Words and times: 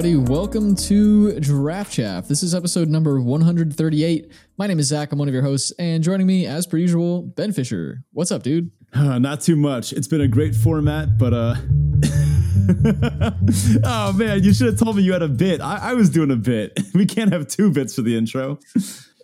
everybody? 0.00 0.32
Welcome 0.32 0.74
to 0.76 1.38
Draft 1.40 1.92
Chaff. 1.92 2.26
This 2.26 2.42
is 2.42 2.54
episode 2.54 2.88
number 2.88 3.20
138. 3.20 4.32
My 4.56 4.66
name 4.66 4.78
is 4.78 4.86
Zach. 4.86 5.12
I'm 5.12 5.18
one 5.18 5.28
of 5.28 5.34
your 5.34 5.42
hosts, 5.42 5.74
and 5.78 6.02
joining 6.02 6.26
me, 6.26 6.46
as 6.46 6.66
per 6.66 6.78
usual, 6.78 7.20
Ben 7.20 7.52
Fisher. 7.52 8.02
What's 8.12 8.32
up, 8.32 8.42
dude? 8.42 8.70
Uh, 8.94 9.18
not 9.18 9.42
too 9.42 9.56
much. 9.56 9.92
It's 9.92 10.08
been 10.08 10.22
a 10.22 10.28
great 10.28 10.54
format, 10.54 11.18
but 11.18 11.34
uh. 11.34 11.54
oh 13.84 14.14
man, 14.14 14.42
you 14.42 14.54
should 14.54 14.68
have 14.68 14.78
told 14.78 14.96
me 14.96 15.02
you 15.02 15.12
had 15.12 15.20
a 15.20 15.28
bit. 15.28 15.60
I, 15.60 15.90
I, 15.90 15.92
was 15.92 16.08
doing 16.08 16.30
a 16.30 16.36
bit. 16.36 16.80
We 16.94 17.04
can't 17.04 17.30
have 17.30 17.46
two 17.46 17.70
bits 17.70 17.94
for 17.94 18.00
the 18.00 18.16
intro. 18.16 18.58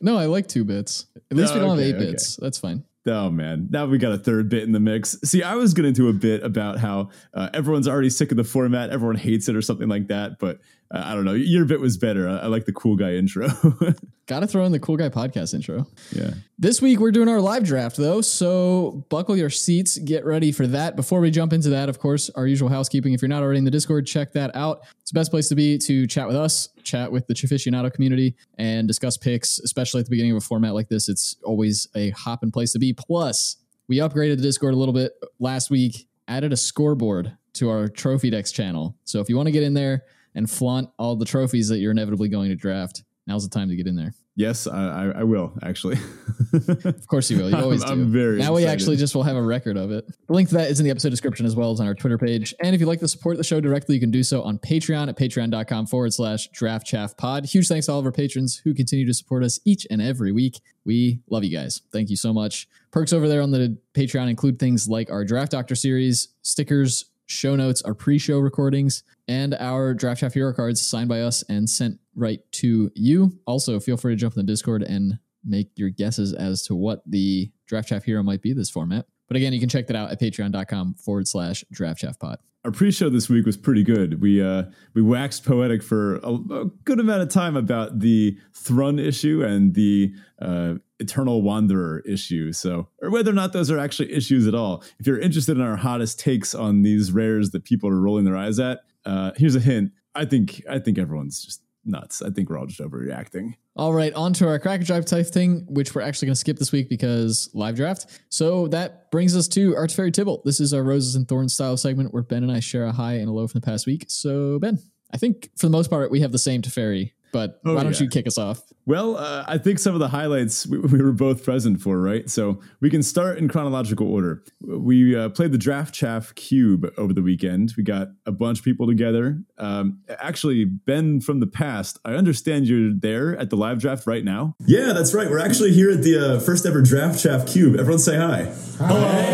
No, 0.02 0.18
I 0.18 0.26
like 0.26 0.46
two 0.46 0.64
bits. 0.64 1.06
At 1.30 1.38
least 1.38 1.54
we 1.54 1.60
don't 1.60 1.70
okay, 1.70 1.86
have 1.86 1.94
eight 1.94 1.96
okay. 1.96 2.10
bits. 2.10 2.36
That's 2.36 2.58
fine. 2.58 2.84
Oh 3.06 3.30
man, 3.30 3.68
now 3.70 3.86
we 3.86 3.98
got 3.98 4.12
a 4.12 4.18
third 4.18 4.48
bit 4.48 4.64
in 4.64 4.72
the 4.72 4.80
mix. 4.80 5.16
See, 5.24 5.42
I 5.42 5.54
was 5.54 5.74
getting 5.74 5.94
to 5.94 6.02
do 6.02 6.08
a 6.08 6.12
bit 6.12 6.42
about 6.42 6.78
how 6.78 7.10
uh, 7.34 7.50
everyone's 7.54 7.86
already 7.86 8.10
sick 8.10 8.30
of 8.32 8.36
the 8.36 8.44
format, 8.44 8.90
everyone 8.90 9.16
hates 9.16 9.48
it 9.48 9.54
or 9.54 9.62
something 9.62 9.88
like 9.88 10.08
that. 10.08 10.38
But 10.38 10.60
uh, 10.90 11.02
I 11.04 11.14
don't 11.14 11.24
know, 11.24 11.32
your 11.32 11.64
bit 11.64 11.80
was 11.80 11.96
better. 11.96 12.28
I, 12.28 12.38
I 12.38 12.46
like 12.46 12.64
the 12.64 12.72
cool 12.72 12.96
guy 12.96 13.14
intro. 13.14 13.48
got 14.26 14.40
to 14.40 14.46
throw 14.46 14.64
in 14.64 14.72
the 14.72 14.80
cool 14.80 14.96
guy 14.96 15.08
podcast 15.08 15.54
intro. 15.54 15.86
Yeah. 16.12 16.30
This 16.58 16.82
week 16.82 16.98
we're 16.98 17.12
doing 17.12 17.28
our 17.28 17.40
live 17.40 17.64
draft 17.64 17.96
though, 17.96 18.20
so 18.20 19.04
buckle 19.08 19.36
your 19.36 19.50
seats, 19.50 19.98
get 19.98 20.24
ready 20.24 20.52
for 20.52 20.66
that. 20.68 20.96
Before 20.96 21.20
we 21.20 21.30
jump 21.30 21.52
into 21.52 21.70
that, 21.70 21.88
of 21.88 21.98
course, 21.98 22.30
our 22.30 22.46
usual 22.46 22.68
housekeeping. 22.68 23.12
If 23.12 23.22
you're 23.22 23.28
not 23.28 23.42
already 23.42 23.58
in 23.58 23.64
the 23.64 23.70
Discord, 23.70 24.06
check 24.06 24.32
that 24.32 24.54
out. 24.54 24.80
It's 25.00 25.10
the 25.10 25.18
best 25.18 25.30
place 25.30 25.48
to 25.48 25.54
be 25.54 25.78
to 25.78 26.06
chat 26.06 26.26
with 26.26 26.36
us, 26.36 26.68
chat 26.82 27.10
with 27.10 27.26
the 27.26 27.34
Chaficionado 27.34 27.92
community, 27.92 28.36
and 28.58 28.86
discuss 28.88 29.16
picks. 29.16 29.58
Especially 29.58 30.00
at 30.00 30.06
the 30.06 30.10
beginning 30.10 30.32
of 30.32 30.38
a 30.38 30.40
format 30.40 30.74
like 30.74 30.88
this, 30.88 31.08
it's 31.08 31.36
always 31.44 31.88
a 31.94 32.10
hopping 32.10 32.50
place 32.50 32.72
to 32.72 32.78
be. 32.78 32.92
Plus 32.92 33.56
we 33.88 33.98
upgraded 33.98 34.36
the 34.36 34.42
Discord 34.42 34.74
a 34.74 34.76
little 34.76 34.94
bit 34.94 35.12
last 35.38 35.70
week, 35.70 36.08
added 36.28 36.52
a 36.52 36.56
scoreboard 36.56 37.36
to 37.54 37.70
our 37.70 37.88
Trophy 37.88 38.30
Decks 38.30 38.52
channel. 38.52 38.96
So 39.04 39.20
if 39.20 39.28
you 39.28 39.36
want 39.36 39.46
to 39.46 39.52
get 39.52 39.62
in 39.62 39.74
there 39.74 40.04
and 40.36 40.48
flaunt 40.48 40.88
all 40.98 41.16
the 41.16 41.24
trophies 41.24 41.68
that 41.68 41.78
you're 41.78 41.90
inevitably 41.90 42.28
going 42.28 42.50
to 42.50 42.54
draft, 42.54 43.02
now's 43.26 43.48
the 43.48 43.52
time 43.52 43.68
to 43.68 43.74
get 43.74 43.88
in 43.88 43.96
there. 43.96 44.14
Yes, 44.38 44.66
I, 44.66 45.12
I 45.16 45.24
will 45.24 45.54
actually. 45.62 45.96
of 46.52 47.06
course 47.06 47.30
you 47.30 47.38
will. 47.38 47.48
You 47.48 47.56
always 47.62 47.82
I'm, 47.82 47.88
do. 47.88 48.02
I'm 48.02 48.12
very 48.12 48.36
now 48.36 48.54
excited. 48.54 48.54
we 48.54 48.66
actually 48.66 48.96
just 48.96 49.14
will 49.14 49.22
have 49.22 49.34
a 49.36 49.42
record 49.42 49.78
of 49.78 49.90
it. 49.90 50.06
The 50.26 50.32
link 50.34 50.50
to 50.50 50.56
that 50.56 50.70
is 50.70 50.78
in 50.78 50.84
the 50.84 50.90
episode 50.90 51.08
description 51.08 51.46
as 51.46 51.56
well 51.56 51.72
as 51.72 51.80
on 51.80 51.86
our 51.86 51.94
Twitter 51.94 52.18
page. 52.18 52.54
And 52.62 52.74
if 52.74 52.80
you'd 52.80 52.86
like 52.86 53.00
to 53.00 53.08
support 53.08 53.38
the 53.38 53.44
show 53.44 53.60
directly, 53.60 53.94
you 53.94 54.00
can 54.00 54.10
do 54.10 54.22
so 54.22 54.42
on 54.42 54.58
Patreon 54.58 55.08
at 55.08 55.16
patreon.com 55.16 55.86
forward 55.86 56.12
slash 56.12 56.48
draft 56.48 56.86
chaff 56.86 57.16
pod. 57.16 57.46
Huge 57.46 57.66
thanks 57.66 57.86
to 57.86 57.92
all 57.92 57.98
of 57.98 58.04
our 58.04 58.12
patrons 58.12 58.60
who 58.62 58.74
continue 58.74 59.06
to 59.06 59.14
support 59.14 59.42
us 59.42 59.58
each 59.64 59.86
and 59.90 60.02
every 60.02 60.32
week. 60.32 60.60
We 60.84 61.20
love 61.30 61.42
you 61.42 61.56
guys. 61.56 61.80
Thank 61.90 62.10
you 62.10 62.16
so 62.16 62.34
much. 62.34 62.68
Perks 62.90 63.14
over 63.14 63.28
there 63.28 63.40
on 63.40 63.52
the 63.52 63.78
Patreon 63.94 64.28
include 64.28 64.58
things 64.58 64.86
like 64.86 65.10
our 65.10 65.24
Draft 65.24 65.52
Doctor 65.52 65.74
series, 65.74 66.28
stickers, 66.42 67.06
show 67.26 67.56
notes, 67.56 67.82
our 67.82 67.94
pre-show 67.94 68.38
recordings, 68.38 69.02
and 69.28 69.54
our 69.54 69.94
Draft 69.94 70.20
Chaff 70.20 70.34
Hero 70.34 70.52
cards 70.52 70.80
signed 70.80 71.08
by 71.08 71.20
us 71.20 71.42
and 71.48 71.68
sent 71.68 71.98
right 72.14 72.40
to 72.52 72.90
you. 72.94 73.38
Also, 73.46 73.78
feel 73.80 73.96
free 73.96 74.14
to 74.14 74.16
jump 74.16 74.34
in 74.36 74.46
the 74.46 74.52
Discord 74.52 74.82
and 74.82 75.18
make 75.44 75.70
your 75.76 75.90
guesses 75.90 76.32
as 76.32 76.62
to 76.64 76.74
what 76.74 77.02
the 77.06 77.50
Draft 77.66 77.88
Chaff 77.88 78.04
Hero 78.04 78.22
might 78.22 78.42
be 78.42 78.52
this 78.52 78.70
format. 78.70 79.06
But 79.28 79.36
again, 79.36 79.52
you 79.52 79.60
can 79.60 79.68
check 79.68 79.86
that 79.88 79.96
out 79.96 80.10
at 80.10 80.20
patreon.com 80.20 80.94
forward 80.94 81.26
slash 81.28 81.64
draft 81.70 82.00
chaff 82.00 82.18
pod. 82.18 82.38
Our 82.64 82.72
pre-show 82.72 83.08
this 83.10 83.28
week 83.28 83.46
was 83.46 83.56
pretty 83.56 83.84
good. 83.84 84.20
We 84.20 84.42
uh, 84.42 84.64
we 84.92 85.00
waxed 85.00 85.44
poetic 85.44 85.84
for 85.84 86.16
a, 86.16 86.32
a, 86.32 86.64
good 86.84 86.98
amount 86.98 87.22
of 87.22 87.28
time 87.28 87.56
about 87.56 88.00
the 88.00 88.36
Thrun 88.54 88.98
issue 88.98 89.44
and 89.44 89.74
the 89.74 90.12
uh, 90.42 90.74
Eternal 90.98 91.42
Wanderer 91.42 92.00
issue. 92.00 92.52
So, 92.52 92.88
or 93.00 93.10
whether 93.10 93.30
or 93.30 93.34
not 93.34 93.52
those 93.52 93.70
are 93.70 93.78
actually 93.78 94.12
issues 94.12 94.48
at 94.48 94.54
all. 94.56 94.82
If 94.98 95.06
you're 95.06 95.20
interested 95.20 95.56
in 95.56 95.62
our 95.62 95.76
hottest 95.76 96.18
takes 96.18 96.56
on 96.56 96.82
these 96.82 97.12
rares 97.12 97.50
that 97.50 97.62
people 97.62 97.88
are 97.88 98.00
rolling 98.00 98.24
their 98.24 98.36
eyes 98.36 98.58
at, 98.58 98.80
uh, 99.04 99.30
here's 99.36 99.54
a 99.54 99.60
hint. 99.60 99.92
I 100.16 100.24
think 100.24 100.62
I 100.68 100.80
think 100.80 100.98
everyone's 100.98 101.44
just 101.44 101.62
nuts. 101.86 102.22
I 102.22 102.30
think 102.30 102.50
we're 102.50 102.58
all 102.58 102.66
just 102.66 102.80
overreacting. 102.80 103.54
All 103.76 103.92
right, 103.92 104.12
on 104.14 104.32
to 104.34 104.48
our 104.48 104.58
Cracker 104.58 104.84
Drive 104.84 105.04
type 105.04 105.26
thing, 105.26 105.66
which 105.68 105.94
we're 105.94 106.02
actually 106.02 106.26
going 106.26 106.34
to 106.34 106.40
skip 106.40 106.58
this 106.58 106.72
week 106.72 106.88
because 106.88 107.50
live 107.52 107.76
draft. 107.76 108.20
So 108.30 108.68
that 108.68 109.10
brings 109.10 109.36
us 109.36 109.48
to 109.48 109.76
Our 109.76 109.86
Teferi 109.86 110.12
Tibalt. 110.12 110.44
This 110.44 110.60
is 110.60 110.72
our 110.72 110.82
Roses 110.82 111.14
and 111.14 111.28
Thorns 111.28 111.54
style 111.54 111.76
segment 111.76 112.14
where 112.14 112.22
Ben 112.22 112.42
and 112.42 112.50
I 112.50 112.60
share 112.60 112.84
a 112.84 112.92
high 112.92 113.14
and 113.14 113.28
a 113.28 113.32
low 113.32 113.46
from 113.46 113.60
the 113.60 113.66
past 113.66 113.86
week. 113.86 114.06
So, 114.08 114.58
Ben, 114.58 114.78
I 115.12 115.18
think 115.18 115.50
for 115.56 115.66
the 115.66 115.70
most 115.70 115.90
part, 115.90 116.10
we 116.10 116.20
have 116.20 116.32
the 116.32 116.38
same 116.38 116.62
Teferi 116.62 117.12
but 117.32 117.60
oh, 117.64 117.74
why 117.74 117.82
don't 117.82 117.92
yeah. 117.94 118.04
you 118.04 118.08
kick 118.08 118.26
us 118.26 118.38
off? 118.38 118.62
Well, 118.86 119.16
uh, 119.16 119.44
I 119.48 119.58
think 119.58 119.78
some 119.78 119.94
of 119.94 120.00
the 120.00 120.08
highlights 120.08 120.66
we, 120.66 120.78
we, 120.78 121.02
were 121.02 121.12
both 121.12 121.44
present 121.44 121.80
for, 121.80 122.00
right? 122.00 122.30
So 122.30 122.60
we 122.80 122.88
can 122.88 123.02
start 123.02 123.36
in 123.38 123.48
chronological 123.48 124.10
order. 124.10 124.44
We 124.60 125.16
uh, 125.16 125.30
played 125.30 125.52
the 125.52 125.58
Draft 125.58 125.92
Chaff 125.92 126.34
Cube 126.36 126.92
over 126.96 127.12
the 127.12 127.22
weekend. 127.22 127.74
We 127.76 127.82
got 127.82 128.08
a 128.26 128.32
bunch 128.32 128.60
of 128.60 128.64
people 128.64 128.86
together. 128.86 129.40
Um, 129.58 130.00
actually, 130.20 130.64
Ben 130.64 131.20
from 131.20 131.40
the 131.40 131.48
past, 131.48 131.98
I 132.04 132.12
understand 132.12 132.68
you're 132.68 132.92
there 132.94 133.36
at 133.36 133.50
the 133.50 133.56
live 133.56 133.80
draft 133.80 134.06
right 134.06 134.24
now. 134.24 134.54
Yeah, 134.60 134.92
that's 134.92 135.12
right. 135.12 135.28
We're 135.28 135.40
actually 135.40 135.72
here 135.72 135.90
at 135.90 136.02
the 136.02 136.36
uh, 136.36 136.40
first 136.40 136.64
ever 136.64 136.80
Draft 136.80 137.20
Chaff 137.20 137.46
Cube. 137.46 137.74
Everyone 137.74 137.98
say 137.98 138.16
hi. 138.16 138.52
Hi. 138.78 139.26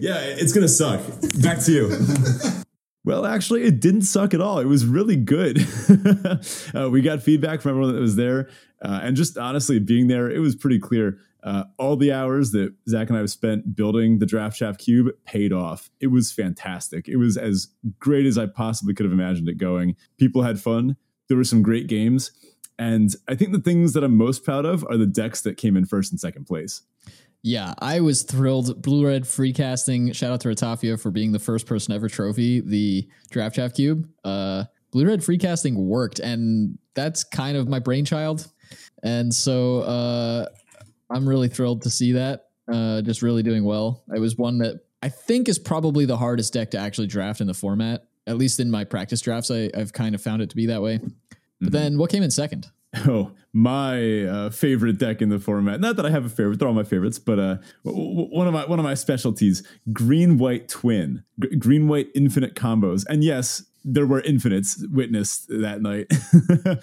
Yeah, 0.00 0.18
it's 0.20 0.52
going 0.52 0.66
to 0.66 0.68
suck. 0.68 1.00
Back 1.40 1.60
to 1.60 1.72
you. 1.72 2.62
Well, 3.06 3.24
actually, 3.24 3.62
it 3.62 3.78
didn't 3.78 4.02
suck 4.02 4.34
at 4.34 4.40
all. 4.40 4.58
It 4.58 4.64
was 4.66 4.84
really 4.84 5.14
good. 5.14 5.64
uh, 6.74 6.90
we 6.90 7.00
got 7.02 7.22
feedback 7.22 7.60
from 7.60 7.70
everyone 7.70 7.94
that 7.94 8.00
was 8.00 8.16
there. 8.16 8.48
Uh, 8.82 8.98
and 9.00 9.16
just 9.16 9.38
honestly, 9.38 9.78
being 9.78 10.08
there, 10.08 10.28
it 10.28 10.40
was 10.40 10.56
pretty 10.56 10.80
clear. 10.80 11.16
Uh, 11.44 11.62
all 11.78 11.94
the 11.94 12.12
hours 12.12 12.50
that 12.50 12.74
Zach 12.88 13.06
and 13.08 13.16
I 13.16 13.20
have 13.20 13.30
spent 13.30 13.76
building 13.76 14.18
the 14.18 14.26
Draft 14.26 14.58
Chaff 14.58 14.78
Cube 14.78 15.12
paid 15.24 15.52
off. 15.52 15.88
It 16.00 16.08
was 16.08 16.32
fantastic. 16.32 17.06
It 17.06 17.16
was 17.16 17.36
as 17.36 17.68
great 18.00 18.26
as 18.26 18.36
I 18.36 18.46
possibly 18.46 18.92
could 18.92 19.06
have 19.06 19.12
imagined 19.12 19.48
it 19.48 19.56
going. 19.56 19.94
People 20.18 20.42
had 20.42 20.58
fun. 20.58 20.96
There 21.28 21.36
were 21.36 21.44
some 21.44 21.62
great 21.62 21.86
games. 21.86 22.32
And 22.76 23.14
I 23.28 23.36
think 23.36 23.52
the 23.52 23.60
things 23.60 23.92
that 23.92 24.02
I'm 24.02 24.16
most 24.16 24.44
proud 24.44 24.64
of 24.64 24.84
are 24.90 24.96
the 24.96 25.06
decks 25.06 25.42
that 25.42 25.56
came 25.56 25.76
in 25.76 25.86
first 25.86 26.10
and 26.10 26.18
second 26.18 26.46
place. 26.46 26.82
Yeah, 27.46 27.74
I 27.78 28.00
was 28.00 28.24
thrilled. 28.24 28.82
Blue 28.82 29.06
Red 29.06 29.24
Free 29.24 29.52
Casting. 29.52 30.10
Shout 30.10 30.32
out 30.32 30.40
to 30.40 30.48
Ratafia 30.48 31.00
for 31.00 31.12
being 31.12 31.30
the 31.30 31.38
first 31.38 31.64
person 31.64 31.94
ever 31.94 32.08
trophy 32.08 32.58
the 32.58 33.08
Draft 33.30 33.54
Chaff 33.54 33.72
Cube. 33.72 34.08
Uh, 34.24 34.64
Blue 34.90 35.06
Red 35.06 35.22
Free 35.22 35.38
Casting 35.38 35.86
worked, 35.86 36.18
and 36.18 36.76
that's 36.94 37.22
kind 37.22 37.56
of 37.56 37.68
my 37.68 37.78
brainchild. 37.78 38.48
And 39.04 39.32
so 39.32 39.82
uh, 39.82 40.46
I'm 41.08 41.28
really 41.28 41.46
thrilled 41.46 41.82
to 41.82 41.90
see 41.90 42.10
that. 42.14 42.48
Uh, 42.66 43.00
just 43.02 43.22
really 43.22 43.44
doing 43.44 43.62
well. 43.62 44.02
It 44.12 44.18
was 44.18 44.36
one 44.36 44.58
that 44.58 44.80
I 45.00 45.08
think 45.08 45.48
is 45.48 45.60
probably 45.60 46.04
the 46.04 46.16
hardest 46.16 46.52
deck 46.52 46.72
to 46.72 46.78
actually 46.78 47.06
draft 47.06 47.40
in 47.40 47.46
the 47.46 47.54
format. 47.54 48.08
At 48.26 48.38
least 48.38 48.58
in 48.58 48.72
my 48.72 48.82
practice 48.82 49.20
drafts, 49.20 49.52
I, 49.52 49.70
have 49.72 49.92
kind 49.92 50.16
of 50.16 50.20
found 50.20 50.42
it 50.42 50.50
to 50.50 50.56
be 50.56 50.66
that 50.66 50.82
way. 50.82 50.98
But 50.98 51.06
mm-hmm. 51.06 51.68
then 51.68 51.98
what 51.98 52.10
came 52.10 52.24
in 52.24 52.32
second? 52.32 52.66
Oh, 53.08 53.32
my 53.52 54.24
uh, 54.24 54.50
favorite 54.50 54.98
deck 54.98 55.22
in 55.22 55.28
the 55.28 55.38
format. 55.38 55.80
Not 55.80 55.96
that 55.96 56.06
I 56.06 56.10
have 56.10 56.24
a 56.24 56.28
favorite; 56.28 56.58
they're 56.58 56.68
all 56.68 56.74
my 56.74 56.84
favorites. 56.84 57.18
But 57.18 57.38
uh, 57.38 57.56
w- 57.84 58.28
one 58.28 58.46
of 58.46 58.52
my 58.52 58.66
one 58.66 58.78
of 58.78 58.84
my 58.84 58.94
specialties: 58.94 59.62
green 59.92 60.38
white 60.38 60.68
twin, 60.68 61.24
G- 61.40 61.56
green 61.56 61.88
white 61.88 62.08
infinite 62.14 62.54
combos. 62.54 63.04
And 63.08 63.24
yes, 63.24 63.64
there 63.84 64.06
were 64.06 64.20
infinites 64.20 64.84
witnessed 64.90 65.48
that 65.48 65.80
night, 65.80 66.12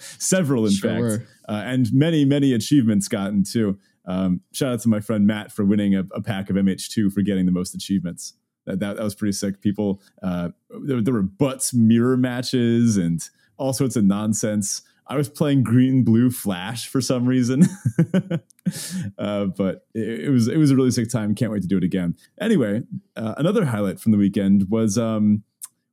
several 0.18 0.66
in 0.66 0.72
sure 0.72 1.18
fact, 1.18 1.30
uh, 1.48 1.62
and 1.64 1.92
many 1.92 2.24
many 2.24 2.52
achievements 2.52 3.08
gotten 3.08 3.44
too. 3.44 3.78
Um, 4.06 4.40
shout 4.52 4.72
out 4.72 4.80
to 4.80 4.88
my 4.88 5.00
friend 5.00 5.26
Matt 5.26 5.52
for 5.52 5.64
winning 5.64 5.94
a, 5.94 6.04
a 6.14 6.20
pack 6.20 6.50
of 6.50 6.56
MH2 6.56 7.12
for 7.12 7.22
getting 7.22 7.46
the 7.46 7.52
most 7.52 7.74
achievements. 7.74 8.34
That, 8.66 8.80
that, 8.80 8.96
that 8.96 9.02
was 9.02 9.14
pretty 9.14 9.32
sick. 9.32 9.60
People, 9.60 10.00
uh, 10.22 10.50
there, 10.70 11.00
there 11.02 11.14
were 11.14 11.22
butts 11.22 11.74
mirror 11.74 12.16
matches 12.16 12.96
and 12.96 13.26
all 13.56 13.72
sorts 13.72 13.96
of 13.96 14.04
nonsense. 14.04 14.82
I 15.06 15.16
was 15.16 15.28
playing 15.28 15.62
green 15.62 16.02
blue 16.02 16.30
flash 16.30 16.88
for 16.88 17.00
some 17.00 17.26
reason, 17.26 17.64
uh, 19.18 19.44
but 19.46 19.86
it, 19.94 20.20
it, 20.20 20.30
was 20.30 20.48
it 20.48 20.56
was 20.56 20.70
a 20.70 20.76
really 20.76 20.90
sick 20.90 21.10
time. 21.10 21.34
Can't 21.34 21.52
wait 21.52 21.62
to 21.62 21.68
do 21.68 21.76
it 21.76 21.84
again. 21.84 22.16
Anyway, 22.40 22.82
uh, 23.16 23.34
another 23.36 23.64
highlight 23.66 24.00
from 24.00 24.12
the 24.12 24.18
weekend 24.18 24.70
was 24.70 24.96
um, 24.96 25.42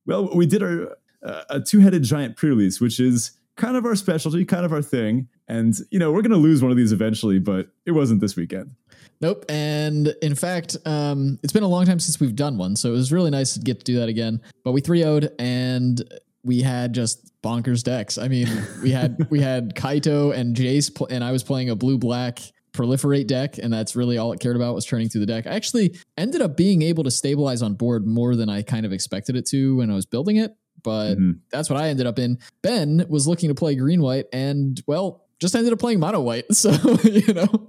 well, 0.05 0.33
we 0.33 0.45
did 0.45 0.63
our 0.63 0.97
uh, 1.23 1.43
a 1.49 1.59
two 1.59 1.79
headed 1.79 2.03
giant 2.03 2.37
pre 2.37 2.49
release, 2.49 2.79
which 2.79 2.99
is 2.99 3.31
kind 3.57 3.75
of 3.75 3.85
our 3.85 3.95
specialty, 3.95 4.45
kind 4.45 4.65
of 4.65 4.71
our 4.71 4.81
thing. 4.81 5.27
And 5.47 5.75
you 5.89 5.99
know 5.99 6.11
we're 6.11 6.21
gonna 6.21 6.37
lose 6.37 6.61
one 6.61 6.71
of 6.71 6.77
these 6.77 6.93
eventually, 6.93 7.39
but 7.39 7.67
it 7.85 7.91
wasn't 7.91 8.21
this 8.21 8.35
weekend. 8.37 8.71
Nope. 9.19 9.45
And 9.49 10.15
in 10.21 10.33
fact, 10.33 10.77
um, 10.85 11.37
it's 11.43 11.53
been 11.53 11.63
a 11.63 11.67
long 11.67 11.85
time 11.85 11.99
since 11.99 12.19
we've 12.19 12.35
done 12.35 12.57
one, 12.57 12.75
so 12.75 12.89
it 12.89 12.93
was 12.93 13.11
really 13.11 13.29
nice 13.29 13.53
to 13.53 13.59
get 13.59 13.79
to 13.79 13.85
do 13.85 13.99
that 13.99 14.09
again. 14.09 14.41
But 14.63 14.71
we 14.71 14.81
3 14.81 15.01
0'd 15.01 15.29
and 15.37 16.01
we 16.43 16.61
had 16.61 16.93
just 16.93 17.31
bonkers 17.41 17.83
decks. 17.83 18.17
I 18.17 18.27
mean, 18.27 18.47
we 18.81 18.91
had 18.91 19.27
we 19.29 19.39
had 19.39 19.75
Kaito 19.75 20.33
and 20.35 20.55
Jace, 20.55 20.93
pl- 20.93 21.07
and 21.09 21.23
I 21.23 21.31
was 21.31 21.43
playing 21.43 21.69
a 21.69 21.75
blue 21.75 21.97
black 21.97 22.39
proliferate 22.73 23.27
deck, 23.27 23.57
and 23.57 23.71
that's 23.71 23.95
really 23.95 24.17
all 24.17 24.31
it 24.31 24.39
cared 24.39 24.55
about 24.55 24.75
was 24.75 24.85
turning 24.85 25.09
through 25.09 25.21
the 25.21 25.27
deck. 25.27 25.47
I 25.47 25.51
actually 25.51 25.97
ended 26.17 26.41
up 26.41 26.55
being 26.55 26.81
able 26.81 27.03
to 27.03 27.11
stabilize 27.11 27.61
on 27.61 27.73
board 27.73 28.07
more 28.07 28.35
than 28.35 28.49
I 28.49 28.61
kind 28.61 28.85
of 28.85 28.93
expected 28.93 29.35
it 29.35 29.45
to 29.47 29.77
when 29.77 29.91
I 29.91 29.95
was 29.95 30.05
building 30.05 30.37
it, 30.37 30.55
but 30.83 31.15
mm-hmm. 31.15 31.31
that's 31.51 31.69
what 31.69 31.79
I 31.79 31.89
ended 31.89 32.07
up 32.07 32.19
in. 32.19 32.39
Ben 32.61 33.05
was 33.09 33.27
looking 33.27 33.49
to 33.49 33.55
play 33.55 33.75
green 33.75 34.01
white, 34.01 34.25
and 34.33 34.81
well, 34.87 35.25
just 35.39 35.55
ended 35.55 35.73
up 35.73 35.79
playing 35.79 35.99
mono 35.99 36.21
white. 36.21 36.45
So 36.53 36.71
you 37.03 37.33
know 37.33 37.47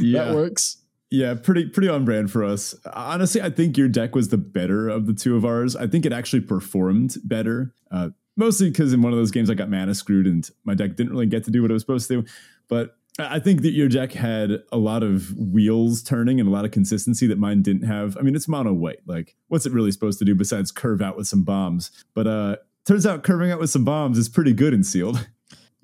yeah. 0.00 0.24
that 0.24 0.34
works. 0.34 0.78
Yeah, 1.10 1.34
pretty 1.34 1.66
pretty 1.66 1.88
on 1.88 2.04
brand 2.04 2.32
for 2.32 2.42
us. 2.42 2.74
Honestly, 2.92 3.40
I 3.40 3.50
think 3.50 3.76
your 3.76 3.88
deck 3.88 4.14
was 4.14 4.28
the 4.28 4.38
better 4.38 4.88
of 4.88 5.06
the 5.06 5.14
two 5.14 5.36
of 5.36 5.44
ours. 5.44 5.76
I 5.76 5.86
think 5.86 6.04
it 6.04 6.12
actually 6.12 6.40
performed 6.40 7.16
better. 7.22 7.72
Uh, 7.90 8.10
mostly 8.36 8.70
because 8.70 8.92
in 8.92 9.02
one 9.02 9.12
of 9.12 9.18
those 9.18 9.30
games 9.30 9.48
I 9.48 9.54
got 9.54 9.70
mana 9.70 9.94
screwed 9.94 10.26
and 10.26 10.48
my 10.64 10.74
deck 10.74 10.96
didn't 10.96 11.12
really 11.12 11.26
get 11.26 11.44
to 11.44 11.50
do 11.50 11.62
what 11.62 11.70
it 11.70 11.74
was 11.74 11.82
supposed 11.82 12.08
to. 12.08 12.24
But 12.68 12.96
I 13.18 13.38
think 13.38 13.62
that 13.62 13.72
your 13.72 13.88
deck 13.88 14.12
had 14.12 14.62
a 14.72 14.76
lot 14.76 15.02
of 15.02 15.32
wheels 15.36 16.02
turning 16.02 16.38
and 16.38 16.48
a 16.48 16.52
lot 16.52 16.64
of 16.64 16.70
consistency 16.70 17.26
that 17.28 17.38
mine 17.38 17.62
didn't 17.62 17.86
have. 17.86 18.16
I 18.18 18.20
mean, 18.22 18.34
it's 18.34 18.48
mono 18.48 18.72
white. 18.72 18.98
Like, 19.06 19.36
what's 19.48 19.64
it 19.64 19.72
really 19.72 19.92
supposed 19.92 20.18
to 20.18 20.24
do 20.24 20.34
besides 20.34 20.70
curve 20.70 21.00
out 21.00 21.16
with 21.16 21.28
some 21.28 21.44
bombs? 21.44 21.90
But 22.14 22.26
uh 22.26 22.56
turns 22.84 23.06
out 23.06 23.22
curving 23.22 23.50
out 23.50 23.60
with 23.60 23.70
some 23.70 23.84
bombs 23.84 24.18
is 24.18 24.28
pretty 24.28 24.52
good 24.52 24.74
in 24.74 24.82
sealed. 24.82 25.26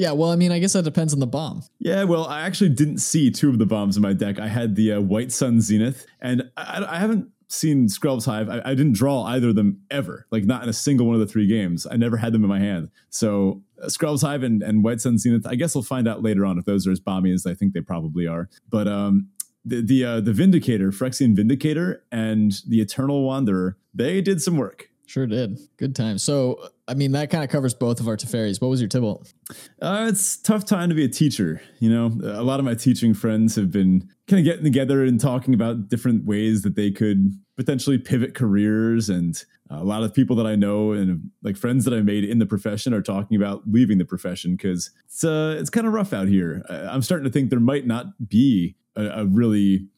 Yeah, 0.03 0.11
well, 0.11 0.31
I 0.31 0.37
mean, 0.37 0.51
I 0.51 0.59
guess 0.59 0.73
that 0.73 0.83
depends 0.83 1.15
on 1.15 1.21
the 1.21 1.29
bomb. 1.29 1.63
Yeah, 1.79 2.03
well, 2.03 2.27
I 2.27 2.41
actually 2.41 2.71
didn't 2.71 2.99
see 2.99 3.31
two 3.31 3.49
of 3.51 3.61
the 3.61 3.67
bombs 3.67 3.97
in 3.97 4.03
my 4.03 4.13
deck. 4.13 4.41
I 4.41 4.49
had 4.49 4.75
the 4.75 4.95
uh, 4.95 5.01
White 5.01 5.31
Sun 5.31 5.61
Zenith, 5.61 6.07
and 6.21 6.51
I, 6.57 6.85
I 6.89 6.99
haven't 6.99 7.29
seen 7.47 7.87
Skrelv's 7.87 8.25
Hive. 8.25 8.49
I, 8.49 8.63
I, 8.65 8.75
didn't 8.75 8.95
draw 8.95 9.23
either 9.23 9.51
of 9.51 9.55
them 9.55 9.81
ever, 9.93 10.27
like 10.33 10.43
not 10.43 10.65
in 10.65 10.69
a 10.69 10.73
single 10.73 11.07
one 11.07 11.15
of 11.15 11.21
the 11.21 11.27
three 11.29 11.47
games. 11.47 11.87
I 11.89 11.97
never 11.97 12.17
had 12.17 12.33
them 12.33 12.43
in 12.43 12.49
my 12.49 12.59
hand. 12.59 12.91
So 13.11 13.63
uh, 13.81 13.87
Skrelv's 13.87 14.23
Hive 14.23 14.43
and, 14.43 14.61
and 14.61 14.83
White 14.83 15.01
Sun 15.01 15.19
Zenith, 15.19 15.47
I 15.47 15.55
guess 15.55 15.73
we'll 15.73 15.85
find 15.85 16.09
out 16.09 16.21
later 16.21 16.45
on 16.45 16.59
if 16.59 16.65
those 16.65 16.85
are 16.89 16.91
as 16.91 16.99
bomby 16.99 17.33
as 17.33 17.47
I 17.47 17.55
think 17.55 17.73
they 17.73 17.81
probably 17.81 18.27
are. 18.27 18.49
But 18.69 18.89
um, 18.89 19.29
the 19.65 19.83
the, 19.83 20.05
uh, 20.05 20.21
the 20.21 20.33
Vindicator, 20.33 20.91
Phyrexian 20.91 21.37
Vindicator, 21.37 22.03
and 22.11 22.55
the 22.67 22.81
Eternal 22.81 23.23
Wanderer, 23.23 23.77
they 23.95 24.21
did 24.21 24.43
some 24.43 24.57
work. 24.57 24.89
Sure 25.07 25.27
did. 25.27 25.59
Good 25.77 25.95
time. 25.95 26.17
So, 26.17 26.69
I 26.89 26.95
mean, 26.95 27.13
that 27.13 27.29
kind 27.29 27.45
of 27.45 27.51
covers 27.51 27.75
both 27.75 28.01
of 28.01 28.09
our 28.09 28.17
Teferis. 28.17 28.61
What 28.61 28.69
was 28.69 28.81
your 28.81 28.89
Tibalt? 28.89 29.33
Uh, 29.81 30.07
it's 30.09 30.37
tough 30.37 30.65
time 30.65 30.89
to 30.89 30.95
be 30.95 31.05
a 31.05 31.09
teacher. 31.09 31.61
You 31.81 31.91
know, 31.91 32.07
a 32.23 32.43
lot 32.43 32.61
of 32.61 32.65
my 32.65 32.75
teaching 32.75 33.13
friends 33.13 33.55
have 33.57 33.71
been 33.71 34.09
kind 34.27 34.41
of 34.41 34.45
getting 34.45 34.65
together 34.65 35.05
and 35.05 35.21
talking 35.21 35.53
about 35.53 35.89
different 35.89 36.25
ways 36.25 36.63
that 36.63 36.77
they 36.77 36.91
could 36.91 37.39
potentially 37.57 37.99
pivot 37.99 38.35
careers. 38.35 39.09
And 39.09 39.43
a 39.69 39.85
lot 39.85 40.03
of 40.03 40.15
people 40.15 40.37
that 40.37 40.47
I 40.47 40.55
know 40.55 40.93
and 40.93 41.31
like 41.43 41.57
friends 41.57 41.85
that 41.85 41.95
I 41.95 42.01
made 42.01 42.25
in 42.25 42.39
the 42.39 42.47
profession 42.47 42.95
are 42.95 43.03
talking 43.03 43.37
about 43.37 43.63
leaving 43.67 43.99
the 43.99 44.05
profession 44.05 44.57
because 44.57 44.91
it's 45.07 45.25
uh, 45.25 45.57
it's 45.59 45.71
kind 45.71 45.87
of 45.87 45.93
rough 45.93 46.13
out 46.13 46.29
here. 46.29 46.63
I'm 46.69 47.03
starting 47.03 47.25
to 47.25 47.31
think 47.31 47.51
there 47.51 47.61
might 47.61 47.87
not 47.87 48.29
be 48.29 48.77
a, 48.97 49.05
a 49.07 49.27
really 49.27 49.89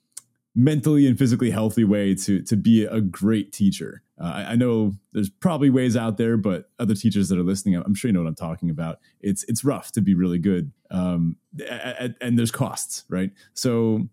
mentally 0.55 1.07
and 1.07 1.19
physically 1.19 1.51
healthy 1.51 1.85
way 1.85 2.15
to 2.15 2.43
to 2.43 2.57
be 2.57 2.85
a 2.85 3.01
great 3.01 3.53
teacher. 3.53 4.03
Uh, 4.21 4.25
I, 4.25 4.53
I, 4.53 4.57
know 4.57 4.93
there's 5.13 5.29
probably 5.29 5.71
ways 5.71 5.97
out 5.97 6.19
there, 6.19 6.37
but 6.37 6.71
other 6.79 6.95
teachers 6.95 7.29
that 7.29 7.39
are 7.39 7.43
listening, 7.43 7.75
I'm 7.75 7.95
sure 7.95 8.09
you 8.09 8.13
know 8.13 8.21
what 8.21 8.29
I'm 8.29 8.37
talking 8.37 8.71
about. 8.71 9.01
It's 9.21 9.45
it's 9.45 9.65
rough 9.65 9.91
to 9.93 10.01
be 10.01 10.15
really 10.15 10.39
good, 10.39 10.71
um, 10.91 11.37
and, 11.69 12.15
and 12.21 12.39
there's 12.39 12.53
costs, 12.53 13.05
right? 13.09 13.33
So 13.55 14.09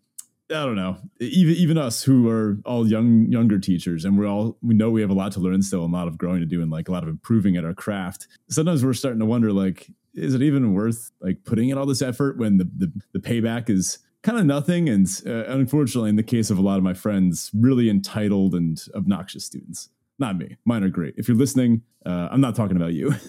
I 0.50 0.66
don't 0.66 0.76
know. 0.76 0.98
Even 1.20 1.56
even 1.56 1.78
us 1.78 2.04
who 2.04 2.28
are 2.30 2.58
all 2.66 2.88
young 2.88 3.28
younger 3.32 3.60
teachers, 3.60 4.04
and 4.04 4.18
we're 4.18 4.28
all 4.28 4.58
we 4.62 4.74
know 4.74 4.90
we 4.90 5.02
have 5.02 5.10
a 5.10 5.16
lot 5.16 5.32
to 5.34 5.40
learn 5.40 5.62
still, 5.62 5.84
a 5.84 5.86
lot 5.86 6.08
of 6.08 6.18
growing 6.18 6.40
to 6.40 6.46
do, 6.46 6.62
and 6.62 6.72
like 6.72 6.90
a 6.90 6.92
lot 6.92 7.04
of 7.04 7.10
improving 7.10 7.56
at 7.56 7.64
our 7.64 7.74
craft. 7.74 8.28
Sometimes 8.50 8.84
we're 8.84 8.94
starting 8.94 9.20
to 9.20 9.26
wonder, 9.26 9.54
like, 9.54 9.92
is 10.14 10.34
it 10.34 10.42
even 10.42 10.74
worth 10.74 11.12
like 11.22 11.44
putting 11.46 11.70
in 11.70 11.78
all 11.78 11.86
this 11.86 12.02
effort 12.02 12.38
when 12.38 12.58
the 12.58 12.70
the, 12.76 12.92
the 13.14 13.20
payback 13.20 13.70
is 13.70 14.00
kind 14.24 14.38
of 14.38 14.46
nothing. 14.46 14.90
And 14.90 15.08
uh, 15.26 15.46
unfortunately, 15.48 16.10
in 16.10 16.16
the 16.16 16.24
case 16.24 16.50
of 16.50 16.58
a 16.58 16.62
lot 16.62 16.78
of 16.78 16.84
my 16.84 16.94
friends, 16.94 17.52
really 17.54 17.90
entitled 17.90 18.54
and 18.56 18.82
obnoxious 18.96 19.46
students. 19.46 19.90
Not 20.20 20.38
me. 20.38 20.58
Mine 20.66 20.84
are 20.84 20.90
great. 20.90 21.16
If 21.18 21.28
you're 21.28 21.38
listening, 21.38 21.82
uh, 22.06 22.30
I'm 22.32 22.42
not 22.42 22.56
talking 22.56 22.78
about 22.78 22.94
you. 22.94 23.16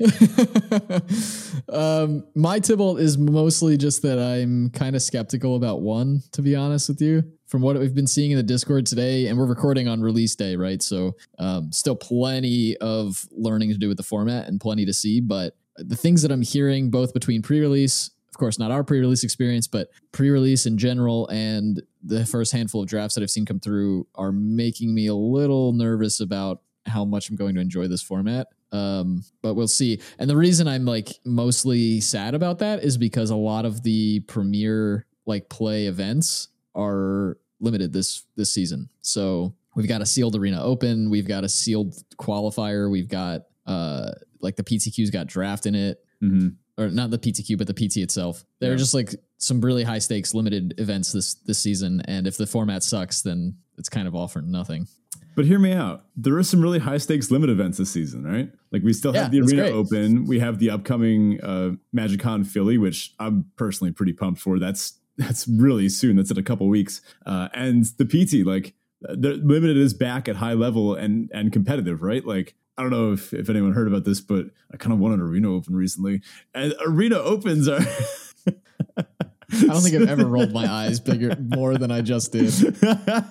um, 1.68 2.24
my 2.34 2.58
Tibalt 2.58 2.98
is 2.98 3.18
mostly 3.18 3.76
just 3.76 4.00
that 4.00 4.18
I'm 4.18 4.70
kind 4.70 4.96
of 4.96 5.02
skeptical 5.02 5.56
about 5.56 5.82
one, 5.82 6.22
to 6.32 6.40
be 6.40 6.56
honest 6.56 6.88
with 6.88 7.02
you. 7.02 7.22
From 7.46 7.60
what 7.62 7.78
we've 7.78 7.94
been 7.94 8.06
seeing 8.06 8.30
in 8.30 8.36
the 8.36 8.44
Discord 8.44 8.86
today, 8.86 9.26
and 9.26 9.36
we're 9.36 9.44
recording 9.44 9.88
on 9.88 10.00
release 10.00 10.36
day, 10.36 10.56
right? 10.56 10.80
So, 10.80 11.16
um, 11.38 11.72
still 11.72 11.96
plenty 11.96 12.76
of 12.76 13.26
learning 13.32 13.70
to 13.70 13.76
do 13.76 13.88
with 13.88 13.96
the 13.96 14.04
format 14.04 14.46
and 14.46 14.60
plenty 14.60 14.86
to 14.86 14.94
see. 14.94 15.20
But 15.20 15.56
the 15.76 15.96
things 15.96 16.22
that 16.22 16.30
I'm 16.30 16.42
hearing, 16.42 16.90
both 16.90 17.12
between 17.12 17.42
pre 17.42 17.60
release 17.60 18.10
course, 18.40 18.58
not 18.58 18.70
our 18.70 18.82
pre-release 18.82 19.22
experience, 19.22 19.68
but 19.68 19.90
pre-release 20.12 20.66
in 20.66 20.78
general 20.78 21.28
and 21.28 21.82
the 22.02 22.26
first 22.26 22.52
handful 22.52 22.82
of 22.82 22.88
drafts 22.88 23.14
that 23.14 23.22
I've 23.22 23.30
seen 23.30 23.46
come 23.46 23.60
through 23.60 24.06
are 24.14 24.32
making 24.32 24.94
me 24.94 25.06
a 25.06 25.14
little 25.14 25.72
nervous 25.72 26.20
about 26.20 26.62
how 26.86 27.04
much 27.04 27.28
I'm 27.28 27.36
going 27.36 27.54
to 27.54 27.60
enjoy 27.60 27.86
this 27.88 28.02
format. 28.02 28.48
Um, 28.72 29.24
but 29.42 29.54
we'll 29.54 29.68
see. 29.68 30.00
And 30.18 30.30
the 30.30 30.36
reason 30.36 30.68
I'm 30.68 30.84
like 30.84 31.08
mostly 31.24 32.00
sad 32.00 32.34
about 32.34 32.60
that 32.60 32.82
is 32.82 32.96
because 32.96 33.30
a 33.30 33.36
lot 33.36 33.64
of 33.64 33.82
the 33.82 34.20
premier 34.20 35.06
like 35.26 35.48
play 35.48 35.86
events 35.86 36.48
are 36.74 37.36
limited 37.60 37.92
this 37.92 38.24
this 38.36 38.52
season. 38.52 38.88
So 39.02 39.54
we've 39.74 39.88
got 39.88 40.02
a 40.02 40.06
sealed 40.06 40.36
arena 40.36 40.62
open, 40.62 41.10
we've 41.10 41.28
got 41.28 41.44
a 41.44 41.48
sealed 41.48 41.94
qualifier, 42.16 42.90
we've 42.90 43.08
got 43.08 43.42
uh 43.66 44.12
like 44.40 44.56
the 44.56 44.64
PTQ's 44.64 45.10
got 45.10 45.26
draft 45.26 45.66
in 45.66 45.74
it. 45.74 46.02
Mm-hmm 46.22 46.48
or 46.80 46.88
not 46.88 47.10
the 47.10 47.18
PTQ, 47.18 47.58
but 47.58 47.66
the 47.66 47.74
PT 47.74 47.98
itself. 47.98 48.44
They're 48.58 48.72
yeah. 48.72 48.76
just 48.78 48.94
like 48.94 49.14
some 49.36 49.60
really 49.60 49.84
high 49.84 49.98
stakes 49.98 50.34
limited 50.34 50.74
events 50.78 51.12
this 51.12 51.34
this 51.34 51.58
season, 51.58 52.00
and 52.06 52.26
if 52.26 52.38
the 52.38 52.46
format 52.46 52.82
sucks, 52.82 53.20
then 53.20 53.56
it's 53.76 53.88
kind 53.88 54.08
of 54.08 54.14
all 54.14 54.28
for 54.28 54.40
nothing. 54.40 54.88
But 55.36 55.44
hear 55.44 55.58
me 55.58 55.72
out. 55.72 56.06
There 56.16 56.36
are 56.38 56.42
some 56.42 56.60
really 56.60 56.78
high 56.78 56.98
stakes 56.98 57.30
limit 57.30 57.50
events 57.50 57.78
this 57.78 57.90
season, 57.90 58.24
right? 58.24 58.50
Like 58.72 58.82
we 58.82 58.92
still 58.92 59.12
have 59.12 59.32
yeah, 59.32 59.40
the 59.40 59.46
arena 59.46 59.62
great. 59.62 59.74
open. 59.74 60.26
We 60.26 60.40
have 60.40 60.58
the 60.58 60.70
upcoming 60.70 61.40
uh, 61.42 61.72
MagicCon 61.94 62.46
Philly, 62.46 62.78
which 62.78 63.14
I'm 63.20 63.44
personally 63.56 63.92
pretty 63.92 64.12
pumped 64.12 64.40
for. 64.40 64.58
That's 64.58 64.98
that's 65.18 65.46
really 65.46 65.88
soon. 65.90 66.16
That's 66.16 66.30
in 66.30 66.38
a 66.38 66.42
couple 66.42 66.66
weeks. 66.68 67.02
Uh, 67.26 67.48
and 67.52 67.84
the 67.98 68.06
PT, 68.06 68.46
like 68.46 68.74
the 69.02 69.40
limited 69.44 69.76
is 69.76 69.94
back 69.94 70.28
at 70.28 70.36
high 70.36 70.54
level 70.54 70.94
and 70.94 71.30
and 71.32 71.52
competitive, 71.52 72.02
right? 72.02 72.24
Like 72.24 72.54
I 72.80 72.82
don't 72.82 72.92
know 72.92 73.12
if, 73.12 73.34
if 73.34 73.50
anyone 73.50 73.74
heard 73.74 73.88
about 73.88 74.04
this, 74.04 74.22
but 74.22 74.46
I 74.72 74.78
kind 74.78 74.94
of 74.94 75.00
won 75.00 75.12
an 75.12 75.20
arena 75.20 75.52
open 75.52 75.76
recently. 75.76 76.22
And 76.54 76.74
arena 76.86 77.18
opens 77.18 77.68
are 77.68 77.78
I 78.96 79.04
don't 79.50 79.82
think 79.82 79.96
I've 79.96 80.08
ever 80.08 80.24
rolled 80.26 80.52
my 80.52 80.66
eyes 80.66 80.98
bigger 80.98 81.36
more 81.38 81.76
than 81.76 81.90
I 81.90 82.00
just 82.00 82.32
did. 82.32 82.50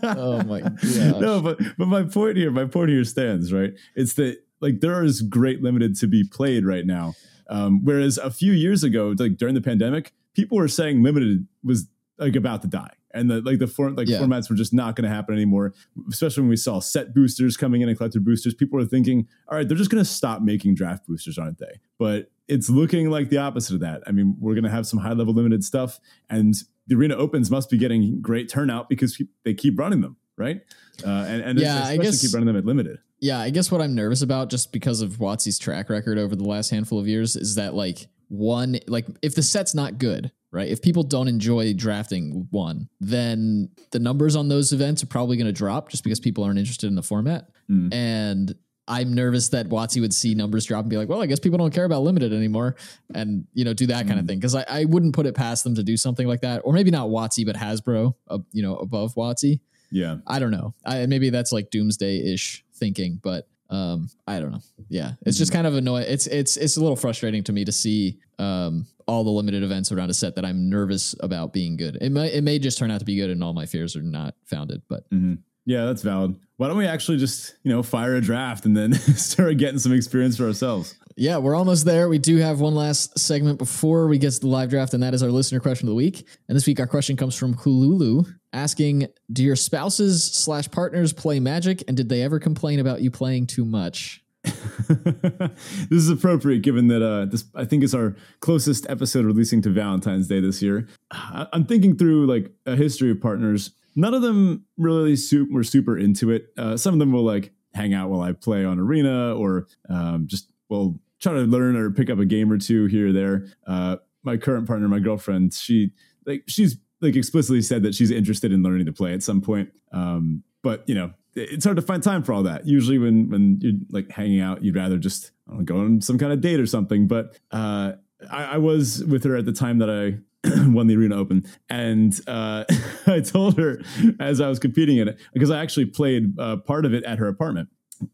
Oh 0.03 0.43
my 0.43 0.61
god. 0.61 1.19
No, 1.19 1.41
but 1.41 1.57
but 1.79 1.87
my 1.87 2.03
point 2.03 2.37
here, 2.37 2.51
my 2.51 2.65
point 2.65 2.91
here 2.91 3.03
stands, 3.03 3.51
right? 3.51 3.73
It's 3.95 4.13
that 4.15 4.37
like 4.61 4.81
there 4.81 5.03
is 5.03 5.23
great 5.23 5.63
limited 5.63 5.95
to 5.95 6.07
be 6.07 6.23
played 6.23 6.63
right 6.63 6.85
now. 6.85 7.15
Um, 7.49 7.83
whereas 7.83 8.19
a 8.19 8.29
few 8.29 8.53
years 8.53 8.83
ago, 8.83 9.15
like 9.18 9.37
during 9.37 9.56
the 9.56 9.61
pandemic, 9.61 10.13
people 10.35 10.59
were 10.59 10.68
saying 10.68 11.01
limited 11.01 11.47
was 11.63 11.87
like 12.19 12.35
about 12.35 12.61
to 12.61 12.68
die 12.68 12.94
and 13.13 13.30
the 13.30 13.42
like 13.42 13.59
the 13.59 13.68
form 13.68 13.95
like 13.95 14.07
yeah. 14.07 14.19
formats 14.19 14.49
were 14.49 14.56
just 14.56 14.73
not 14.73 14.95
going 14.95 15.07
to 15.09 15.13
happen 15.13 15.33
anymore 15.33 15.73
especially 16.09 16.42
when 16.42 16.49
we 16.49 16.56
saw 16.56 16.80
set 16.80 17.13
boosters 17.13 17.57
coming 17.57 17.81
in 17.81 17.89
and 17.89 17.97
collector 17.97 18.19
boosters. 18.19 18.54
People 18.54 18.80
were 18.80 18.85
thinking 18.85 19.28
all 19.47 19.57
right 19.57 19.68
they're 19.68 19.78
just 19.78 19.89
going 19.89 20.04
to 20.04 20.09
stop 20.09 20.42
making 20.42 20.75
draft 20.75 21.07
boosters 21.07 21.37
aren't 21.37 21.57
they? 21.57 21.80
But 21.97 22.31
it's 22.47 22.69
looking 22.69 23.09
like 23.09 23.30
the 23.30 23.37
opposite 23.37 23.75
of 23.75 23.80
that. 23.81 24.01
I 24.07 24.11
mean 24.11 24.35
we're 24.39 24.54
going 24.54 24.63
to 24.63 24.69
have 24.69 24.87
some 24.87 24.99
high 24.99 25.13
level 25.13 25.33
limited 25.33 25.63
stuff 25.63 25.99
and 26.30 26.56
the 26.87 26.95
arena 26.95 27.16
opens 27.16 27.51
must 27.51 27.69
be 27.69 27.78
getting 27.78 28.21
great 28.21 28.49
turnout 28.49 28.89
because 28.89 29.21
they 29.44 29.54
keep 29.54 29.78
running 29.78 30.01
them 30.01 30.18
right? 30.37 30.61
Uh, 31.06 31.09
and, 31.09 31.42
and 31.42 31.59
yeah 31.59 31.83
i 31.85 31.97
guess 31.97 32.21
keep 32.21 32.33
running 32.33 32.47
them 32.47 32.57
at 32.57 32.66
limited. 32.66 32.97
Yeah 33.19 33.39
i 33.39 33.49
guess 33.49 33.71
what 33.71 33.81
i'm 33.81 33.95
nervous 33.95 34.21
about 34.21 34.49
just 34.49 34.71
because 34.71 35.01
of 35.01 35.13
WotC's 35.18 35.59
track 35.59 35.89
record 35.89 36.18
over 36.18 36.35
the 36.35 36.44
last 36.44 36.69
handful 36.69 36.99
of 36.99 37.07
years 37.07 37.35
is 37.35 37.56
that 37.56 37.73
like 37.73 38.07
one 38.30 38.80
like 38.87 39.06
if 39.21 39.35
the 39.35 39.44
set's 39.44 39.75
not 39.75 39.97
good 39.97 40.31
right? 40.51 40.68
If 40.68 40.81
people 40.81 41.03
don't 41.03 41.27
enjoy 41.27 41.73
drafting 41.73 42.47
one, 42.49 42.89
then 42.99 43.69
the 43.91 43.99
numbers 43.99 44.35
on 44.35 44.49
those 44.49 44.73
events 44.73 45.03
are 45.03 45.07
probably 45.07 45.37
going 45.37 45.47
to 45.47 45.53
drop 45.53 45.89
just 45.89 46.03
because 46.03 46.19
people 46.19 46.44
aren't 46.44 46.59
interested 46.59 46.87
in 46.87 46.95
the 46.95 47.03
format. 47.03 47.49
Mm. 47.69 47.94
And 47.94 48.56
I'm 48.87 49.13
nervous 49.13 49.49
that 49.49 49.69
WotC 49.69 50.01
would 50.01 50.13
see 50.13 50.33
numbers 50.33 50.65
drop 50.65 50.81
and 50.81 50.89
be 50.89 50.97
like, 50.97 51.07
well, 51.07 51.21
I 51.21 51.27
guess 51.27 51.39
people 51.39 51.59
don't 51.59 51.73
care 51.73 51.85
about 51.85 52.01
limited 52.01 52.33
anymore 52.33 52.75
and, 53.13 53.45
you 53.53 53.63
know, 53.63 53.73
do 53.73 53.85
that 53.87 54.06
mm. 54.06 54.07
kind 54.07 54.19
of 54.19 54.27
thing. 54.27 54.41
Cause 54.41 54.56
I, 54.56 54.65
I 54.68 54.85
wouldn't 54.85 55.13
put 55.13 55.27
it 55.27 55.35
past 55.35 55.63
them 55.63 55.75
to 55.75 55.83
do 55.83 55.95
something 55.95 56.27
like 56.27 56.41
that. 56.41 56.61
Or 56.63 56.73
maybe 56.73 56.89
not 56.89 57.09
WotC, 57.09 57.45
but 57.45 57.56
Hasbro, 57.56 58.15
uh, 58.27 58.39
you 58.51 58.63
know, 58.63 58.77
above 58.77 59.13
WotC. 59.13 59.59
Yeah. 59.91 60.18
I 60.25 60.39
don't 60.39 60.51
know. 60.51 60.73
I, 60.83 61.06
maybe 61.06 61.29
that's 61.29 61.51
like 61.51 61.69
doomsday 61.69 62.33
ish 62.33 62.63
thinking, 62.73 63.19
but 63.21 63.47
um, 63.69 64.09
I 64.28 64.40
don't 64.40 64.52
know. 64.52 64.61
Yeah, 64.90 65.14
it's 65.26 65.38
just 65.38 65.52
mm-hmm. 65.52 65.57
kind 65.57 65.68
of 65.68 65.76
annoying. 65.76 66.06
It's 66.07 66.28
it's 66.28 66.57
it's 66.57 66.78
a 66.78 66.81
little 66.81 66.95
frustrating 66.95 67.44
to 67.45 67.54
me 67.54 67.66
to 67.66 67.71
see 67.71 68.19
um, 68.40 68.88
all 69.07 69.23
the 69.23 69.30
limited 69.30 69.64
events 69.64 69.92
around 69.92 70.09
a 70.09 70.14
set 70.14 70.35
that 70.35 70.45
I'm 70.45 70.69
nervous 70.69 71.16
about 71.19 71.54
being 71.54 71.78
good. 71.78 71.97
It 72.02 72.11
may 72.11 72.33
it 72.33 72.44
may 72.44 72.59
just 72.59 72.78
turn 72.78 72.92
out 72.92 72.99
to 72.99 73.06
be 73.06 73.16
good, 73.16 73.30
and 73.30 73.44
all 73.44 73.54
my 73.54 73.66
fears 73.66 73.95
are 73.95 74.02
not 74.02 74.35
founded. 74.45 74.81
But 74.88 75.09
mm-hmm. 75.11 75.35
yeah, 75.66 75.85
that's 75.85 76.02
valid. 76.02 76.35
Why 76.57 76.68
don't 76.68 76.78
we 76.78 76.88
actually 76.88 77.18
just 77.18 77.56
you 77.64 77.71
know 77.71 77.83
fire 77.83 78.16
a 78.16 78.21
draft 78.21 78.66
and 78.66 78.76
then 78.76 78.94
start 79.16 79.57
getting 79.57 79.80
some 79.80 79.94
experience 79.94 80.38
for 80.38 80.45
ourselves? 80.45 80.97
Yeah, 81.19 81.35
we're 81.40 81.54
almost 81.54 81.83
there. 81.83 82.07
We 82.07 82.18
do 82.18 82.38
have 82.38 82.61
one 82.61 82.76
last 82.76 83.19
segment 83.19 83.57
before 83.57 84.07
we 84.07 84.18
get 84.18 84.31
to 84.31 84.40
the 84.40 84.47
live 84.47 84.69
draft, 84.69 84.94
and 84.94 85.04
that 85.04 85.14
is 85.14 85.21
our 85.21 85.30
listener 85.30 85.59
question 85.59 85.85
of 85.85 85.90
the 85.90 85.95
week. 85.95 86.26
And 86.47 86.56
this 86.56 86.66
week, 86.66 86.80
our 86.80 86.88
question 86.88 87.18
comes 87.18 87.35
from 87.35 87.56
Kululu, 87.56 88.26
asking, 88.54 89.06
"Do 89.30 89.44
your 89.44 89.57
spouses 89.57 90.23
slash 90.23 90.71
partners 90.71 91.11
play 91.11 91.42
Magic, 91.42 91.83
and 91.90 91.97
did 91.97 92.07
they 92.07 92.21
ever 92.21 92.40
complain 92.40 92.80
about 92.80 93.02
you 93.02 93.11
playing 93.11 93.47
too 93.47 93.66
much?" 93.66 94.23
this 94.45 95.92
is 95.92 96.09
appropriate 96.09 96.61
given 96.61 96.88
that 96.88 97.06
uh, 97.06 97.26
this 97.26 97.44
I 97.54 97.66
think 97.66 97.83
is 97.83 97.94
our 97.94 98.16
closest 98.40 98.90
episode 98.90 99.26
releasing 99.26 99.61
to 99.64 99.69
Valentine's 99.71 100.30
Day 100.30 100.40
this 100.40 100.61
year. 100.61 100.88
I'm 101.11 101.66
thinking 101.66 101.97
through 101.97 102.28
like 102.28 102.49
a 102.66 102.78
history 102.78 103.11
of 103.11 103.19
partners. 103.19 103.71
None 103.94 104.14
of 104.14 104.21
them 104.21 104.64
really 104.78 105.18
super, 105.18 105.52
were 105.52 105.66
super 105.66 105.97
into 105.97 106.31
it. 106.31 106.54
Uh, 106.57 106.78
some 106.78 106.94
of 106.94 106.99
them 106.99 107.11
will 107.11 107.26
like 107.26 107.52
hang 107.73 107.94
out 107.94 108.09
while 108.09 108.21
I 108.21 108.31
play 108.31 108.64
on 108.64 108.80
Arena, 108.80 109.35
or 109.35 109.68
um, 109.90 110.26
just 110.26 110.47
well 110.69 110.97
try 111.19 111.33
to 111.33 111.42
learn 111.42 111.76
or 111.76 111.92
pick 111.92 112.09
up 112.09 112.19
a 112.19 112.26
game 112.26 112.52
or 112.52 112.57
two 112.57 112.85
here 112.85 113.09
or 113.09 113.14
there. 113.14 113.45
Uh, 113.68 113.97
my 114.23 114.38
current 114.38 114.68
partner, 114.68 114.88
my 114.88 114.99
girlfriend, 114.99 115.54
she 115.54 115.92
like 116.26 116.44
she's 116.47 116.78
like 117.02 117.16
explicitly 117.16 117.61
said 117.61 117.83
that 117.83 117.95
she's 117.95 118.11
interested 118.11 118.52
in 118.52 118.64
learning 118.64 118.85
to 118.85 118.94
play 118.94 119.14
at 119.14 119.23
some 119.23 119.42
point. 119.42 119.69
Um, 119.92 120.44
but 120.61 120.88
you 120.88 120.95
know, 120.95 121.14
it's 121.35 121.66
hard 121.66 121.78
to 121.78 121.81
find 121.81 122.04
time 122.04 122.23
for 122.23 122.33
all 122.33 122.44
that. 122.44 122.68
Usually, 122.68 122.97
when 122.97 123.30
when 123.30 123.59
you're 123.61 123.73
like 123.92 124.11
hanging 124.11 124.42
out, 124.42 124.64
you'd 124.64 124.76
rather 124.76 124.97
just 124.97 125.31
know, 125.47 125.61
go 125.61 125.80
on 125.80 126.02
some 126.02 126.18
kind 126.18 126.31
of 126.31 126.42
date 126.42 126.59
or 126.59 126.66
something. 126.66 127.07
But 127.07 127.38
uh, 127.52 127.94
I, 128.30 128.44
I 128.44 128.57
was 128.57 129.04
with 129.06 129.23
her 129.23 129.35
at 129.35 129.45
the 129.45 129.54
time 129.54 129.80
that 129.80 129.90
I 129.90 130.19
won 130.68 130.88
the 130.88 130.95
arena 130.95 131.18
open 131.18 131.45
and 131.69 132.18
uh, 132.26 132.64
i 133.07 133.19
told 133.19 133.57
her 133.57 133.81
as 134.21 134.40
i 134.40 134.47
was 134.47 134.57
competing 134.57 134.97
in 134.97 135.09
it 135.09 135.19
because 135.33 135.52
i 135.52 135.61
actually 135.61 135.85
played 135.85 136.40
uh, 136.40 136.56
part 136.56 136.85
of 136.85 136.94
it 136.94 137.04
at 137.04 137.18
her 137.18 137.28
apartment 137.28 137.68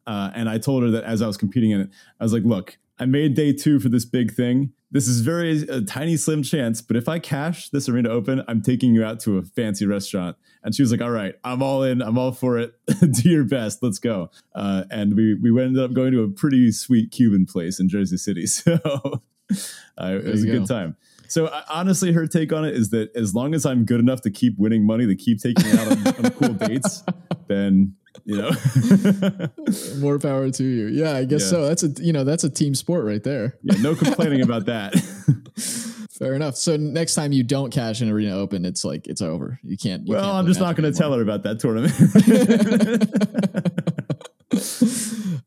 uh, 0.08 0.32
and 0.34 0.50
i 0.50 0.58
told 0.58 0.82
her 0.82 0.90
that 0.90 1.04
as 1.04 1.22
i 1.22 1.28
was 1.28 1.38
competing 1.38 1.70
in 1.70 1.82
it 1.82 1.90
i 2.20 2.24
was 2.24 2.34
like 2.34 2.42
look 2.44 2.80
i 3.00 3.06
made 3.06 3.34
day 3.36 3.54
two 3.54 3.80
for 3.80 3.90
this 3.90 4.06
big 4.06 4.34
thing. 4.34 4.72
This 4.92 5.08
is 5.08 5.22
very 5.22 5.62
a 5.64 5.82
tiny 5.82 6.16
slim 6.16 6.44
chance 6.44 6.82
but 6.82 6.96
if 6.96 7.10
i 7.10 7.20
cash 7.20 7.70
this 7.70 7.90
arena 7.90 8.10
open 8.10 8.44
i'm 8.48 8.62
taking 8.62 8.94
you 8.94 9.04
out 9.04 9.20
to 9.22 9.38
a 9.38 9.44
fancy 9.44 9.86
restaurant. 9.86 10.38
And 10.64 10.74
she 10.74 10.82
was 10.82 10.92
like 10.92 11.02
all 11.02 11.12
right 11.12 11.36
i'm 11.44 11.62
all 11.62 11.84
in. 11.84 12.02
I'm 12.02 12.18
all 12.18 12.32
for 12.32 12.58
it. 12.58 12.74
Do 13.00 13.30
your 13.30 13.44
best. 13.44 13.84
Let's 13.84 14.00
go. 14.00 14.32
Uh, 14.54 14.84
and 14.90 15.16
we 15.16 15.36
we 15.36 15.50
ended 15.62 15.84
up 15.84 15.94
going 15.94 16.12
to 16.14 16.24
a 16.24 16.30
pretty 16.30 16.72
sweet 16.72 17.12
cuban 17.12 17.46
place 17.46 17.80
in 17.80 17.90
jersey 17.90 18.18
city. 18.18 18.46
So 18.56 19.22
uh, 20.02 20.20
it 20.24 20.26
was 20.26 20.44
a 20.44 20.48
go. 20.48 20.54
good 20.54 20.68
time. 20.68 20.98
So 21.28 21.48
uh, 21.48 21.62
honestly, 21.70 22.12
her 22.14 22.28
take 22.28 22.52
on 22.54 22.66
it 22.66 22.76
is 22.76 22.90
that 22.90 23.16
as 23.16 23.36
long 23.36 23.54
as 23.54 23.66
I'm 23.66 23.86
good 23.86 24.00
enough 24.00 24.22
to 24.22 24.32
keep 24.32 24.58
winning 24.58 24.86
money, 24.86 25.06
to 25.06 25.16
keep 25.16 25.40
taking 25.40 25.72
out 25.78 25.92
on, 25.92 26.26
on 26.26 26.32
cool 26.32 26.54
dates, 26.54 27.04
then 27.48 27.96
you 28.26 28.38
know, 28.38 28.52
more 30.00 30.20
power 30.20 30.50
to 30.50 30.64
you. 30.64 30.88
Yeah, 30.88 31.16
I 31.16 31.26
guess 31.26 31.44
yeah. 31.44 31.50
so. 31.50 31.68
That's 31.68 31.84
a 31.84 31.90
you 32.04 32.12
know 32.12 32.24
that's 32.24 32.44
a 32.44 32.50
team 32.50 32.76
sport 32.76 33.06
right 33.06 33.24
there. 33.24 33.58
Yeah, 33.64 33.82
no 33.82 33.96
complaining 33.96 34.42
about 34.42 34.66
that. 34.66 34.94
Fair 36.18 36.34
enough. 36.34 36.56
So 36.56 36.78
next 36.78 37.14
time 37.14 37.34
you 37.34 37.44
don't 37.44 37.72
cash 37.72 38.02
an 38.02 38.10
arena 38.10 38.36
open, 38.36 38.66
it's 38.66 38.84
like 38.84 39.08
it's 39.08 39.22
over. 39.22 39.60
You 39.64 39.78
can't. 39.78 40.08
You 40.08 40.14
well, 40.14 40.24
can't 40.24 40.38
I'm 40.38 40.48
just 40.48 40.60
not 40.60 40.76
going 40.76 40.92
to 40.92 40.98
tell 40.98 41.14
her 41.14 41.22
about 41.22 41.44
that 41.44 41.60
tournament. 41.60 41.94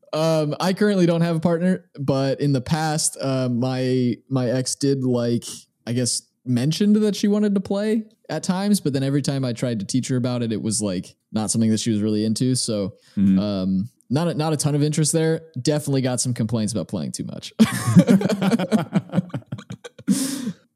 um, 0.13 0.55
I 0.59 0.73
currently 0.73 1.05
don't 1.05 1.21
have 1.21 1.35
a 1.35 1.39
partner, 1.39 1.89
but 1.99 2.39
in 2.39 2.53
the 2.53 2.61
past, 2.61 3.17
uh, 3.19 3.49
my 3.49 4.15
my 4.29 4.49
ex 4.49 4.75
did 4.75 5.03
like 5.03 5.43
I 5.89 5.93
guess, 5.93 6.21
mentioned 6.45 6.97
that 6.97 7.15
she 7.15 7.27
wanted 7.27 7.55
to 7.55 7.61
play 7.61 8.03
at 8.29 8.43
times, 8.43 8.79
but 8.79 8.93
then 8.93 9.03
every 9.03 9.21
time 9.21 9.43
I 9.43 9.53
tried 9.53 9.79
to 9.79 9.85
teach 9.85 10.07
her 10.09 10.15
about 10.15 10.43
it, 10.43 10.51
it 10.51 10.61
was 10.61 10.81
like 10.81 11.15
not 11.31 11.51
something 11.51 11.69
that 11.71 11.79
she 11.79 11.91
was 11.91 12.01
really 12.01 12.25
into. 12.25 12.55
So, 12.55 12.93
mm-hmm. 13.17 13.39
um, 13.39 13.89
not 14.09 14.27
a, 14.27 14.33
not 14.33 14.53
a 14.53 14.57
ton 14.57 14.75
of 14.75 14.83
interest 14.83 15.13
there. 15.13 15.41
Definitely 15.61 16.01
got 16.01 16.19
some 16.19 16.33
complaints 16.33 16.73
about 16.73 16.87
playing 16.87 17.11
too 17.11 17.25
much. 17.25 17.53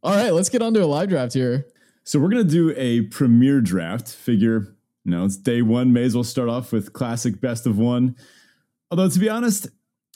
All 0.03 0.15
right, 0.15 0.31
let's 0.31 0.50
get 0.50 0.62
on 0.62 0.74
to 0.74 0.83
a 0.83 0.86
live 0.86 1.10
draft 1.10 1.33
here. 1.33 1.67
So 2.03 2.19
we're 2.19 2.29
gonna 2.29 2.43
do 2.43 2.74
a 2.75 3.01
premiere 3.03 3.62
draft. 3.62 4.10
Figure, 4.10 4.75
you 5.05 5.12
know, 5.12 5.25
it's 5.25 5.38
day 5.38 5.62
one. 5.62 5.93
May 5.93 6.03
as 6.03 6.13
well 6.13 6.24
start 6.24 6.50
off 6.50 6.72
with 6.72 6.91
classic 6.93 7.39
best 7.39 7.65
of 7.65 7.77
one. 7.77 8.15
Although 8.91 9.10
to 9.10 9.19
be 9.19 9.29
honest, 9.29 9.69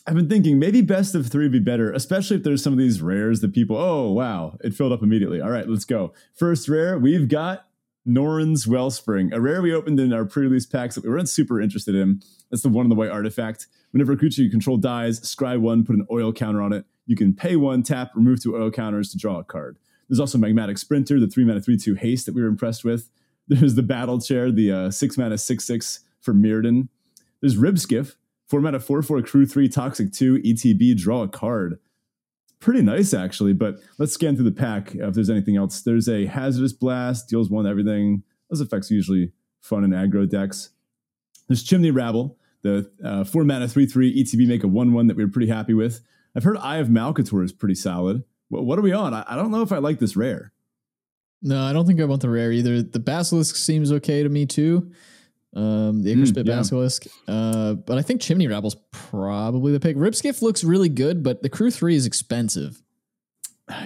I've 0.08 0.16
been 0.16 0.30
thinking 0.30 0.58
maybe 0.58 0.82
best 0.82 1.16
of 1.16 1.28
three 1.28 1.46
would 1.46 1.52
be 1.52 1.60
better, 1.60 1.92
especially 1.92 2.38
if 2.38 2.44
there's 2.44 2.64
some 2.64 2.72
of 2.72 2.80
these 2.80 3.02
rares 3.02 3.42
that 3.42 3.54
people, 3.54 3.76
oh, 3.76 4.10
wow, 4.14 4.58
it 4.64 4.74
filled 4.74 4.94
up 4.94 5.04
immediately. 5.04 5.42
All 5.42 5.50
right, 5.50 5.68
let's 5.68 5.84
go. 5.84 6.14
First 6.34 6.70
rare, 6.70 6.98
we've 6.98 7.28
got 7.28 7.66
Norn's 8.06 8.66
Wellspring, 8.66 9.34
a 9.34 9.42
rare 9.42 9.62
we 9.62 9.74
opened 9.74 10.00
in 10.00 10.14
our 10.14 10.24
pre-release 10.24 10.66
packs 10.66 10.96
that 10.96 11.04
we 11.04 11.10
weren't 11.10 11.28
super 11.28 11.60
interested 11.60 11.94
in. 11.94 12.22
That's 12.50 12.64
the 12.64 12.70
one 12.70 12.86
in 12.86 12.90
the 12.90 12.96
white 12.96 13.10
artifact. 13.10 13.68
Whenever 13.92 14.14
a 14.14 14.18
creature 14.18 14.42
you 14.42 14.50
control 14.50 14.78
dies, 14.78 15.20
scry 15.20 15.60
one, 15.60 15.84
put 15.84 15.98
an 15.98 16.08
oil 16.10 16.32
counter 16.32 16.62
on 16.62 16.72
it. 16.72 16.86
You 17.06 17.18
can 17.18 17.34
pay 17.34 17.58
one, 17.58 17.84
tap, 17.84 18.12
remove 18.16 18.42
two 18.42 18.56
oil 18.56 18.72
counters 18.72 19.12
to 19.12 19.18
draw 19.18 19.40
a 19.40 19.44
card. 19.44 19.78
There's 20.08 20.22
also 20.22 20.38
Magmatic 20.38 20.80
Sprinter, 20.80 21.20
the 21.20 21.28
three 21.28 21.44
mana 21.44 21.60
three 21.60 21.76
two 21.76 21.96
haste 21.96 22.28
that 22.28 22.36
we 22.36 22.42
were 22.42 22.48
impressed 22.48 22.86
with. 22.86 23.10
There's 23.50 23.76
the 23.76 23.84
Battle 23.84 24.22
Chair, 24.22 24.52
the 24.54 24.72
uh, 24.72 24.92
six 24.92 25.18
mana 25.18 25.38
six 25.38 25.66
six 25.66 26.00
for 26.22 26.34
Mirrodin. 26.34 26.88
There's 27.42 27.58
Ribskiff, 27.58 28.16
Format 28.48 28.75
of 28.75 28.86
4 28.86 29.01
4 29.01 29.22
crew 29.24 29.46
3 29.46 29.68
toxic 29.68 30.12
2 30.13 30.39
ETB 30.39 30.96
draw 30.98 31.24
a 31.24 31.27
card. 31.27 31.80
Pretty 32.60 32.82
nice 32.82 33.13
actually, 33.13 33.54
but 33.54 33.75
let's 33.98 34.13
scan 34.13 34.36
through 34.36 34.46
the 34.46 34.51
pack 34.51 34.96
if 34.96 35.13
there's 35.13 35.30
anything 35.30 35.58
else. 35.58 35.82
There's 35.82 36.08
a 36.08 36.25
hazardous 36.25 36.74
blast, 36.74 37.27
deals 37.30 37.50
one 37.50 37.68
everything. 37.68 38.24
Those 38.50 38.62
effects 38.62 38.89
usually 38.89 39.34
fun 39.60 39.84
in 39.84 39.92
aggro 39.92 40.27
decks. 40.27 40.70
There's 41.48 41.62
Chimney 41.62 41.92
Rabble, 41.92 42.38
the 42.62 42.89
uh, 43.04 43.25
4 43.25 43.44
mana 43.44 43.68
3 43.68 43.86
3 43.86 44.24
ETB 44.24 44.48
make 44.48 44.63
a 44.63 44.68
1 44.68 44.94
1 44.94 45.08
that 45.08 45.18
we 45.18 45.25
were 45.25 45.32
pretty 45.32 45.51
happy 45.51 45.74
with. 45.74 46.01
I've 46.36 46.44
heard 46.44 46.58
Eye 46.58 46.77
of 46.77 46.88
Malcator 46.88 47.44
is 47.44 47.51
pretty 47.51 47.75
solid. 47.75 48.24
What, 48.48 48.66
what 48.66 48.80
are 48.80 48.84
we 48.84 48.94
on? 48.94 49.13
I, 49.13 49.25
I 49.27 49.36
don't 49.36 49.51
know 49.51 49.62
if 49.62 49.74
I 49.74 49.80
like 49.80 50.00
this 50.00 50.16
rare. 50.16 50.54
No, 51.42 51.62
I 51.62 51.74
don't 51.74 51.86
think 51.86 52.00
I 52.00 52.06
want 52.06 52.22
the 52.22 52.30
rare 52.30 52.51
either. 52.51 52.82
The 52.82 53.00
Basilisk 53.00 53.58
seems 53.58 53.92
okay 53.92 54.24
to 54.24 54.30
me 54.30 54.46
too 54.46 54.92
um, 55.56 56.04
the 56.04 56.25
Spit 56.25 56.46
mm, 56.46 56.50
yeah. 56.50 56.56
Basilisk. 56.58 57.08
Uh, 57.27 57.74
but 57.74 57.98
I 57.98 58.01
think 58.01 58.22
Chimney 58.22 58.48
Rabble's 58.48 58.75
probably 58.92 59.72
the 59.72 59.80
pick. 59.80 59.96
Ribskiff 59.96 60.42
looks 60.42 60.63
really 60.63 60.89
good, 60.89 61.24
but 61.24 61.42
the 61.42 61.50
Crew 61.50 61.72
3 61.72 61.96
is 61.96 62.06
expensive. 62.06 62.82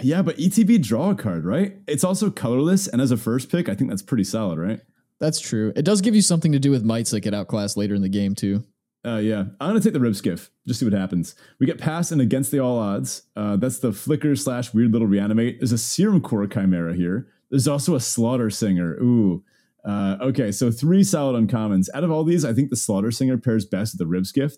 Yeah, 0.04 0.22
but 0.22 0.38
ETB 0.38 0.84
draw 0.84 1.10
a 1.10 1.16
card, 1.16 1.44
right? 1.44 1.76
It's 1.88 2.04
also 2.04 2.30
colorless, 2.30 2.88
and 2.88 3.02
as 3.02 3.10
a 3.10 3.18
first 3.18 3.52
pick, 3.52 3.68
I 3.68 3.74
think 3.74 3.90
that's 3.90 4.04
pretty 4.04 4.24
solid, 4.24 4.60
right? 4.60 4.80
That's 5.20 5.40
true. 5.40 5.74
It 5.76 5.84
does 5.84 6.02
give 6.02 6.14
you 6.14 6.22
something 6.22 6.52
to 6.52 6.60
do 6.60 6.70
with 6.70 6.84
mites 6.84 7.10
that 7.12 7.22
get 7.22 7.34
outclassed 7.34 7.78
later 7.78 7.96
in 7.96 8.04
the 8.04 8.10
game, 8.10 8.36
too. 8.36 8.64
Uh, 9.04 9.18
yeah, 9.18 9.46
I'm 9.60 9.70
gonna 9.70 9.80
take 9.80 9.94
the 9.94 10.00
Ribskiff. 10.00 10.50
Just 10.68 10.80
see 10.80 10.86
what 10.86 10.94
happens. 10.94 11.34
We 11.60 11.66
get 11.66 11.80
past 11.80 12.12
and 12.12 12.22
against 12.22 12.52
the 12.52 12.60
all 12.60 12.78
odds. 12.78 13.24
Uh, 13.36 13.56
that's 13.58 13.80
the 13.80 13.92
flicker 13.92 14.36
slash 14.36 14.74
weird 14.74 14.92
little 14.92 15.08
reanimate. 15.08 15.60
There's 15.60 15.72
a 15.72 15.78
serum 15.78 16.22
core 16.22 16.46
chimera 16.46 16.96
here. 16.96 17.28
There's 17.50 17.68
also 17.68 17.96
a 17.96 18.00
slaughter 18.00 18.52
singer. 18.52 18.94
Ooh, 19.02 19.44
uh, 19.84 20.18
okay, 20.22 20.52
so 20.52 20.72
three 20.72 21.04
solid 21.04 21.48
uncommons. 21.48 21.88
Out 21.94 22.04
of 22.04 22.12
all 22.12 22.24
these, 22.24 22.46
I 22.46 22.54
think 22.54 22.70
the 22.70 22.76
Slaughter 22.76 23.12
Singer 23.12 23.38
pairs 23.38 23.66
best 23.66 23.98
with 23.98 24.00
the 24.00 24.18
Ribskiff. 24.18 24.58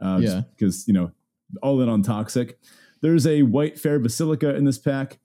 Uh, 0.00 0.18
yeah. 0.20 0.42
Because, 0.56 0.86
you 0.88 0.94
know, 0.94 1.12
all 1.62 1.80
in 1.80 1.88
on 1.88 2.02
Toxic. 2.02 2.58
There's 3.00 3.26
a 3.26 3.42
white 3.42 3.78
fair 3.78 3.98
Basilica 3.98 4.54
in 4.54 4.64
this 4.64 4.78
pack. 4.78 5.18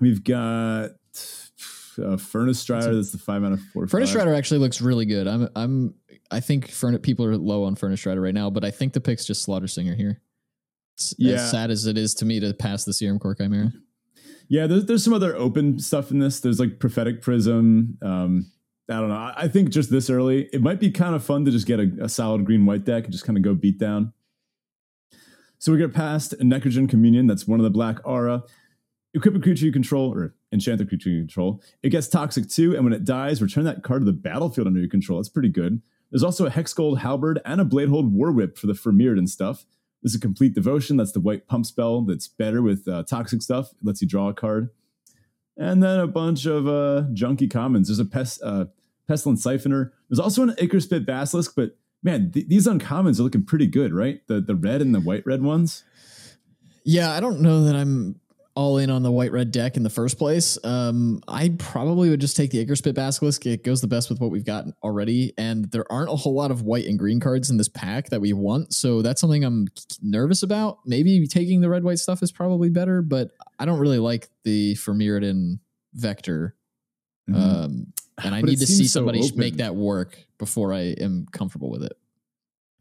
We've 0.00 0.22
got 0.22 0.90
uh, 1.98 2.16
Furnace 2.16 2.58
Strider. 2.58 2.94
That's 2.94 3.12
the 3.12 3.18
five 3.18 3.44
out 3.44 3.52
of 3.52 3.60
four. 3.72 3.86
Furnace 3.86 4.10
five. 4.10 4.20
Strider 4.20 4.34
actually 4.34 4.60
looks 4.60 4.80
really 4.80 5.06
good. 5.06 5.26
I'm, 5.26 5.48
I'm, 5.56 5.94
I 6.30 6.40
think 6.40 6.68
Furnace 6.68 7.00
people 7.02 7.24
are 7.24 7.36
low 7.36 7.64
on 7.64 7.76
Furnace 7.76 8.00
Strider 8.00 8.20
right 8.20 8.34
now, 8.34 8.50
but 8.50 8.64
I 8.64 8.70
think 8.70 8.92
the 8.92 9.00
pick's 9.00 9.24
just 9.24 9.42
Slaughter 9.42 9.68
Singer 9.68 9.94
here. 9.94 10.20
It's 10.96 11.14
yeah. 11.18 11.36
As 11.36 11.50
sad 11.50 11.70
as 11.70 11.86
it 11.86 11.96
is 11.96 12.14
to 12.16 12.24
me 12.26 12.40
to 12.40 12.52
pass 12.52 12.84
the 12.84 12.92
Serum 12.92 13.18
Core 13.18 13.34
Chimera. 13.34 13.72
Yeah, 14.52 14.66
there's 14.66 14.84
there's 14.84 15.02
some 15.02 15.14
other 15.14 15.34
open 15.34 15.78
stuff 15.78 16.10
in 16.10 16.18
this. 16.18 16.40
There's 16.40 16.60
like 16.60 16.78
prophetic 16.78 17.22
prism. 17.22 17.96
Um, 18.02 18.52
I 18.86 19.00
don't 19.00 19.08
know. 19.08 19.32
I 19.34 19.48
think 19.48 19.70
just 19.70 19.90
this 19.90 20.10
early, 20.10 20.50
it 20.52 20.60
might 20.60 20.78
be 20.78 20.90
kind 20.90 21.14
of 21.14 21.24
fun 21.24 21.46
to 21.46 21.50
just 21.50 21.66
get 21.66 21.80
a, 21.80 21.90
a 22.02 22.08
solid 22.10 22.44
green 22.44 22.66
white 22.66 22.84
deck 22.84 23.04
and 23.04 23.12
just 23.12 23.24
kind 23.24 23.38
of 23.38 23.42
go 23.42 23.54
beat 23.54 23.78
down. 23.78 24.12
So 25.58 25.72
we 25.72 25.78
get 25.78 25.94
past 25.94 26.38
Necrogen 26.38 26.86
Communion. 26.86 27.26
That's 27.26 27.48
one 27.48 27.60
of 27.60 27.64
the 27.64 27.70
black 27.70 28.06
aura. 28.06 28.42
Equip 29.14 29.34
a 29.34 29.40
creature 29.40 29.64
you 29.64 29.72
control, 29.72 30.12
or 30.12 30.34
enchant 30.52 30.82
a 30.82 30.84
creature 30.84 31.08
you 31.08 31.22
control. 31.22 31.62
It 31.82 31.88
gets 31.88 32.08
toxic 32.08 32.46
too, 32.50 32.74
and 32.74 32.84
when 32.84 32.92
it 32.92 33.06
dies, 33.06 33.40
return 33.40 33.64
that 33.64 33.82
card 33.82 34.02
to 34.02 34.04
the 34.04 34.12
battlefield 34.12 34.66
under 34.66 34.80
your 34.80 34.90
control. 34.90 35.18
That's 35.18 35.30
pretty 35.30 35.48
good. 35.48 35.80
There's 36.10 36.22
also 36.22 36.44
a 36.44 36.50
Hex 36.50 36.74
Gold 36.74 36.98
Halberd 36.98 37.40
and 37.46 37.58
a 37.58 37.64
Bladehold 37.64 38.10
War 38.10 38.30
Whip 38.30 38.58
for 38.58 38.66
the 38.66 38.74
Firmiered 38.74 39.16
and 39.16 39.30
stuff. 39.30 39.64
This 40.02 40.12
is 40.12 40.16
a 40.16 40.20
Compleat 40.20 40.54
Devotion. 40.54 40.96
That's 40.96 41.12
the 41.12 41.20
white 41.20 41.46
pump 41.46 41.66
spell 41.66 42.02
that's 42.02 42.28
better 42.28 42.60
with 42.60 42.88
uh, 42.88 43.04
toxic 43.04 43.42
stuff. 43.42 43.70
It 43.70 43.86
lets 43.86 44.02
you 44.02 44.08
draw 44.08 44.28
a 44.28 44.34
card. 44.34 44.70
And 45.56 45.82
then 45.82 46.00
a 46.00 46.06
bunch 46.06 46.46
of 46.46 46.66
uh, 46.66 47.04
junky 47.12 47.50
commons. 47.50 47.88
There's 47.88 47.98
a 47.98 48.04
pest, 48.04 48.40
uh, 48.42 48.66
Pestilent 49.06 49.38
Syphoner. 49.38 49.92
There's 50.08 50.18
also 50.18 50.42
an 50.42 50.54
Acre 50.58 50.80
Spit 50.80 51.06
basilisk, 51.06 51.54
but 51.54 51.76
man, 52.02 52.30
th- 52.32 52.48
these 52.48 52.66
uncommons 52.66 53.20
are 53.20 53.22
looking 53.22 53.44
pretty 53.44 53.66
good, 53.66 53.92
right? 53.92 54.26
The 54.26 54.40
the 54.40 54.54
red 54.54 54.80
and 54.80 54.94
the 54.94 55.00
white 55.00 55.26
red 55.26 55.42
ones. 55.42 55.84
Yeah, 56.84 57.12
I 57.12 57.20
don't 57.20 57.40
know 57.40 57.64
that 57.64 57.76
I'm 57.76 58.20
all 58.54 58.76
in 58.78 58.90
on 58.90 59.02
the 59.02 59.10
white 59.10 59.32
red 59.32 59.50
deck 59.50 59.76
in 59.76 59.82
the 59.82 59.90
first 59.90 60.18
place. 60.18 60.58
Um, 60.64 61.22
I 61.26 61.54
probably 61.58 62.10
would 62.10 62.20
just 62.20 62.36
take 62.36 62.50
the 62.50 62.58
Acre 62.60 62.76
Spit 62.76 62.94
Basilisk. 62.94 63.46
It 63.46 63.64
goes 63.64 63.80
the 63.80 63.86
best 63.86 64.10
with 64.10 64.20
what 64.20 64.30
we've 64.30 64.44
got 64.44 64.66
already, 64.82 65.32
and 65.38 65.70
there 65.70 65.90
aren't 65.90 66.10
a 66.10 66.16
whole 66.16 66.34
lot 66.34 66.50
of 66.50 66.62
white 66.62 66.86
and 66.86 66.98
green 66.98 67.18
cards 67.18 67.50
in 67.50 67.56
this 67.56 67.68
pack 67.68 68.10
that 68.10 68.20
we 68.20 68.32
want. 68.32 68.74
So 68.74 69.00
that's 69.00 69.20
something 69.20 69.44
I'm 69.44 69.68
nervous 70.02 70.42
about. 70.42 70.78
Maybe 70.84 71.26
taking 71.26 71.60
the 71.60 71.70
red 71.70 71.82
white 71.82 71.98
stuff 71.98 72.22
is 72.22 72.30
probably 72.30 72.68
better, 72.68 73.00
but 73.00 73.30
I 73.58 73.64
don't 73.64 73.78
really 73.78 73.98
like 73.98 74.28
the 74.44 74.74
Firmiered 74.74 75.58
Vector. 75.94 76.54
Mm-hmm. 77.30 77.40
Um, 77.40 77.92
and 78.22 78.34
I 78.34 78.42
need 78.42 78.58
to 78.58 78.66
see 78.66 78.86
somebody 78.86 79.22
so 79.22 79.34
make 79.36 79.56
that 79.56 79.74
work 79.74 80.18
before 80.38 80.74
I 80.74 80.94
am 81.00 81.26
comfortable 81.32 81.70
with 81.70 81.84
it. 81.84 81.96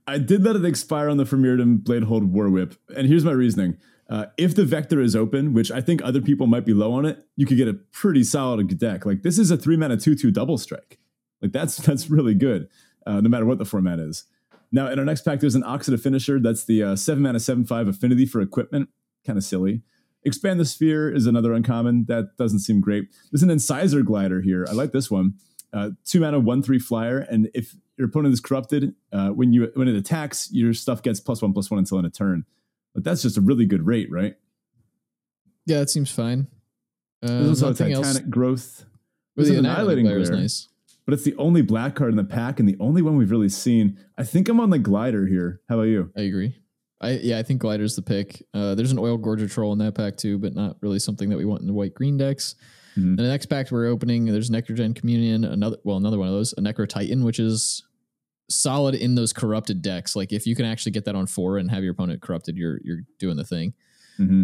I 0.08 0.18
did 0.18 0.44
let 0.44 0.56
it 0.56 0.66
expire 0.66 1.10
on 1.10 1.18
the 1.18 1.24
Firmiered 1.24 1.84
Bladehold 1.84 2.26
War 2.26 2.50
Whip, 2.50 2.76
and 2.96 3.08
here's 3.08 3.24
my 3.24 3.32
reasoning. 3.32 3.78
Uh, 4.12 4.26
if 4.38 4.54
the 4.54 4.66
vector 4.66 5.00
is 5.00 5.16
open, 5.16 5.54
which 5.54 5.72
I 5.72 5.80
think 5.80 6.02
other 6.04 6.20
people 6.20 6.46
might 6.46 6.66
be 6.66 6.74
low 6.74 6.92
on 6.92 7.06
it, 7.06 7.24
you 7.38 7.46
could 7.46 7.56
get 7.56 7.70
a 7.70 7.74
pretty 7.74 8.26
solid 8.26 8.78
deck. 8.78 9.06
Like 9.06 9.24
this 9.24 9.40
is 9.40 9.52
a 9.52 9.58
three 9.58 9.78
mana 9.78 9.96
two 9.96 10.16
two 10.16 10.32
double 10.32 10.58
strike. 10.58 11.00
Like 11.42 11.54
that's 11.54 11.78
that's 11.86 12.10
really 12.10 12.36
good, 12.36 12.68
uh, 13.08 13.22
no 13.22 13.30
matter 13.30 13.46
what 13.46 13.58
the 13.58 13.66
format 13.66 14.00
is. 14.00 14.26
Now, 14.70 14.88
in 14.88 15.00
our 15.00 15.06
next 15.06 15.24
pack, 15.24 15.40
there's 15.40 15.56
an 15.56 15.64
Oxidda 15.64 16.00
Finisher. 16.00 16.40
That's 16.40 16.64
the 16.64 16.84
uh, 16.84 16.96
7 16.96 17.22
mana 17.22 17.40
7 17.40 17.66
5 17.66 17.88
affinity 17.88 18.26
for 18.26 18.42
equipment. 18.42 18.90
Kind 19.26 19.38
of 19.38 19.44
silly. 19.44 19.82
Expand 20.24 20.60
the 20.60 20.66
Sphere 20.66 21.14
is 21.14 21.26
another 21.26 21.52
uncommon. 21.54 22.06
That 22.08 22.38
doesn't 22.38 22.60
seem 22.60 22.80
great. 22.80 23.10
There's 23.32 23.44
an 23.44 23.50
Incisor 23.50 24.02
Glider 24.04 24.42
here. 24.42 24.66
I 24.70 24.74
like 24.74 24.92
this 24.92 25.10
one. 25.10 25.36
Uh, 25.74 25.92
two 26.06 26.20
mana, 26.20 26.40
one 26.40 26.62
three 26.62 26.80
flyer, 26.80 27.20
and 27.20 27.50
if 27.54 27.76
your 27.98 28.08
opponent 28.08 28.34
is 28.34 28.42
corrupted, 28.42 28.94
uh, 29.14 29.30
when 29.30 29.54
you 29.54 29.72
when 29.76 29.88
it 29.88 29.96
attacks, 29.96 30.50
your 30.52 30.74
stuff 30.74 31.02
gets 31.02 31.22
plus 31.22 31.42
one 31.42 31.54
plus 31.54 31.72
one 31.72 31.80
until 31.80 31.98
end 31.98 32.08
of 32.08 32.14
turn. 32.14 32.46
But 32.94 33.04
that's 33.04 33.22
just 33.22 33.38
a 33.38 33.42
really 33.42 33.66
good 33.66 33.86
rate, 33.86 34.12
right? 34.12 34.36
Yeah, 35.66 35.80
that 35.80 35.90
seems 35.90 36.12
fine. 36.12 36.48
Uh, 37.24 37.44
There's 37.44 37.64
also 37.64 37.86
Titanic 37.86 37.96
else. 38.06 38.20
Growth. 38.22 38.86
There's 39.36 39.48
the 39.50 39.58
an 39.58 39.66
Annihilating 39.66 40.06
Glare 40.06 40.24
Glare. 40.24 40.38
nice. 40.42 40.68
but 41.06 41.14
it's 41.14 41.24
the 41.24 41.36
only 41.38 41.62
black 41.62 41.96
card 41.96 42.10
in 42.12 42.18
the 42.18 42.24
pack 42.24 42.60
and 42.60 42.68
the 42.68 42.76
only 42.80 43.02
one 43.02 43.16
we've 43.16 43.32
really 43.32 43.50
seen. 43.50 43.98
I 44.18 44.24
think 44.24 44.50
I'm 44.50 44.60
on 44.60 44.72
the 44.72 44.80
glider 44.80 45.28
here. 45.28 45.62
How 45.70 45.76
about 45.76 45.84
you? 45.88 46.12
I 46.18 46.22
agree. 46.22 46.56
I 47.00 47.12
yeah, 47.12 47.38
I 47.40 47.44
think 47.44 47.62
glider's 47.62 47.96
the 47.96 48.02
pick. 48.02 48.44
Uh, 48.54 48.76
there's 48.76 48.92
an 48.92 49.00
oil 49.00 49.18
gorger 49.18 49.50
troll 49.50 49.72
in 49.74 49.80
that 49.80 49.96
pack 49.96 50.18
too, 50.18 50.38
but 50.38 50.54
not 50.56 50.78
really 50.82 51.00
something 51.00 51.30
that 51.30 51.38
we 51.38 51.46
want 51.46 51.62
in 51.62 51.68
the 51.68 51.74
white 51.74 51.94
green 51.94 52.18
decks. 52.18 52.56
Mhm. 52.98 53.04
And 53.04 53.20
the 53.20 53.24
next 53.28 53.46
pack 53.46 53.72
we're 53.72 53.88
opening, 53.88 54.26
there's 54.26 54.50
Necrogen 54.50 54.94
Communion, 54.96 55.44
another 55.46 55.78
well, 55.84 55.98
another 55.98 56.18
one 56.20 56.28
of 56.28 56.34
those, 56.34 56.54
a 56.54 56.62
Necro 56.62 56.88
Titan, 56.88 57.24
which 57.24 57.40
is 57.40 57.84
solid 58.52 58.96
in 58.96 59.16
those 59.16 59.34
corrupted 59.34 59.82
decks. 59.82 60.16
Like 60.16 60.32
if 60.32 60.46
you 60.46 60.56
can 60.56 60.66
actually 60.66 60.92
get 60.92 61.06
that 61.06 61.16
on 61.16 61.28
four 61.28 61.58
and 61.58 61.70
have 61.72 61.84
your 61.84 61.94
opponent 61.94 62.22
corrupted, 62.22 62.58
you're 62.58 62.80
you're 62.84 63.02
doing 63.20 63.38
the 63.38 63.46
thing. 63.46 63.74
hmm 64.18 64.44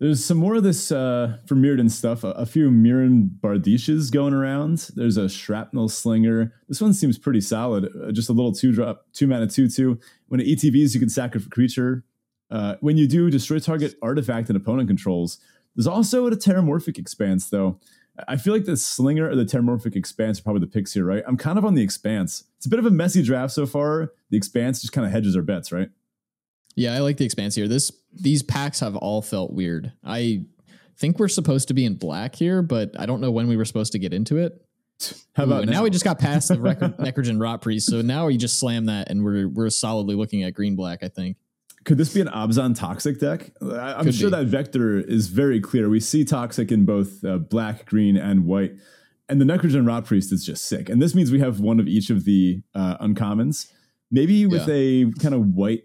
There's 0.00 0.24
some 0.24 0.38
more 0.38 0.56
of 0.56 0.62
this 0.62 0.90
uh, 0.90 1.38
for 1.46 1.54
Mirrodin 1.54 1.90
stuff. 1.90 2.24
A, 2.24 2.30
a 2.30 2.46
few 2.46 2.70
Mirran 2.70 3.30
Bardiches 3.40 4.10
going 4.10 4.34
around. 4.34 4.90
There's 4.96 5.16
a 5.16 5.28
Shrapnel 5.28 5.88
Slinger. 5.88 6.52
This 6.68 6.80
one 6.80 6.92
seems 6.92 7.18
pretty 7.18 7.40
solid. 7.40 7.84
Uh, 7.84 8.10
just 8.12 8.28
a 8.28 8.32
little 8.32 8.52
two 8.52 8.72
drop, 8.72 9.06
two 9.12 9.26
mana, 9.26 9.46
two 9.46 9.68
two. 9.68 9.98
When 10.28 10.40
it 10.40 10.46
ETBs, 10.46 10.94
you 10.94 11.00
can 11.00 11.08
sacrifice 11.08 11.46
a 11.46 11.50
creature. 11.50 12.04
Uh, 12.50 12.76
when 12.80 12.96
you 12.96 13.06
do, 13.06 13.30
destroy 13.30 13.58
target 13.58 13.94
artifact 14.02 14.48
and 14.48 14.56
opponent 14.56 14.88
controls. 14.88 15.38
There's 15.74 15.86
also 15.86 16.26
a 16.26 16.30
Terramorphic 16.30 16.98
Expanse, 16.98 17.50
though. 17.50 17.80
I 18.28 18.36
feel 18.36 18.52
like 18.52 18.64
the 18.64 18.76
Slinger 18.76 19.28
or 19.28 19.34
the 19.34 19.44
Terramorphic 19.44 19.96
Expanse 19.96 20.38
are 20.38 20.42
probably 20.42 20.60
the 20.60 20.68
picks 20.68 20.92
here, 20.92 21.04
right? 21.04 21.22
I'm 21.26 21.36
kind 21.36 21.58
of 21.58 21.64
on 21.64 21.74
the 21.74 21.82
Expanse. 21.82 22.44
It's 22.56 22.66
a 22.66 22.68
bit 22.68 22.78
of 22.78 22.86
a 22.86 22.90
messy 22.90 23.22
draft 23.22 23.52
so 23.52 23.66
far. 23.66 24.12
The 24.30 24.36
Expanse 24.36 24.80
just 24.80 24.92
kind 24.92 25.04
of 25.06 25.12
hedges 25.12 25.36
our 25.36 25.42
bets, 25.42 25.72
right? 25.72 25.90
Yeah, 26.76 26.94
I 26.94 26.98
like 26.98 27.16
the 27.16 27.24
expanse 27.24 27.54
here. 27.54 27.68
This 27.68 27.92
these 28.12 28.42
packs 28.42 28.80
have 28.80 28.96
all 28.96 29.22
felt 29.22 29.52
weird. 29.52 29.92
I 30.02 30.44
think 30.96 31.18
we're 31.18 31.28
supposed 31.28 31.68
to 31.68 31.74
be 31.74 31.84
in 31.84 31.94
black 31.94 32.34
here, 32.34 32.62
but 32.62 32.98
I 32.98 33.06
don't 33.06 33.20
know 33.20 33.30
when 33.30 33.48
we 33.48 33.56
were 33.56 33.64
supposed 33.64 33.92
to 33.92 33.98
get 33.98 34.12
into 34.12 34.38
it. 34.38 34.60
How 35.34 35.44
about 35.44 35.62
and 35.62 35.70
now? 35.70 35.82
we 35.82 35.90
just 35.90 36.04
got 36.04 36.18
past 36.18 36.48
the 36.48 36.56
Necrogen 37.00 37.40
Rot 37.40 37.62
Priest, 37.62 37.88
so 37.88 38.00
now 38.00 38.26
we 38.26 38.36
just 38.36 38.58
slam 38.58 38.86
that, 38.86 39.10
and 39.10 39.24
we're 39.24 39.48
we're 39.48 39.70
solidly 39.70 40.14
looking 40.14 40.42
at 40.42 40.54
green 40.54 40.76
black. 40.76 41.02
I 41.02 41.08
think. 41.08 41.36
Could 41.84 41.98
this 41.98 42.14
be 42.14 42.20
an 42.20 42.28
Abzan 42.28 42.76
Toxic 42.76 43.20
deck? 43.20 43.50
I, 43.60 43.94
I'm 43.94 44.04
Could 44.04 44.14
sure 44.14 44.30
be. 44.30 44.36
that 44.36 44.46
vector 44.46 44.98
is 44.98 45.28
very 45.28 45.60
clear. 45.60 45.88
We 45.88 46.00
see 46.00 46.24
Toxic 46.24 46.72
in 46.72 46.84
both 46.84 47.24
uh, 47.24 47.38
black, 47.38 47.84
green, 47.86 48.16
and 48.16 48.46
white. 48.46 48.72
And 49.28 49.40
the 49.40 49.44
Necrogen 49.44 49.86
Rot 49.86 50.04
Priest 50.04 50.32
is 50.32 50.44
just 50.44 50.64
sick. 50.64 50.88
And 50.88 51.00
this 51.00 51.14
means 51.14 51.30
we 51.30 51.40
have 51.40 51.60
one 51.60 51.80
of 51.80 51.86
each 51.86 52.10
of 52.10 52.24
the 52.24 52.62
uh, 52.74 52.98
uncommons. 52.98 53.70
Maybe 54.10 54.46
with 54.46 54.68
a 54.68 55.10
kind 55.20 55.34
of 55.34 55.54
white, 55.54 55.84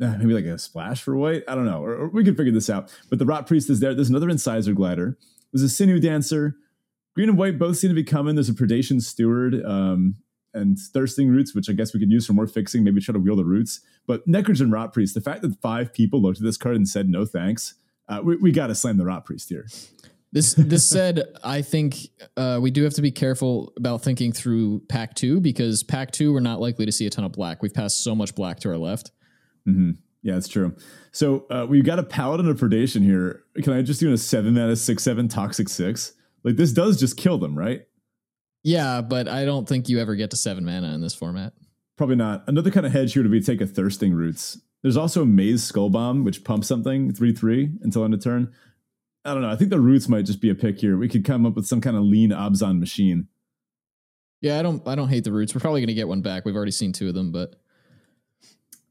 uh, 0.00 0.16
maybe 0.18 0.34
like 0.34 0.44
a 0.44 0.58
splash 0.58 1.02
for 1.02 1.16
white. 1.16 1.42
I 1.48 1.54
don't 1.54 1.64
know. 1.64 1.82
Or, 1.82 1.94
or 1.94 2.08
we 2.08 2.24
could 2.24 2.36
figure 2.36 2.52
this 2.52 2.70
out. 2.70 2.94
But 3.10 3.18
the 3.18 3.26
Rot 3.26 3.46
Priest 3.46 3.68
is 3.68 3.80
there. 3.80 3.94
There's 3.94 4.10
another 4.10 4.28
Incisor 4.28 4.74
Glider. 4.74 5.18
There's 5.52 5.62
a 5.62 5.68
Sinew 5.68 6.00
Dancer. 6.00 6.56
Green 7.14 7.28
and 7.28 7.36
white 7.38 7.58
both 7.58 7.76
seem 7.76 7.90
to 7.90 7.94
be 7.94 8.04
coming. 8.04 8.34
There's 8.34 8.48
a 8.48 8.54
Predation 8.54 9.02
Steward 9.02 9.62
um, 9.64 10.16
and 10.54 10.78
Thirsting 10.78 11.28
Roots, 11.28 11.54
which 11.54 11.68
I 11.70 11.72
guess 11.72 11.94
we 11.94 12.00
could 12.00 12.10
use 12.10 12.26
for 12.26 12.32
more 12.32 12.46
fixing. 12.46 12.84
Maybe 12.84 13.00
try 13.00 13.12
to 13.12 13.18
wheel 13.18 13.36
the 13.36 13.44
roots. 13.44 13.80
But 14.06 14.26
Necrogen 14.26 14.72
Rot 14.72 14.92
Priest, 14.92 15.14
the 15.14 15.20
fact 15.20 15.42
that 15.42 15.60
five 15.60 15.92
people 15.92 16.20
looked 16.20 16.38
at 16.38 16.44
this 16.44 16.56
card 16.56 16.76
and 16.76 16.88
said 16.88 17.08
no 17.08 17.24
thanks, 17.24 17.74
uh, 18.08 18.20
we, 18.22 18.36
we 18.36 18.52
got 18.52 18.66
to 18.68 18.74
slam 18.74 18.98
the 18.98 19.04
Rot 19.04 19.24
Priest 19.24 19.48
here. 19.48 19.66
This 20.32 20.54
this 20.54 20.88
said, 20.88 21.24
I 21.44 21.60
think 21.60 21.96
uh, 22.38 22.58
we 22.60 22.70
do 22.70 22.84
have 22.84 22.94
to 22.94 23.02
be 23.02 23.10
careful 23.10 23.72
about 23.76 24.02
thinking 24.02 24.32
through 24.32 24.80
pack 24.88 25.14
two 25.14 25.40
because 25.40 25.82
pack 25.82 26.10
two 26.10 26.32
we're 26.32 26.40
not 26.40 26.58
likely 26.58 26.86
to 26.86 26.92
see 26.92 27.06
a 27.06 27.10
ton 27.10 27.24
of 27.24 27.32
black. 27.32 27.62
We've 27.62 27.74
passed 27.74 28.02
so 28.02 28.14
much 28.14 28.34
black 28.34 28.58
to 28.60 28.70
our 28.70 28.78
left. 28.78 29.10
hmm 29.66 29.90
Yeah, 30.22 30.38
it's 30.38 30.48
true. 30.48 30.74
So 31.12 31.44
uh, 31.50 31.66
we've 31.68 31.84
got 31.84 31.98
a 31.98 32.02
Paladin 32.02 32.48
of 32.48 32.58
Predation 32.58 33.02
here. 33.02 33.44
Can 33.62 33.74
I 33.74 33.82
just 33.82 34.00
do 34.00 34.10
a 34.10 34.16
seven 34.16 34.54
mana 34.54 34.74
six 34.74 35.02
seven 35.02 35.28
toxic 35.28 35.68
six? 35.68 36.14
Like 36.44 36.56
this 36.56 36.72
does 36.72 36.98
just 36.98 37.18
kill 37.18 37.36
them, 37.36 37.56
right? 37.56 37.82
Yeah, 38.62 39.00
but 39.00 39.28
I 39.28 39.44
don't 39.44 39.68
think 39.68 39.88
you 39.88 39.98
ever 39.98 40.14
get 40.14 40.30
to 40.30 40.36
seven 40.36 40.64
mana 40.64 40.94
in 40.94 41.00
this 41.00 41.14
format. 41.14 41.52
Probably 41.96 42.16
not. 42.16 42.44
Another 42.46 42.70
kind 42.70 42.86
of 42.86 42.92
hedge 42.92 43.12
here 43.12 43.22
would 43.22 43.32
be 43.32 43.40
take 43.40 43.60
a 43.60 43.66
Thirsting 43.66 44.14
Roots. 44.14 44.60
There's 44.82 44.96
also 44.96 45.22
a 45.22 45.26
Maze 45.26 45.62
Skull 45.62 45.90
Bomb, 45.90 46.24
which 46.24 46.44
pumps 46.44 46.66
something 46.68 47.12
three 47.12 47.32
three 47.32 47.72
until 47.82 48.04
end 48.04 48.14
of 48.14 48.22
turn. 48.22 48.52
I 49.24 49.32
don't 49.34 49.42
know. 49.42 49.50
I 49.50 49.56
think 49.56 49.70
the 49.70 49.80
Roots 49.80 50.08
might 50.08 50.26
just 50.26 50.40
be 50.40 50.50
a 50.50 50.54
pick 50.54 50.80
here. 50.80 50.96
We 50.96 51.08
could 51.08 51.24
come 51.24 51.46
up 51.46 51.54
with 51.54 51.66
some 51.66 51.80
kind 51.80 51.96
of 51.96 52.02
lean 52.02 52.30
Abzan 52.30 52.80
machine. 52.80 53.28
Yeah, 54.40 54.58
I 54.58 54.62
don't 54.62 54.86
I 54.86 54.96
don't 54.96 55.08
hate 55.08 55.22
the 55.22 55.32
roots. 55.32 55.54
We're 55.54 55.60
probably 55.60 55.80
gonna 55.80 55.94
get 55.94 56.08
one 56.08 56.20
back. 56.20 56.44
We've 56.44 56.56
already 56.56 56.72
seen 56.72 56.92
two 56.92 57.08
of 57.08 57.14
them, 57.14 57.30
but 57.30 57.54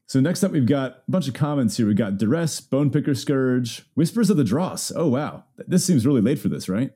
So 0.06 0.18
next 0.18 0.42
up, 0.42 0.50
we've 0.50 0.66
got 0.66 1.02
a 1.06 1.10
bunch 1.10 1.28
of 1.28 1.34
comments 1.34 1.76
here. 1.76 1.86
We've 1.86 1.96
got 1.96 2.16
Duress, 2.16 2.60
Bonepicker 2.60 3.14
Skirge, 3.14 3.82
Whispers 3.94 4.30
of 4.30 4.38
the 4.38 4.44
Dross. 4.44 4.90
Oh 4.96 5.08
wow, 5.08 5.44
this 5.58 5.84
seems 5.84 6.06
really 6.06 6.22
late 6.22 6.38
for 6.38 6.48
this, 6.48 6.70
right? 6.70 6.92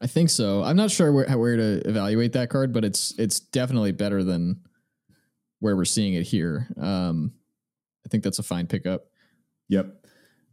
I 0.00 0.06
think 0.06 0.30
so. 0.30 0.62
I'm 0.62 0.76
not 0.76 0.90
sure 0.90 1.12
where, 1.12 1.26
where 1.38 1.56
to 1.56 1.88
evaluate 1.88 2.32
that 2.34 2.50
card, 2.50 2.72
but 2.72 2.84
it's 2.84 3.14
it's 3.18 3.40
definitely 3.40 3.92
better 3.92 4.22
than 4.22 4.60
where 5.60 5.74
we're 5.74 5.84
seeing 5.84 6.14
it 6.14 6.24
here. 6.24 6.68
Um, 6.80 7.32
I 8.04 8.08
think 8.08 8.22
that's 8.22 8.38
a 8.38 8.42
fine 8.42 8.66
pickup. 8.66 9.06
Yep. 9.68 10.06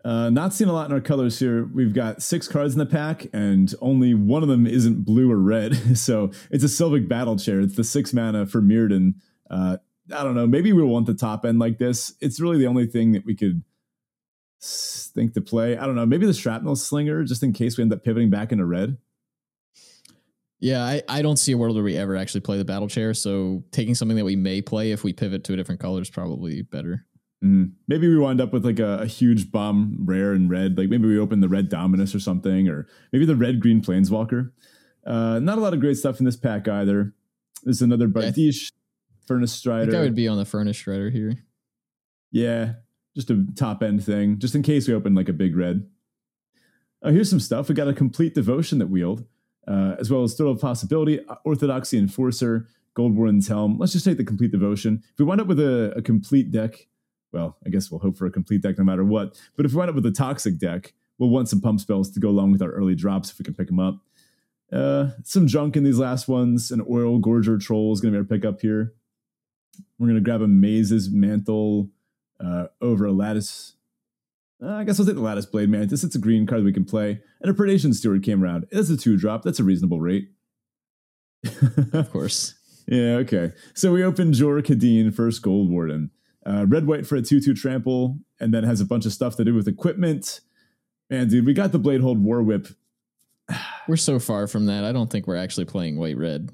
Uh, 0.06 0.30
not 0.30 0.54
seeing 0.54 0.70
a 0.70 0.74
lot 0.74 0.86
in 0.88 0.92
our 0.92 1.02
colors 1.02 1.40
here. 1.40 1.66
We've 1.66 1.94
got 1.94 2.22
six 2.22 2.48
cards 2.48 2.74
in 2.74 2.80
the 2.80 2.86
pack, 2.86 3.28
and 3.32 3.74
only 3.80 4.14
one 4.14 4.44
of 4.44 4.50
them 4.50 4.68
isn't 4.68 5.06
blue 5.06 5.32
or 5.32 5.38
red. 5.38 5.78
So 5.96 6.32
it's 6.52 6.64
a 6.64 6.68
Sylvok 6.68 7.08
Battle 7.08 7.38
Chair. 7.38 7.62
It's 7.62 7.76
the 7.76 7.84
six 7.84 8.14
mana 8.14 8.46
for 8.46 8.62
Mirrodin. 8.62 9.14
Uh, 9.50 9.78
I 10.14 10.24
don't 10.24 10.36
know. 10.36 10.48
Maybe 10.48 10.74
we'll 10.74 10.88
want 10.88 11.06
the 11.06 11.14
top 11.14 11.46
end 11.46 11.60
like 11.60 11.78
this. 11.78 12.14
It's 12.20 12.42
really 12.42 12.58
the 12.58 12.68
only 12.68 12.88
thing 12.88 13.14
that 13.14 13.26
we 13.26 13.36
could 13.36 13.64
think 14.62 15.34
to 15.34 15.42
play. 15.42 15.78
I 15.78 15.86
don't 15.86 15.96
know. 15.96 16.06
Maybe 16.06 16.26
the 16.26 16.34
Shrapnel 16.34 16.76
Slinger, 16.76 17.24
just 17.24 17.44
in 17.44 17.54
case 17.54 17.78
we 17.78 17.84
end 17.84 17.94
up 17.94 18.04
pivoting 18.04 18.30
back 18.30 18.52
into 18.52 18.66
red. 18.66 18.98
Yeah, 20.64 20.82
I, 20.86 21.02
I 21.10 21.22
don't 21.22 21.36
see 21.36 21.52
a 21.52 21.58
world 21.58 21.76
where 21.76 21.84
we 21.84 21.98
ever 21.98 22.16
actually 22.16 22.40
play 22.40 22.58
the 22.58 22.64
battle 22.64 22.88
chair. 22.88 23.14
So 23.14 23.66
taking 23.72 23.96
something 23.96 24.16
that 24.16 24.24
we 24.24 24.38
may 24.38 24.62
play 24.62 24.92
if 24.92 25.04
we 25.04 25.12
pivot 25.12 25.44
to 25.44 25.54
a 25.54 25.56
different 25.58 25.82
color 25.82 26.02
is 26.02 26.10
probably 26.10 26.62
better. 26.62 27.06
Mhm. 27.44 27.74
Maybe 27.90 28.08
we 28.08 28.18
wind 28.18 28.40
up 28.40 28.54
with 28.54 28.64
like 28.64 28.80
a, 28.80 29.00
a 29.00 29.06
huge 29.06 29.52
bomb 29.52 29.98
rare 30.00 30.32
and 30.32 30.50
red. 30.50 30.78
Like 30.78 30.88
maybe 30.88 31.06
we 31.06 31.20
open 31.20 31.42
the 31.42 31.50
red 31.50 31.68
Dominus 31.68 32.16
or 32.16 32.22
something, 32.22 32.70
or 32.70 32.88
maybe 33.12 33.26
the 33.26 33.36
red 33.36 33.60
green 33.60 33.82
Planeswalker. 33.82 34.52
Uh, 35.06 35.40
not 35.40 35.58
a 35.58 35.62
lot 35.62 35.74
of 35.74 35.82
great 35.82 35.98
stuff 35.98 36.20
in 36.20 36.26
this 36.26 36.38
pack 36.38 36.70
either. 36.70 37.14
There's 37.64 37.82
another 37.82 38.06
Yeah, 38.08 38.28
I 38.28 38.32
Bardiche, 38.32 38.72
Furnace 39.28 39.54
I 39.54 39.58
Strider. 39.58 39.92
think 39.92 39.98
I 39.98 40.02
would 40.04 40.16
be 40.16 40.30
on 40.30 40.38
the 40.38 40.46
furnace 40.46 40.78
Strider 40.78 41.10
here. 41.10 41.34
Yeah, 42.32 42.76
just 43.18 43.30
a 43.30 43.46
top 43.58 43.84
end 43.84 44.02
thing, 44.06 44.40
just 44.40 44.56
in 44.56 44.64
case 44.64 44.88
we 44.88 44.94
open 44.94 45.14
like 45.14 45.28
a 45.28 45.34
big 45.34 45.58
red. 45.58 45.86
Oh, 47.02 47.12
here's 47.12 47.30
some 47.30 47.42
stuff. 47.42 47.68
We 47.68 47.76
got 47.76 47.90
a 47.90 47.94
complete 47.94 48.34
devotion 48.34 48.80
that 48.80 48.88
wield, 48.88 49.26
uh, 49.68 49.96
as 50.00 50.12
well 50.12 50.24
as 50.24 50.36
Total 50.36 50.56
Possibility, 50.56 51.20
Orthodoxy 51.46 51.98
Enforcer, 51.98 52.68
Goldwarden's 52.96 53.48
Helm. 53.48 53.78
Let's 53.80 53.94
just 53.94 54.06
take 54.06 54.18
the 54.18 54.24
Compleat 54.24 54.52
Devotion. 54.52 55.02
If 55.04 55.20
we 55.20 55.26
wind 55.26 55.42
up 55.42 55.48
with 55.48 55.60
a, 55.60 55.94
a 55.96 56.02
complete 56.02 56.52
deck, 56.52 56.88
well, 57.32 57.58
I 57.66 57.70
guess 57.70 57.90
we'll 57.90 58.00
hope 58.00 58.18
for 58.18 58.26
a 58.26 58.32
complete 58.32 58.62
deck 58.62 58.78
no 58.78 58.84
matter 58.84 59.04
what. 59.04 59.40
But 59.56 59.66
if 59.66 59.74
we 59.74 59.78
wind 59.78 59.90
up 59.90 59.96
with 59.96 60.06
a 60.06 60.12
toxic 60.12 60.58
deck, 60.60 60.94
we'll 61.18 61.30
want 61.30 61.50
some 61.50 61.62
pump 61.62 61.80
spells 61.80 62.12
to 62.12 62.20
go 62.20 62.30
along 62.30 62.52
with 62.52 62.62
our 62.62 62.72
early 62.72 62.96
drops 62.96 63.32
if 63.32 63.40
we 63.40 63.46
can 63.46 63.54
pick 63.54 63.68
them 63.68 63.80
up. 63.80 64.00
Uh, 64.72 65.12
some 65.24 65.48
junk 65.48 65.76
in 65.76 65.84
these 65.84 66.00
last 66.00 66.28
ones. 66.28 66.72
An 66.72 66.84
Oil 66.90 67.20
Gorger 67.20 67.60
Troll 67.60 67.94
is 67.94 68.02
going 68.02 68.14
to 68.14 68.20
be 68.20 68.22
our 68.22 68.38
pickup 68.38 68.62
here. 68.62 68.94
We're 69.98 70.08
going 70.08 70.16
to 70.16 70.24
grab 70.24 70.42
a 70.42 70.48
Maze's 70.48 71.10
Mantle 71.10 71.90
uh, 72.44 72.68
over 72.82 73.06
a 73.06 73.12
Lattice. 73.12 73.76
Uh, 74.64 74.76
I 74.76 74.84
guess 74.84 75.00
I'll 75.00 75.06
take 75.06 75.16
the 75.16 75.22
Lattice 75.22 75.46
Blade 75.46 75.70
Mantis. 75.70 76.04
It's 76.04 76.16
a 76.16 76.20
green 76.20 76.46
card 76.48 76.64
we 76.64 76.72
can 76.72 76.86
play. 76.86 77.20
And 77.42 77.52
a 77.52 77.54
Predation 77.54 77.94
Steward 77.94 78.24
came 78.24 78.44
around. 78.44 78.66
It's 78.72 78.90
a 78.90 78.96
two 78.96 79.18
drop. 79.18 79.44
That's 79.44 79.60
a 79.60 79.64
reasonable 79.64 80.00
rate. 80.00 80.30
Of 81.94 82.10
course. 82.12 82.56
Yeah, 82.88 83.16
okay. 83.18 83.52
So 83.74 83.92
we 83.92 84.04
open 84.04 84.34
Jor 84.34 84.62
Kadeen, 84.62 85.14
first 85.14 85.42
Goldwarden. 85.42 86.10
Uh, 86.46 86.66
red 86.68 86.88
white 86.88 87.06
for 87.06 87.16
a 87.16 87.22
2 87.22 87.40
2 87.40 87.54
trample, 87.54 88.18
and 88.40 88.54
then 88.54 88.64
has 88.64 88.82
a 88.82 88.86
bunch 88.86 89.06
of 89.06 89.14
stuff 89.14 89.36
to 89.38 89.46
do 89.46 89.54
with 89.54 89.68
equipment. 89.68 90.42
Man, 91.10 91.28
dude, 91.28 91.46
we 91.46 91.54
got 91.54 91.72
the 91.72 91.80
Bladehold 91.80 92.20
War 92.20 92.42
Whip. 92.42 92.68
We're 93.88 93.98
so 93.98 94.20
far 94.20 94.48
from 94.48 94.66
that. 94.68 94.84
I 94.84 94.92
don't 94.92 95.10
think 95.10 95.28
we're 95.28 95.36
actually 95.36 95.66
playing 95.66 95.98
white 95.98 96.18
red. 96.18 96.52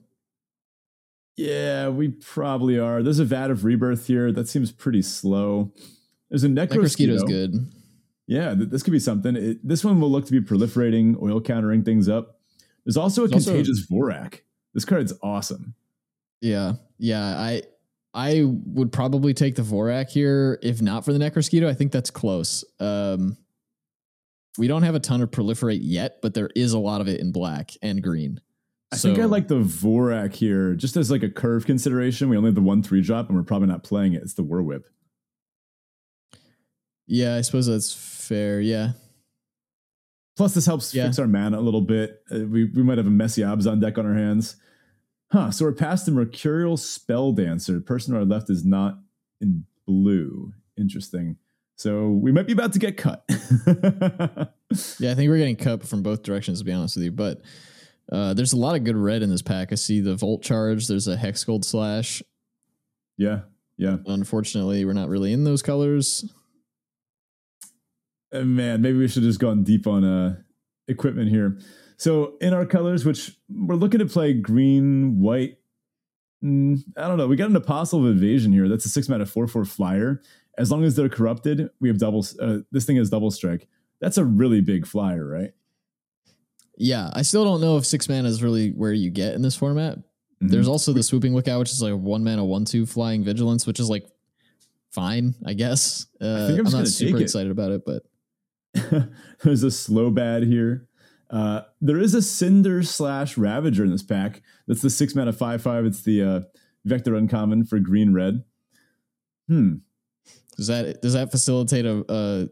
Yeah, 1.38 1.90
we 1.90 2.10
probably 2.10 2.80
are. 2.80 3.04
There's 3.04 3.20
a 3.20 3.26
Vat 3.26 3.52
of 3.52 3.64
Rebirth 3.64 4.08
here. 4.08 4.32
That 4.32 4.50
seems 4.50 4.72
pretty 4.72 5.04
slow. 5.04 5.72
There's 6.30 6.44
a 6.44 6.50
Necrosquito. 6.50 7.26
good. 7.26 7.72
Yeah, 8.30 8.54
th- 8.54 8.70
this 8.70 8.84
could 8.84 8.92
be 8.94 9.00
something. 9.00 9.36
It, 9.36 9.68
this 9.68 9.84
one 9.84 10.00
will 10.00 10.12
look 10.12 10.26
to 10.28 10.32
be 10.32 10.40
proliferating, 10.40 11.20
oil 11.20 11.42
countering 11.42 11.84
things 11.84 12.08
up. 12.08 12.40
There's 12.86 12.96
also 12.96 13.24
a 13.24 13.28
There's 13.28 13.48
also- 13.48 13.54
Contagious 13.58 13.88
Vorrac. 13.92 14.42
This 14.76 14.86
card's 14.86 15.14
awesome. 15.24 15.74
Yeah. 16.40 16.74
Yeah. 17.00 17.24
I 17.24 17.64
I 18.14 18.44
would 18.46 18.92
probably 18.92 19.34
take 19.34 19.56
the 19.56 19.64
Vorrac 19.64 20.10
here, 20.10 20.60
if 20.62 20.80
not 20.80 21.06
for 21.06 21.12
the 21.14 21.18
Necrosquito. 21.20 21.68
I 21.68 21.74
think 21.74 21.92
that's 21.92 22.12
close. 22.12 22.64
Um, 22.80 23.36
we 24.60 24.68
don't 24.68 24.84
have 24.84 24.94
a 24.96 25.00
ton 25.00 25.22
of 25.24 25.32
proliferate 25.32 25.80
yet, 25.82 26.22
but 26.22 26.36
there 26.36 26.50
is 26.56 26.74
a 26.74 26.80
lot 26.80 27.02
of 27.02 27.08
it 27.08 27.20
in 27.20 27.32
black 27.32 27.72
and 27.82 28.02
green. 28.04 28.40
I 28.92 28.98
think 28.98 29.18
I 29.20 29.26
like 29.26 29.48
the 29.48 29.60
Vorrac 29.60 30.34
here 30.36 30.74
just 30.76 30.98
as 30.98 31.10
like 31.12 31.24
a 31.24 31.30
curve 31.30 31.66
consideration. 31.66 32.30
We 32.30 32.38
only 32.38 32.50
have 32.50 32.56
the 32.56 32.62
one 32.62 32.84
three 32.84 33.02
drop, 33.02 33.28
and 33.28 33.36
we're 33.38 33.44
probably 33.44 33.68
not 33.68 33.84
playing 33.84 34.14
it. 34.14 34.22
It's 34.22 34.34
the 34.36 34.44
War 34.44 34.62
Whip. 34.62 34.86
Yeah, 37.08 37.36
I 37.36 37.42
suppose 37.42 37.66
that's 37.68 37.94
fair. 38.30 38.62
Yeah. 38.62 38.92
Plus, 40.38 40.54
this 40.54 40.66
helps 40.66 40.94
Yeah. 40.94 41.06
fix 41.06 41.20
our 41.20 41.28
mana 41.28 41.60
a 41.60 41.62
little 41.62 41.82
bit. 41.82 42.22
Uh, 42.34 42.46
we 42.46 42.66
we 42.66 42.84
might 42.84 42.98
have 42.98 43.08
a 43.08 43.12
messy 43.12 43.42
Abzan 43.42 43.82
deck 43.82 43.98
on 43.98 44.06
our 44.06 44.14
hands. 44.14 44.56
Huh. 45.32 45.52
So 45.52 45.66
we're 45.66 45.74
past 45.74 46.06
the 46.06 46.12
Mercurial 46.14 46.78
Spell 46.78 47.34
Dancer. 47.34 47.74
The 47.74 47.82
person 47.82 48.14
on 48.16 48.22
our 48.22 48.26
left 48.26 48.50
is 48.50 48.64
not 48.66 49.00
in 49.42 49.66
blue. 49.86 50.54
Interesting. 50.78 51.36
So 51.76 52.10
we 52.10 52.32
might 52.32 52.48
be 52.48 52.54
about 52.54 52.74
to 52.74 52.80
get 52.80 52.96
cut. 52.98 53.24
Yeah, 55.00 55.12
I 55.14 55.16
think 55.16 55.30
we're 55.32 55.40
getting 55.40 55.56
cut 55.56 55.82
from 55.88 56.04
both 56.04 56.22
directions, 56.22 56.60
to 56.60 56.66
be 56.66 56.72
honest 56.72 56.96
with 56.96 57.06
you. 57.06 57.12
But 57.12 57.42
uh, 58.12 58.36
there's 58.36 58.54
a 58.54 58.58
lot 58.58 58.76
of 58.76 58.84
good 58.84 58.96
red 58.96 59.24
in 59.24 59.30
this 59.32 59.42
pack. 59.42 59.72
I 59.72 59.76
see 59.76 60.00
the 60.00 60.16
Volt 60.16 60.44
Charge. 60.44 60.88
There's 60.88 61.08
a 61.08 61.18
Hex 61.18 61.44
Gold 61.44 61.66
Slash. 61.66 62.22
yeah. 63.18 63.42
Yeah. 63.78 63.98
Unfortunately, 64.06 64.86
we're 64.86 64.94
not 64.94 65.10
really 65.10 65.34
in 65.34 65.44
those 65.46 65.64
colors. 65.64 66.24
Uh, 68.32 68.42
man, 68.42 68.82
maybe 68.82 68.98
we 68.98 69.08
should 69.08 69.24
have 69.24 69.30
just 69.30 69.40
gone 69.40 69.64
deep 69.64 69.88
on 69.88 70.04
uh, 70.04 70.36
equipment 70.88 71.30
here. 71.30 71.58
So 71.98 72.38
in 72.40 72.54
our 72.54 72.66
colors, 72.66 73.06
which 73.06 73.38
we're 73.50 73.76
looking 73.76 74.00
to 74.00 74.06
play 74.06 74.34
green, 74.34 75.20
white. 75.20 75.58
mm, 76.44 76.82
I 76.96 77.08
don't 77.08 77.18
know. 77.18 77.28
We 77.28 77.36
got 77.36 77.50
an 77.50 77.56
Apostle 77.56 78.06
of 78.06 78.12
Invasion 78.12 78.54
here. 78.54 78.70
That's 78.70 78.86
a 78.86 78.90
six 78.90 79.10
mana 79.10 79.26
four 79.26 79.48
four 79.48 79.66
flyer. 79.66 80.22
As 80.58 80.72
long 80.72 80.84
as 80.84 80.96
they're 80.96 81.10
corrupted, 81.10 81.70
we 81.80 81.90
have 81.90 81.98
double. 81.98 82.26
Uh, 82.40 82.60
this 82.72 82.86
thing 82.86 82.98
has 82.98 83.10
double 83.10 83.32
strike. 83.32 83.68
That's 84.00 84.18
a 84.18 84.26
really 84.26 84.62
big 84.62 84.86
flyer, 84.86 85.26
right? 85.26 85.54
Yeah, 86.78 87.10
I 87.14 87.24
still 87.24 87.44
don't 87.44 87.60
know 87.60 87.78
if 87.78 87.86
six 87.86 88.08
mana 88.08 88.30
is 88.30 88.42
really 88.42 88.70
where 88.72 88.94
you 88.94 89.10
get 89.10 89.34
in 89.34 89.42
this 89.42 89.56
format. 89.56 89.98
Mhm. 90.42 90.52
There's 90.52 90.68
also 90.70 90.94
the 90.94 91.04
Swooping 91.04 91.34
Lookout, 91.34 91.60
which 91.60 91.72
is 91.72 91.82
like 91.82 91.92
a 91.92 91.98
one 91.98 92.24
mana, 92.24 92.46
one 92.46 92.64
two 92.64 92.86
flying 92.86 93.24
vigilance, 93.24 93.68
which 93.68 93.80
is 93.80 93.90
like 93.90 94.08
fine, 94.92 95.36
I 95.46 95.54
guess. 95.54 96.08
Uh, 96.22 96.48
think 96.48 96.60
I'm 96.60 96.68
I'm, 96.68 96.72
not 96.72 96.88
super 96.88 97.18
excited 97.18 97.52
about 97.52 97.72
it, 97.72 97.84
but 97.86 98.04
There's 99.44 99.64
a 99.64 99.68
Slobad 99.68 100.46
here. 100.48 100.88
Uh, 101.30 101.62
there 101.80 102.00
is 102.00 102.14
a 102.16 102.22
Cinder 102.22 102.82
slash 102.84 103.38
Ravager 103.38 103.84
in 103.84 103.92
this 103.92 104.02
pack. 104.04 104.42
That's 104.68 104.82
the 104.82 104.90
six 104.90 105.14
mana 105.16 105.32
five 105.34 105.62
five. 105.62 105.86
It's 105.86 106.02
the 106.02 106.24
uh, 106.24 106.40
Vector 106.86 107.16
Uncommon 107.16 107.66
for 107.66 107.80
green 107.80 108.14
red. 108.14 108.44
Hmm. 109.48 109.76
does 110.58 110.68
that 110.68 111.02
does 111.02 111.14
that 111.14 111.32
facilitate 111.32 111.86
a, 111.86 112.06
a 112.10 112.50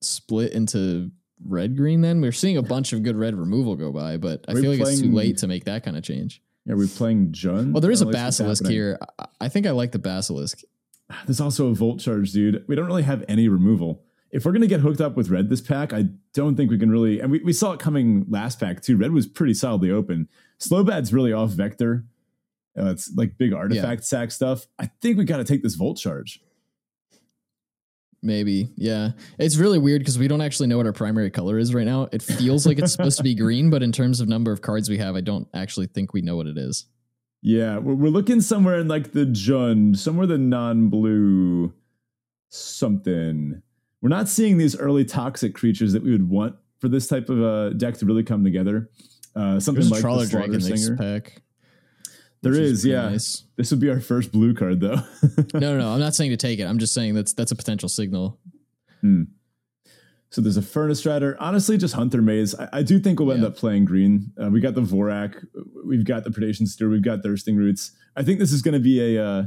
split 0.00 0.52
into 0.52 1.10
red 1.44 1.76
green? 1.76 2.00
Then 2.00 2.20
we're 2.20 2.32
seeing 2.32 2.56
a 2.56 2.62
bunch 2.62 2.92
of 2.92 3.02
good 3.02 3.16
red 3.16 3.34
removal 3.36 3.76
go 3.76 3.92
by, 3.92 4.16
but 4.16 4.44
I 4.48 4.54
feel 4.54 4.70
like 4.72 4.80
it's 4.80 5.00
too 5.00 5.10
late 5.12 5.38
to 5.38 5.46
make 5.48 5.64
that 5.64 5.84
kind 5.84 5.96
of 5.96 6.02
change. 6.02 6.42
Are 6.68 6.76
we're 6.76 6.86
playing 6.86 7.32
Jund? 7.32 7.72
Well, 7.72 7.80
there 7.80 7.90
is 7.90 8.02
a 8.02 8.04
I 8.08 8.12
don't 8.12 8.14
like 8.14 8.24
what's 8.24 8.38
basilisk 8.38 8.66
here. 8.68 8.98
I- 9.18 9.26
I 9.40 9.48
think 9.48 9.66
I 9.66 9.72
like 9.72 9.90
the 9.90 9.98
basilisk. 9.98 10.60
There's 11.26 11.40
also 11.40 11.66
a 11.68 11.74
Volt 11.74 11.98
Charge, 11.98 12.30
dude. 12.30 12.64
We 12.68 12.76
don't 12.76 12.86
really 12.86 13.02
have 13.02 13.24
any 13.26 13.48
removal. 13.48 14.04
If 14.32 14.44
we're 14.44 14.52
gonna 14.52 14.66
get 14.66 14.80
hooked 14.80 15.00
up 15.00 15.16
with 15.16 15.28
red 15.28 15.50
this 15.50 15.60
pack, 15.60 15.92
I 15.92 16.06
don't 16.32 16.56
think 16.56 16.70
we 16.70 16.78
can 16.78 16.90
really. 16.90 17.20
And 17.20 17.30
we, 17.30 17.40
we 17.40 17.52
saw 17.52 17.72
it 17.72 17.80
coming 17.80 18.24
last 18.28 18.58
pack 18.58 18.82
too. 18.82 18.96
Red 18.96 19.12
was 19.12 19.26
pretty 19.26 19.54
solidly 19.54 19.90
open. 19.90 20.28
Slobad's 20.58 21.12
really 21.12 21.32
off 21.32 21.50
vector. 21.50 22.04
Uh, 22.78 22.90
it's 22.90 23.12
like 23.14 23.36
big 23.36 23.52
artifact 23.52 24.04
sack 24.04 24.30
stuff. 24.30 24.66
I 24.78 24.86
think 25.02 25.18
we 25.18 25.24
got 25.24 25.36
to 25.36 25.44
take 25.44 25.62
this 25.62 25.74
Volt 25.74 25.98
Charge. 25.98 26.40
Maybe, 28.22 28.70
yeah. 28.76 29.10
It's 29.38 29.56
really 29.56 29.78
weird 29.78 30.00
because 30.00 30.18
we 30.18 30.28
don't 30.28 30.40
actually 30.40 30.68
know 30.68 30.76
what 30.76 30.86
our 30.86 30.92
primary 30.92 31.30
color 31.30 31.58
is 31.58 31.74
right 31.74 31.84
now. 31.84 32.08
It 32.12 32.22
feels 32.22 32.66
like 32.66 32.78
it's 32.78 32.92
supposed 32.96 33.16
to 33.16 33.24
be 33.24 33.34
green, 33.34 33.68
but 33.68 33.82
in 33.82 33.90
terms 33.90 34.20
of 34.20 34.28
number 34.28 34.52
of 34.52 34.62
cards 34.62 34.88
we 34.88 34.98
have, 34.98 35.16
I 35.16 35.20
don't 35.22 35.48
actually 35.52 35.88
think 35.88 36.14
we 36.14 36.22
know 36.22 36.36
what 36.36 36.46
it 36.46 36.56
is. 36.56 36.86
Yeah, 37.42 37.78
we're, 37.78 37.94
we're 37.94 38.10
looking 38.10 38.40
somewhere 38.40 38.78
in 38.78 38.86
like 38.86 39.10
the 39.10 39.26
Jund, 39.26 39.98
somewhere 39.98 40.28
the 40.28 40.38
non-blue 40.38 41.74
something. 42.48 43.62
We're 44.02 44.08
not 44.10 44.28
seeing 44.28 44.58
these 44.58 44.76
early 44.76 45.04
toxic 45.06 45.54
creatures 45.54 45.92
that 45.94 46.02
we 46.02 46.10
would 46.10 46.28
want 46.28 46.56
for 46.80 46.88
this 46.88 47.06
type 47.06 47.28
of 47.30 47.42
uh, 47.42 47.70
deck 47.70 47.96
to 47.98 48.06
really 48.06 48.24
come 48.24 48.44
together. 48.44 48.90
Uh, 49.34 49.58
something 49.60 49.80
There's 49.80 49.90
like 49.92 50.00
Trawler 50.02 50.24
the 50.24 50.30
Drake 50.30 50.44
Slaughter 50.46 50.58
this 50.60 50.84
Singer. 50.84 50.96
pack. 50.98 51.40
There 52.42 52.50
which 52.52 52.60
is, 52.60 52.84
yeah. 52.84 53.08
nice. 53.10 53.44
This 53.56 53.70
would 53.70 53.78
be 53.80 53.88
our 53.88 54.00
first 54.00 54.32
blue 54.32 54.52
card, 54.54 54.80
though. 54.80 54.96
No, 55.54 55.60
no, 55.60 55.78
no. 55.78 55.88
I'm 55.92 56.00
not 56.00 56.14
saying 56.16 56.32
to 56.32 56.36
take 56.36 56.58
it. 56.58 56.64
I'm 56.64 56.78
just 56.78 56.92
saying 56.92 57.14
that's 57.14 57.32
that's 57.32 57.52
a 57.52 57.56
potential 57.56 57.88
signal. 57.88 58.38
So 60.30 60.40
there's 60.40 60.56
a 60.56 60.62
Furnace 60.62 60.98
Strider. 61.00 61.36
Honestly, 61.38 61.76
just 61.76 61.94
Hunter 61.94 62.22
Maze. 62.22 62.54
I, 62.54 62.68
I 62.72 62.82
do 62.82 62.98
think 62.98 63.20
we'll 63.20 63.32
end 63.32 63.42
Yeah. 63.42 63.48
up 63.48 63.56
playing 63.56 63.84
green. 63.84 64.32
Uh, 64.42 64.48
we 64.48 64.60
got 64.60 64.74
the 64.74 64.80
Vorrac. 64.80 65.46
We've 65.84 66.04
got 66.04 66.24
the 66.24 66.30
Predation 66.30 66.66
Steer. 66.66 66.88
We've 66.88 67.02
got 67.02 67.22
Thirsting 67.22 67.56
Roots. 67.56 67.92
I 68.16 68.22
think 68.22 68.38
this 68.38 68.50
is 68.52 68.62
going 68.62 68.72
to 68.74 68.80
be 68.80 69.16
a 69.16 69.22
uh, 69.24 69.42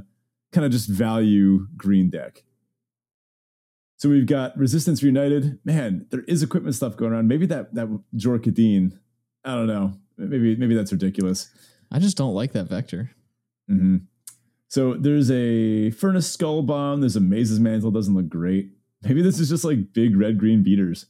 kind 0.52 0.64
of 0.64 0.72
just 0.72 0.88
value 0.88 1.68
green 1.76 2.10
deck. 2.12 2.44
So 3.98 4.10
we've 4.10 4.26
got 4.26 4.58
Resistance 4.58 5.02
Reunited. 5.02 5.60
Man, 5.64 6.06
there 6.12 6.22
is 6.28 6.44
equipment 6.44 6.76
stuff 6.76 6.98
going 6.98 7.14
around. 7.14 7.28
Maybe 7.28 7.46
that 7.48 7.74
that 7.76 7.88
Jor 8.16 8.40
Kadeen. 8.40 8.98
I 9.44 9.56
don't 9.56 9.68
know. 9.68 9.94
Maybe 10.18 10.56
maybe 10.56 10.76
that's 10.76 10.92
ridiculous. 10.92 11.50
I 11.92 12.00
just 12.00 12.18
don't 12.18 12.34
like 12.34 12.52
that 12.54 12.66
vector. 12.68 13.12
hmm 13.70 13.98
So 14.68 14.96
there's 14.96 15.30
a 15.32 15.92
Furnace 15.92 16.30
Skull 16.32 16.64
Bomb. 16.64 17.00
There's 17.02 17.16
a 17.16 17.22
Maze's 17.22 17.60
Mantle. 17.60 17.92
Doesn't 17.92 18.14
look 18.16 18.28
great. 18.30 18.72
Maybe 19.04 19.22
this 19.22 19.40
is 19.40 19.50
just 19.50 19.64
like 19.64 19.94
big 19.94 20.18
red 20.18 20.38
green 20.40 20.64
beaters. 20.64 21.06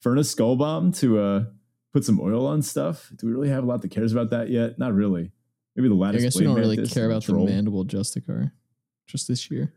Furnace 0.00 0.30
Skull 0.30 0.56
Bomb 0.56 0.92
to 0.92 1.18
uh, 1.20 1.44
put 1.92 2.04
some 2.04 2.20
oil 2.20 2.46
on 2.46 2.62
stuff. 2.62 3.10
Do 3.16 3.26
we 3.26 3.32
really 3.32 3.48
have 3.50 3.64
a 3.64 3.66
lot 3.66 3.82
that 3.82 3.90
cares 3.90 4.12
about 4.12 4.30
that 4.30 4.50
yet? 4.50 4.78
Not 4.78 4.94
really. 4.94 5.30
Maybe 5.76 5.88
the 5.88 5.94
I 5.94 5.98
lattice. 5.98 6.22
guess 6.22 6.36
we 6.36 6.44
don't 6.44 6.58
really 6.58 6.86
care 6.86 7.06
about 7.06 7.22
Troll. 7.22 7.46
the 7.46 7.52
Mandible 7.52 7.84
Justiciar 7.84 8.52
just 9.06 9.28
this 9.28 9.50
year. 9.50 9.72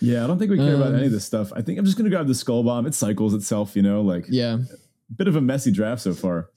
Yeah, 0.00 0.24
I 0.24 0.26
don't 0.26 0.38
think 0.38 0.50
we 0.50 0.58
care 0.58 0.74
about 0.74 0.88
Um, 0.88 0.96
any 0.96 1.06
of 1.06 1.12
this 1.12 1.24
stuff. 1.24 1.52
I 1.54 1.62
think 1.62 1.78
I'm 1.78 1.84
just 1.84 1.96
gonna 1.96 2.10
grab 2.10 2.26
the 2.26 2.34
Skull 2.34 2.62
Bomb. 2.62 2.86
It 2.86 2.94
cycles 2.94 3.32
itself, 3.34 3.74
you 3.76 3.82
know, 3.82 4.02
like 4.02 4.26
Yeah, 4.28 4.58
bit 5.14 5.26
of 5.28 5.36
a 5.36 5.40
messy 5.40 5.70
draft 5.70 6.02
so 6.02 6.12
far. 6.14 6.50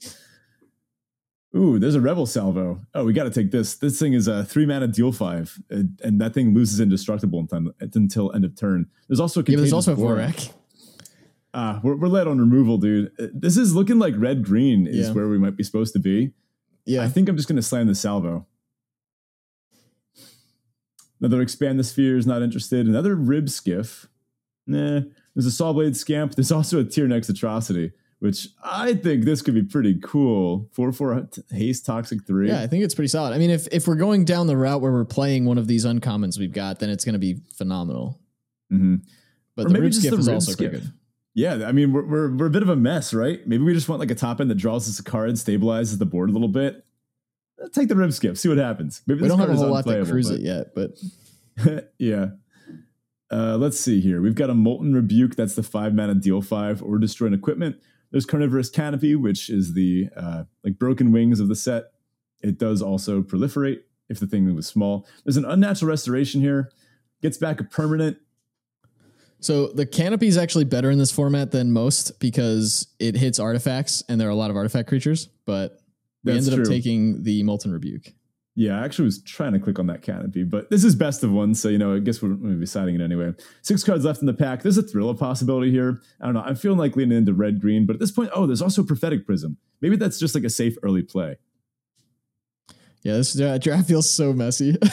Ooh, 1.56 1.80
there's 1.80 1.96
a 1.96 2.00
Rebel 2.00 2.26
Salvo. 2.26 2.80
Oh, 2.94 3.04
we 3.04 3.12
got 3.12 3.24
to 3.24 3.30
take 3.30 3.50
this. 3.50 3.74
This 3.74 3.98
thing 3.98 4.12
is 4.12 4.28
a 4.28 4.44
three 4.44 4.66
mana 4.66 4.86
deal 4.86 5.10
five, 5.10 5.58
and, 5.68 5.98
and 6.04 6.20
that 6.20 6.32
thing 6.32 6.54
loses 6.54 6.78
indestructible 6.78 7.40
until, 7.40 7.72
until 7.80 8.32
end 8.32 8.44
of 8.44 8.54
turn. 8.54 8.86
There's 9.08 9.18
also 9.18 9.40
a 9.40 9.44
yeah. 9.48 9.56
There's 9.56 9.72
also 9.72 9.94
a. 9.94 9.96
Vorrac. 9.96 10.52
Ah, 11.52 11.80
we're, 11.82 11.96
we're 11.96 12.06
led 12.06 12.28
on 12.28 12.38
removal, 12.38 12.78
dude. 12.78 13.10
Uh, 13.18 13.26
This 13.34 13.56
is 13.56 13.74
looking 13.74 13.98
like 13.98 14.14
red 14.16 14.44
green 14.44 14.86
is 14.86 15.08
Yeah. 15.08 15.12
where 15.14 15.26
we 15.28 15.38
might 15.38 15.56
be 15.56 15.64
supposed 15.64 15.92
to 15.94 15.98
be. 15.98 16.30
Yeah, 16.86 17.02
I 17.02 17.08
think 17.08 17.28
I'm 17.28 17.36
just 17.36 17.48
going 17.48 17.56
to 17.56 17.62
slam 17.62 17.88
the 17.88 17.96
salvo. 17.96 18.46
Another 21.20 21.42
expand 21.42 21.78
the 21.78 21.84
sphere 21.84 22.16
is 22.16 22.26
not 22.26 22.42
interested. 22.42 22.86
Another 22.86 23.14
rib 23.14 23.48
skiff. 23.50 24.06
Nah. 24.66 25.00
There's 25.34 25.46
a 25.46 25.50
saw 25.50 25.72
blade 25.72 25.96
scamp. 25.96 26.34
There's 26.34 26.50
also 26.52 26.80
a 26.80 26.84
Tyrranax 26.84 27.28
Atrocity, 27.28 27.92
which 28.18 28.48
I 28.64 28.94
think 28.94 29.24
this 29.24 29.42
could 29.42 29.54
be 29.54 29.62
pretty 29.62 29.98
cool. 30.02 30.68
Four 30.72 30.92
four 30.92 31.28
haste 31.50 31.86
toxic 31.86 32.26
three. 32.26 32.48
yeah. 32.48 32.60
I 32.62 32.66
think 32.66 32.84
it's 32.84 32.94
pretty 32.94 33.08
solid. 33.08 33.32
I 33.32 33.38
mean, 33.38 33.50
if 33.50 33.68
if 33.70 33.86
we're 33.86 33.94
going 33.96 34.24
down 34.24 34.46
the 34.48 34.56
route 34.56 34.80
where 34.80 34.92
we're 34.92 35.04
playing 35.04 35.44
one 35.44 35.58
of 35.58 35.66
these 35.66 35.84
uncommons 35.86 36.38
we've 36.38 36.52
got, 36.52 36.78
then 36.80 36.90
it's 36.90 37.04
going 37.04 37.12
to 37.14 37.18
be 37.20 37.40
phenomenal. 37.54 38.18
hmm 38.70 38.96
But 39.56 39.66
Or 39.66 39.68
the 39.70 39.80
Rib 39.80 39.94
Skiff 39.94 40.10
the 40.12 40.18
is 40.18 40.26
Rib 40.26 40.34
also 40.34 40.52
Skiff. 40.52 40.70
pretty 40.70 40.84
good. 40.86 40.92
Yeah, 41.34 41.64
I 41.66 41.72
mean 41.72 41.92
we're, 41.92 42.04
we're 42.06 42.36
we're 42.36 42.46
a 42.46 42.50
bit 42.50 42.62
of 42.62 42.68
a 42.68 42.76
mess, 42.76 43.14
right? 43.14 43.46
Maybe 43.46 43.62
we 43.62 43.72
just 43.72 43.88
want 43.88 44.00
like 44.00 44.10
a 44.10 44.16
top 44.16 44.40
end 44.40 44.50
that 44.50 44.56
draws 44.56 44.88
us 44.88 44.98
a 44.98 45.04
card, 45.04 45.30
stabilizes 45.34 45.98
the 45.98 46.06
board 46.06 46.28
a 46.28 46.32
little 46.32 46.48
bit. 46.48 46.84
Uh, 47.62 47.68
Take 47.72 47.88
the 47.88 47.96
rib 47.96 48.12
skiff, 48.12 48.38
see 48.38 48.48
what 48.48 48.58
happens. 48.58 49.02
Maybe 49.06 49.22
We 49.22 49.28
don't 49.28 49.38
have 49.38 49.50
a 49.50 49.56
whole 49.56 49.70
lot 49.70 49.86
to 49.86 50.04
cruise 50.04 50.30
but- 50.30 50.40
it 50.40 50.42
yet, 50.42 50.74
but 50.74 51.90
yeah. 51.98 52.26
Uh, 53.32 53.56
let's 53.56 53.78
see 53.78 54.00
here. 54.00 54.20
We've 54.20 54.34
got 54.34 54.50
a 54.50 54.54
Molten 54.54 54.92
Rebuke. 54.92 55.36
That's 55.36 55.54
the 55.54 55.62
five 55.62 55.94
mana 55.94 56.14
deal 56.16 56.42
five 56.42 56.82
or 56.82 56.98
destroying 56.98 57.32
equipment. 57.32 57.76
There's 58.10 58.26
Carnivorous 58.26 58.70
Canopy, 58.70 59.14
which 59.14 59.48
is 59.48 59.74
the 59.74 60.08
uh, 60.16 60.44
like 60.64 60.78
broken 60.78 61.12
wings 61.12 61.38
of 61.38 61.46
the 61.48 61.54
set. 61.54 61.92
It 62.40 62.58
does 62.58 62.82
also 62.82 63.22
proliferate 63.22 63.82
if 64.08 64.18
the 64.18 64.26
thing 64.26 64.52
was 64.54 64.66
small. 64.66 65.06
There's 65.24 65.36
an 65.36 65.44
Unnatural 65.44 65.88
Restoration 65.88 66.40
here. 66.40 66.72
Gets 67.22 67.38
back 67.38 67.60
a 67.60 67.64
permanent. 67.64 68.18
So 69.38 69.68
the 69.68 69.86
canopy 69.86 70.26
is 70.26 70.36
actually 70.36 70.64
better 70.64 70.90
in 70.90 70.98
this 70.98 71.12
format 71.12 71.50
than 71.50 71.72
most 71.72 72.18
because 72.18 72.88
it 72.98 73.16
hits 73.16 73.38
artifacts 73.38 74.02
and 74.08 74.20
there 74.20 74.28
are 74.28 74.32
a 74.32 74.36
lot 74.36 74.50
of 74.50 74.56
artifact 74.56 74.88
creatures. 74.88 75.28
But 75.46 75.79
we 76.24 76.32
That's 76.32 76.48
ended 76.48 76.66
up 76.66 76.70
taking 76.70 77.22
the 77.22 77.42
molten 77.42 77.72
rebuke. 77.72 78.12
Yeah, 78.56 78.80
I 78.80 78.84
actually 78.84 79.06
was 79.06 79.22
trying 79.22 79.52
to 79.52 79.58
click 79.58 79.78
on 79.78 79.86
that 79.86 80.02
canopy, 80.02 80.42
but 80.42 80.70
this 80.70 80.84
is 80.84 80.94
best 80.94 81.22
of 81.22 81.30
one, 81.30 81.54
so 81.54 81.68
you 81.68 81.78
know, 81.78 81.94
I 81.94 81.98
guess 82.00 82.20
we're 82.20 82.30
going 82.30 82.52
to 82.52 82.58
be 82.58 82.66
citing 82.66 82.94
it 82.96 83.00
anyway. 83.00 83.32
Six 83.62 83.84
cards 83.84 84.04
left 84.04 84.20
in 84.20 84.26
the 84.26 84.34
pack. 84.34 84.62
There's 84.62 84.76
a 84.76 84.82
Thrill 84.82 85.08
of 85.08 85.18
Possibility 85.18 85.70
here. 85.70 86.02
I 86.20 86.26
don't 86.26 86.34
know. 86.34 86.42
I'm 86.42 86.56
feeling 86.56 86.78
like 86.78 86.96
leaning 86.96 87.16
into 87.16 87.32
red 87.32 87.60
green, 87.60 87.86
but 87.86 87.94
at 87.94 88.00
this 88.00 88.10
point, 88.10 88.30
oh, 88.34 88.46
there's 88.46 88.60
also 88.60 88.82
Prophetic 88.82 89.24
Prism. 89.24 89.56
Maybe 89.80 89.96
that's 89.96 90.18
just 90.18 90.34
like 90.34 90.44
a 90.44 90.50
safe 90.50 90.76
early 90.82 91.02
play. 91.02 91.36
Yeah, 93.02 93.14
this 93.14 93.34
dra- 93.34 93.58
draft 93.58 93.88
feels 93.88 94.10
so 94.10 94.32
messy. 94.32 94.76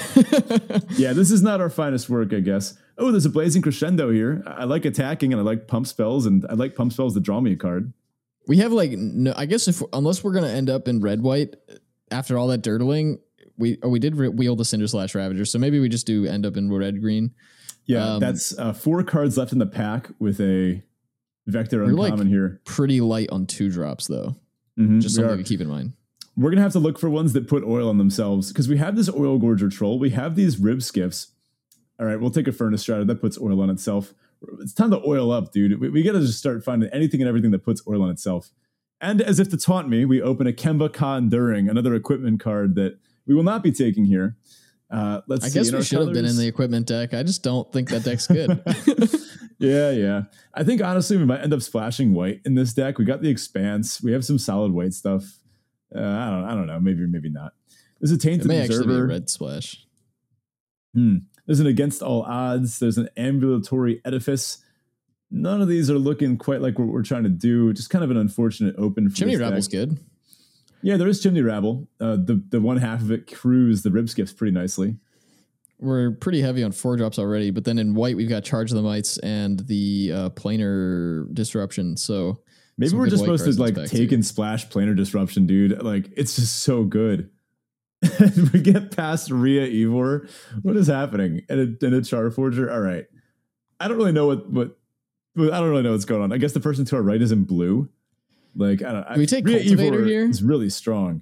Yeah, 0.92 1.14
this 1.14 1.30
is 1.30 1.44
not 1.44 1.62
our 1.62 1.70
finest 1.70 2.10
work, 2.10 2.34
I 2.34 2.40
guess. 2.40 2.76
Oh, 2.98 3.12
there's 3.12 3.26
a 3.26 3.30
blazing 3.30 3.62
crescendo 3.62 4.10
here. 4.12 4.44
I 4.48 4.64
like 4.64 4.86
attacking 4.86 5.32
and 5.32 5.40
I 5.40 5.44
like 5.44 5.68
pump 5.68 5.86
spells, 5.88 6.26
and 6.26 6.46
I 6.50 6.54
like 6.54 6.76
pump 6.76 6.94
spells 6.94 7.14
that 7.14 7.22
draw 7.22 7.40
me 7.40 7.54
a 7.54 7.56
card. 7.56 7.94
We 8.48 8.58
have 8.58 8.72
like 8.72 8.92
no, 8.92 9.34
I 9.36 9.46
guess 9.46 9.68
if 9.68 9.82
unless 9.94 10.24
we're 10.24 10.34
gonna 10.34 10.48
end 10.50 10.70
up 10.70 10.88
in 10.88 11.02
red 11.02 11.22
white 11.22 11.56
after 12.12 12.38
all 12.38 12.48
that 12.48 12.62
dirtling, 12.64 13.20
we 13.58 13.78
oh 13.84 13.90
we 13.90 14.00
did 14.00 14.16
re- 14.16 14.30
wield 14.30 14.58
the 14.60 14.66
cinder 14.66 14.88
slash 14.88 15.14
ravager, 15.16 15.46
so 15.46 15.60
maybe 15.60 15.80
we 15.80 15.90
just 15.90 16.08
do 16.08 16.26
end 16.26 16.46
up 16.46 16.58
in 16.58 16.72
red 16.72 17.02
green. 17.02 17.32
Yeah, 17.86 18.14
Um, 18.16 18.20
that's 18.20 18.58
uh, 18.58 18.74
four 18.74 19.02
cards 19.04 19.38
left 19.38 19.54
in 19.54 19.60
the 19.60 19.66
pack 19.66 20.10
with 20.20 20.42
a 20.42 20.82
vector 21.46 21.78
You're 21.78 21.94
like- 21.94 22.12
uncommon 22.12 22.28
here. 22.28 22.60
Pretty 22.66 23.00
light 23.02 23.30
on 23.30 23.46
two 23.46 23.70
drops 23.70 24.08
though. 24.08 24.36
Mhm, 24.78 25.02
Just 25.02 25.16
something 25.16 25.38
to 25.38 25.44
keep 25.44 25.62
in 25.62 25.68
mind. 25.68 25.94
We're 26.36 26.50
gonna 26.52 26.62
have 26.62 26.74
to 26.74 26.80
look 26.80 27.00
for 27.00 27.10
ones 27.10 27.34
that 27.34 27.48
put 27.48 27.64
oil 27.64 27.90
on 27.90 27.98
themselves 27.98 28.50
because 28.50 28.68
we 28.70 28.78
have 28.78 28.96
this 28.96 29.10
oil 29.10 29.40
gorger 29.40 29.72
troll. 29.72 29.98
We 30.00 30.12
have 30.12 30.36
these 30.36 30.60
rib 30.60 30.84
skiffs. 30.84 31.28
All 32.00 32.06
right, 32.06 32.20
we'll 32.20 32.30
take 32.30 32.48
a 32.48 32.52
furnace 32.52 32.84
strider 32.84 33.06
that 33.06 33.22
puts 33.22 33.40
oil 33.42 33.60
on 33.62 33.70
itself. 33.72 34.14
It's 34.60 34.74
time 34.74 34.92
to 34.92 35.02
oil 35.06 35.32
up, 35.32 35.52
dude. 35.52 35.80
We, 35.80 35.90
we 35.90 36.04
gotta 36.04 36.20
just 36.22 36.40
start 36.40 36.64
finding 36.64 36.90
anything 36.92 37.22
and 37.22 37.28
everything 37.28 37.52
that 37.52 37.64
puts 37.64 37.82
oil 37.88 38.02
on 38.04 38.10
itself. 38.10 38.52
And 39.00 39.22
as 39.22 39.40
if 39.40 39.50
to 39.50 39.58
taunt 39.58 39.90
me, 39.90 40.06
we 40.06 40.22
open 40.22 40.48
a 40.48 40.54
Kemba 40.54 40.92
Kha 40.92 41.18
Enduring, 41.18 41.70
another 41.70 41.94
equipment 41.94 42.40
card 42.40 42.76
that 42.76 42.98
we 43.28 43.36
will 43.36 43.44
not 43.44 43.62
be 43.62 43.72
taking 43.72 44.06
here. 44.06 44.36
Uh, 44.90 45.22
let's 45.28 45.46
I 45.46 45.50
see. 45.50 45.60
guess 45.60 45.70
in 45.70 45.78
we 45.78 45.84
should 45.84 46.00
have 46.00 46.14
been 46.14 46.26
in 46.26 46.38
the 46.38 46.48
equipment 46.48 46.88
deck. 46.88 47.14
I 47.14 47.24
just 47.24 47.44
don't 47.44 47.72
think 47.72 47.90
that 47.90 48.04
deck's 48.04 48.26
good. 48.26 48.62
yeah, 49.60 49.92
yeah. 49.92 50.22
I 50.54 50.64
think 50.64 50.82
honestly 50.82 51.18
we 51.18 51.26
might 51.26 51.42
end 51.42 51.54
up 51.54 51.62
splashing 51.62 52.14
white 52.14 52.42
in 52.46 52.56
this 52.56 52.74
deck. 52.74 52.98
We 52.98 53.06
got 53.06 53.22
the 53.22 53.30
expanse. 53.30 54.02
We 54.02 54.14
have 54.14 54.24
some 54.24 54.40
solid 54.40 54.72
white 54.72 54.94
stuff. 54.94 55.40
Uh, 55.94 56.00
I 56.00 56.30
don't. 56.30 56.44
I 56.46 56.54
don't 56.54 56.68
know. 56.68 56.80
Maybe, 56.80 57.06
maybe 57.06 57.30
not. 57.30 57.54
There's 58.00 58.12
a 58.12 58.16
it 58.16 58.22
tainted 58.22 58.48
may 58.48 58.62
actually 58.62 58.88
be 58.88 58.94
a 58.94 58.96
observer. 58.96 59.08
red 59.08 59.30
splash. 59.30 59.86
Hmm. 60.94 61.18
There's 61.48 61.60
an 61.60 61.68
against 61.68 62.04
all 62.04 62.22
odds. 62.24 62.78
There's 62.80 62.98
an 62.98 63.10
ambulatory 63.18 64.02
edifice. 64.06 64.60
None 65.32 65.62
of 65.62 65.68
these 65.68 65.90
are 65.90 65.98
looking 65.98 66.38
quite 66.38 66.62
like 66.62 66.78
what 66.78 66.90
we're 66.90 67.04
trying 67.04 67.24
to 67.24 67.30
do. 67.30 67.74
Just 67.74 67.90
kind 67.90 68.04
of 68.04 68.12
an 68.12 68.18
unfortunate 68.18 68.76
open. 68.78 69.10
For 69.10 69.16
Chimney 69.16 69.38
Rabble's 69.38 69.68
good. 69.68 70.00
Yeah, 70.82 70.98
there 70.98 71.08
is 71.08 71.22
chimney 71.22 71.42
rabble. 71.42 71.88
Uh, 72.00 72.18
the 72.18 72.42
the 72.50 72.62
one 72.62 72.78
half 72.78 73.02
of 73.02 73.12
it 73.12 73.34
crews 73.34 73.82
the 73.82 73.92
rib 73.92 74.10
skiffs 74.10 74.32
pretty 74.32 74.52
nicely. 74.52 74.96
We're 75.80 76.12
pretty 76.12 76.42
heavy 76.42 76.64
on 76.64 76.72
four 76.72 76.96
drops 76.98 77.20
already, 77.20 77.52
but 77.52 77.66
then 77.66 77.78
in 77.78 77.94
white 77.94 78.16
we've 78.16 78.30
got 78.30 78.44
Charge 78.44 78.72
of 78.72 78.78
the 78.78 78.84
Mites 78.84 79.18
and 79.20 79.60
the 79.60 80.12
uh, 80.14 80.30
planar 80.32 81.32
disruption. 81.34 81.98
So 81.98 82.40
Maybe 82.78 82.96
we're 82.96 83.10
just 83.10 83.24
supposed 83.24 83.46
to 83.46 83.52
like 83.62 83.76
take 83.90 84.10
too. 84.10 84.16
and 84.16 84.26
splash 84.26 84.68
planar 84.70 84.96
disruption, 84.96 85.46
dude. 85.46 85.82
Like 85.84 86.10
it's 86.16 86.36
just 86.36 86.60
so 86.60 86.84
good. 86.84 87.30
we 88.54 88.60
get 88.60 88.96
past 88.96 89.32
Ria 89.32 89.66
Ivor. 89.66 90.28
What 90.62 90.78
is 90.78 90.88
happening? 90.88 91.42
And 91.50 91.78
a, 91.82 91.86
and 91.86 91.96
a 91.96 92.02
Char 92.02 92.30
Forger. 92.30 92.72
All 92.72 92.80
right. 92.80 93.06
I 93.80 93.88
don't 93.88 93.98
really 93.98 94.12
know 94.12 94.28
what 94.28 94.50
what. 94.50 94.78
I 95.38 95.60
don't 95.60 95.70
really 95.70 95.84
know 95.84 95.92
what's 95.92 96.06
going 96.06 96.22
on. 96.22 96.34
I 96.34 96.38
guess 96.38 96.54
the 96.54 96.60
person 96.60 96.86
to 96.86 96.96
our 96.96 97.02
right 97.02 97.22
is 97.22 97.32
in 97.32 97.44
blue. 97.44 97.90
Like 98.56 98.82
I 98.82 98.92
don't. 98.92 99.14
Do 99.14 99.20
we 99.20 99.26
take 99.26 99.46
Rhea 99.46 99.60
Cultivator 99.60 100.00
Evor 100.00 100.06
here? 100.06 100.30
Is 100.30 100.44
really 100.44 100.70
strong. 100.70 101.22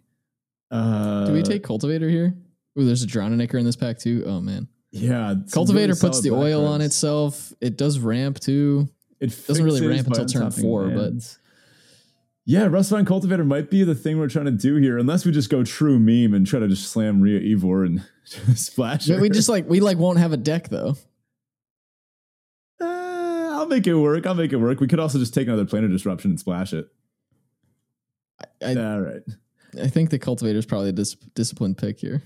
Uh, 0.72 1.26
do 1.26 1.34
we 1.34 1.44
take 1.44 1.64
Cultivator 1.64 2.10
here? 2.10 2.36
Oh, 2.78 2.84
there's 2.84 3.04
a 3.04 3.08
Drowning 3.08 3.40
in 3.40 3.66
this 3.66 3.76
pack 3.76 4.00
too. 4.00 4.24
Oh 4.26 4.42
man. 4.42 4.68
Yeah, 4.92 5.36
Cultivator 5.52 5.88
really 5.88 6.00
puts 6.00 6.22
the 6.22 6.32
oil 6.32 6.66
on 6.66 6.82
itself. 6.82 7.54
It 7.60 7.78
does 7.78 8.00
ramp 8.00 8.40
too. 8.40 8.88
It 9.20 9.46
Doesn't 9.48 9.64
really 9.64 9.86
ramp 9.86 10.08
until 10.08 10.26
turn 10.26 10.52
four, 10.52 10.90
but-. 10.90 11.38
Yeah, 12.48 12.68
Rustvine 12.68 13.08
Cultivator 13.08 13.44
might 13.44 13.72
be 13.72 13.84
the 13.84 13.96
thing 13.96 14.20
we're 14.20 14.30
trying 14.30 14.46
to 14.46 14.52
do 14.52 14.76
here, 14.76 15.00
unless 15.00 15.26
we 15.26 15.32
just 15.32 15.50
go 15.50 15.64
true 15.64 15.98
meme 15.98 16.36
and 16.36 16.46
try 16.46 16.60
to 16.60 16.68
just 16.68 16.92
slam 16.92 17.20
Ria 17.20 17.40
Ivor 17.56 17.84
and 17.84 18.06
splash 18.56 19.08
her. 19.08 19.20
we 19.20 19.30
just 19.32 19.50
like 19.50 19.68
we 19.68 19.80
like 19.80 19.98
won't 19.98 20.20
have 20.20 20.32
a 20.32 20.38
deck 20.38 20.70
though. 20.70 20.96
Uh, 22.80 22.86
I'll 22.86 23.68
make 23.68 23.88
it 23.88 23.96
work. 23.96 24.28
I'll 24.28 24.36
make 24.36 24.54
it 24.54 24.58
work. 24.58 24.80
We 24.80 24.88
could 24.88 25.00
also 25.00 25.18
just 25.18 25.34
take 25.34 25.48
another 25.48 25.66
planar 25.66 25.90
disruption 25.90 26.32
and 26.32 26.40
splash 26.40 26.72
it. 26.72 26.88
I, 28.62 28.76
All 28.76 29.02
right. 29.02 29.22
I 29.82 29.88
think 29.88 30.10
the 30.12 30.20
Cultivator 30.20 30.60
is 30.60 30.66
probably 30.66 30.90
a 30.90 30.94
dis- 30.94 31.16
disciplined 31.34 31.78
pick 31.78 32.00
here. 32.00 32.24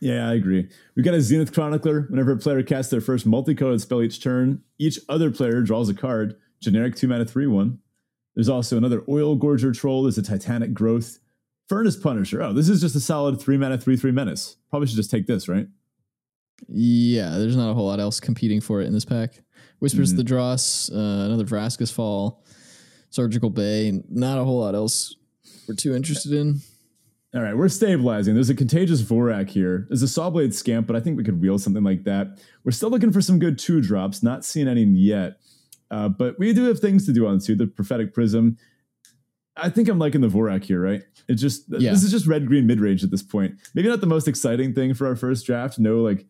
Yeah, 0.00 0.28
I 0.28 0.34
agree. 0.34 0.68
We've 0.94 1.04
got 1.04 1.14
a 1.14 1.20
Zenith 1.20 1.52
Chronicler. 1.52 2.02
Whenever 2.02 2.32
a 2.32 2.36
player 2.36 2.62
casts 2.62 2.90
their 2.90 3.00
first 3.00 3.26
multicolored 3.26 3.80
spell 3.80 4.02
each 4.02 4.22
turn, 4.22 4.62
each 4.78 5.00
other 5.08 5.30
player 5.32 5.62
draws 5.62 5.88
a 5.88 5.94
card. 5.94 6.36
Generic 6.60 6.94
2 6.94 7.08
mana 7.08 7.24
3 7.24 7.46
1. 7.48 7.78
There's 8.38 8.48
also 8.48 8.76
another 8.76 9.02
Oil 9.08 9.36
Gorger 9.36 9.76
Troll. 9.76 10.04
There's 10.04 10.16
a 10.16 10.22
Titanic 10.22 10.72
Growth. 10.72 11.18
Furnace 11.68 11.96
Punisher. 11.96 12.40
Oh, 12.40 12.52
this 12.52 12.68
is 12.68 12.80
just 12.80 12.94
a 12.94 13.00
solid 13.00 13.40
3 13.40 13.56
mana 13.56 13.76
3 13.76 13.96
3 13.96 14.12
menace. 14.12 14.54
Probably 14.70 14.86
should 14.86 14.94
just 14.94 15.10
take 15.10 15.26
this, 15.26 15.48
right? 15.48 15.66
Yeah, 16.68 17.30
there's 17.38 17.56
not 17.56 17.68
a 17.68 17.74
whole 17.74 17.86
lot 17.86 17.98
else 17.98 18.20
competing 18.20 18.60
for 18.60 18.80
it 18.80 18.86
in 18.86 18.92
this 18.92 19.04
pack. 19.04 19.42
Whispers 19.80 20.10
Mhm. 20.10 20.12
of 20.12 20.16
the 20.18 20.24
Dross, 20.24 20.88
uh, 20.88 20.94
another 21.26 21.44
Vraska's 21.44 21.90
Fall, 21.90 22.44
Surgical 23.10 23.50
Bay. 23.50 24.04
Not 24.08 24.38
a 24.38 24.44
whole 24.44 24.60
lot 24.60 24.76
else 24.76 25.16
we're 25.66 25.74
too 25.74 25.96
interested 25.96 26.32
in. 26.32 26.60
All 27.34 27.42
right, 27.42 27.56
we're 27.56 27.68
stabilizing. 27.68 28.34
There's 28.34 28.50
a 28.50 28.54
contagious 28.54 29.02
Vorrac 29.02 29.50
here. 29.50 29.84
There's 29.88 30.04
a 30.04 30.06
Sawblade 30.06 30.54
Scamp, 30.54 30.86
but 30.86 30.94
I 30.94 31.00
think 31.00 31.16
we 31.18 31.24
could 31.24 31.40
wheel 31.40 31.58
something 31.58 31.82
like 31.82 32.04
that. 32.04 32.38
We're 32.62 32.70
still 32.70 32.88
looking 32.88 33.10
for 33.10 33.20
some 33.20 33.40
good 33.40 33.58
two 33.58 33.80
drops. 33.80 34.22
Not 34.22 34.44
seeing 34.44 34.68
any 34.68 34.84
yet, 34.84 35.40
uh, 35.90 36.08
but 36.08 36.38
we 36.38 36.52
do 36.52 36.64
have 36.64 36.78
things 36.80 37.06
to 37.06 37.12
do 37.12 37.26
on 37.26 37.38
two. 37.40 37.54
The 37.54 37.66
Prophetic 37.66 38.12
Prism. 38.14 38.56
I 39.56 39.70
think 39.70 39.88
I'm 39.88 39.98
liking 39.98 40.20
the 40.20 40.28
Vorrac 40.28 40.64
here, 40.64 40.80
right? 40.80 41.02
It 41.28 41.34
just 41.34 41.64
Yeah. 41.68 41.90
this 41.90 42.04
is 42.04 42.10
just 42.12 42.26
red 42.26 42.46
green 42.46 42.66
mid 42.66 42.80
range 42.80 43.02
at 43.02 43.10
this 43.10 43.22
point. 43.22 43.56
Maybe 43.74 43.88
not 43.88 44.00
the 44.00 44.06
most 44.06 44.28
exciting 44.28 44.72
thing 44.74 44.94
for 44.94 45.06
our 45.06 45.16
first 45.16 45.46
draft. 45.46 45.78
No 45.78 46.00
like 46.00 46.26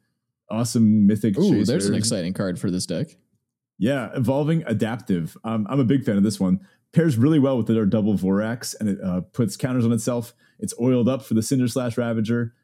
awesome 0.51 1.07
mythic. 1.07 1.39
Ooh, 1.39 1.65
there's 1.65 1.87
an 1.87 1.95
exciting 1.95 2.33
card 2.33 2.59
for 2.59 2.71
this 2.71 2.87
deck. 2.87 3.17
Yeah, 3.79 4.11
evolving 4.15 4.65
adaptive. 4.67 5.37
Um, 5.45 5.67
I'm 5.71 5.79
a 5.79 5.85
big 5.85 6.05
fan 6.05 6.17
of 6.17 6.23
this 6.23 6.41
one. 6.41 6.61
Pairs 6.93 7.17
really 7.19 7.39
well 7.39 7.57
with 7.59 7.71
our 7.71 7.85
double 7.87 8.15
Vorracs, 8.15 8.75
and 8.81 8.89
it 8.89 8.99
uh, 9.05 9.21
puts 9.21 9.57
counters 9.57 9.85
on 9.85 9.93
itself. 9.93 10.33
It's 10.59 10.75
oiled 10.81 11.09
up 11.09 11.23
for 11.23 11.35
the 11.35 11.43
Cinder 11.43 11.69
Slash 11.69 11.97
Ravager. 11.99 12.55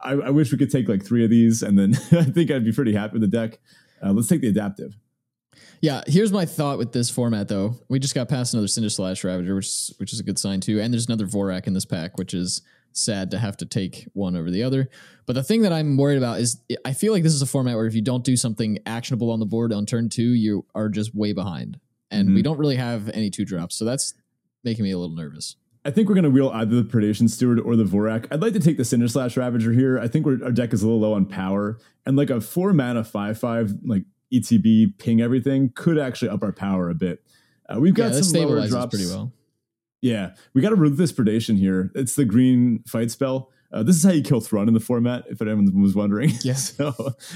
I, 0.00 0.12
I 0.12 0.30
wish 0.30 0.50
we 0.50 0.58
could 0.58 0.70
take 0.70 0.88
like 0.88 1.04
three 1.04 1.24
of 1.24 1.30
these, 1.30 1.62
and 1.62 1.78
then 1.78 1.94
I 2.12 2.24
think 2.24 2.50
I'd 2.50 2.64
be 2.64 2.72
pretty 2.72 2.94
happy 2.94 3.12
with 3.18 3.22
the 3.22 3.28
deck. 3.28 3.58
Uh, 4.02 4.12
let's 4.12 4.28
take 4.28 4.40
the 4.40 4.48
adaptive. 4.48 4.96
Yeah, 5.80 6.02
here's 6.06 6.32
my 6.32 6.44
thought 6.46 6.78
with 6.78 6.92
this 6.92 7.10
format 7.10 7.48
though. 7.48 7.76
We 7.88 7.98
just 7.98 8.14
got 8.14 8.28
past 8.28 8.54
another 8.54 8.68
Cinder 8.68 8.88
Slash 8.90 9.22
Ravager, 9.24 9.54
which 9.54 9.66
is, 9.66 9.94
which 9.98 10.12
is 10.12 10.20
a 10.20 10.22
good 10.22 10.38
sign 10.38 10.60
too. 10.60 10.80
And 10.80 10.92
there's 10.92 11.06
another 11.06 11.26
Vorrac 11.26 11.66
in 11.66 11.74
this 11.74 11.84
pack, 11.84 12.16
which 12.18 12.34
is 12.34 12.62
sad 12.92 13.30
to 13.30 13.38
have 13.38 13.56
to 13.58 13.66
take 13.66 14.06
one 14.14 14.36
over 14.36 14.50
the 14.50 14.62
other. 14.62 14.88
But 15.26 15.34
the 15.34 15.42
thing 15.42 15.62
that 15.62 15.72
I'm 15.72 15.96
worried 15.98 16.16
about 16.18 16.40
is 16.40 16.62
I 16.84 16.92
feel 16.94 17.12
like 17.12 17.22
this 17.22 17.34
is 17.34 17.42
a 17.42 17.46
format 17.46 17.76
where 17.76 17.86
if 17.86 17.94
you 17.94 18.00
don't 18.02 18.24
do 18.24 18.36
something 18.36 18.78
actionable 18.86 19.30
on 19.30 19.38
the 19.40 19.46
board 19.46 19.72
on 19.72 19.84
turn 19.84 20.08
two, 20.08 20.30
you 20.32 20.64
are 20.74 20.88
just 20.88 21.14
way 21.14 21.32
behind. 21.32 21.78
And 22.10 22.34
we 22.34 22.40
Mhm. 22.40 22.44
don't 22.44 22.58
really 22.58 22.76
have 22.76 23.10
any 23.10 23.28
two 23.30 23.44
drops. 23.44 23.76
So 23.76 23.84
that's 23.84 24.14
making 24.64 24.84
me 24.84 24.92
a 24.92 24.98
little 24.98 25.14
nervous. 25.14 25.56
I 25.84 25.90
think 25.90 26.08
we're 26.08 26.14
going 26.14 26.24
to 26.24 26.30
wheel 26.30 26.50
either 26.54 26.74
the 26.82 26.88
Predation 26.88 27.28
Steward 27.30 27.60
or 27.60 27.76
the 27.76 27.84
Vorrac. 27.84 28.26
I'd 28.32 28.40
like 28.42 28.54
to 28.54 28.58
take 28.60 28.76
the 28.76 28.84
Cinder 28.84 29.06
Slash 29.08 29.36
Ravager 29.36 29.72
here. 29.72 29.98
I 30.00 30.08
think 30.08 30.26
we're, 30.26 30.42
our 30.42 30.50
deck 30.50 30.72
is 30.72 30.82
a 30.82 30.86
little 30.86 31.00
low 31.00 31.12
on 31.12 31.26
power, 31.26 31.78
and 32.04 32.16
like 32.16 32.30
a 32.30 32.40
four 32.40 32.72
mana 32.72 33.04
five 33.04 33.38
five 33.38 33.74
like 33.84 34.04
ETB 34.40 34.98
ping 34.98 35.20
everything 35.20 35.70
could 35.74 35.98
actually 35.98 36.28
up 36.28 36.42
our 36.42 36.52
power 36.52 36.90
a 36.90 36.94
bit. 36.94 37.22
Uh, 37.68 37.80
we've 37.80 37.94
got 37.94 38.12
that 38.12 38.24
some 38.24 38.42
lower 38.42 38.66
drops 38.68 38.94
pretty 38.96 39.10
well. 39.10 39.32
Yeah, 40.00 40.34
we 40.54 40.62
got 40.62 40.72
a 40.72 40.76
ruthless 40.76 41.12
predation 41.12 41.58
here. 41.58 41.90
It's 41.94 42.14
the 42.14 42.24
green 42.24 42.82
fight 42.86 43.10
spell. 43.10 43.50
Uh, 43.72 43.82
this 43.82 43.96
is 43.96 44.04
how 44.04 44.12
you 44.12 44.22
kill 44.22 44.40
Thrun 44.40 44.68
in 44.68 44.74
the 44.74 44.80
format, 44.80 45.24
if 45.28 45.42
anyone 45.42 45.82
was 45.82 45.94
wondering. 45.94 46.30
Yeah. 46.42 46.54
so 46.54 46.94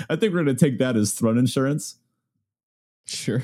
I 0.08 0.16
think 0.16 0.32
we're 0.32 0.44
going 0.44 0.56
to 0.56 0.64
take 0.64 0.78
that 0.78 0.96
as 0.96 1.12
Thrun 1.12 1.36
insurance. 1.36 1.96
Sure. 3.04 3.42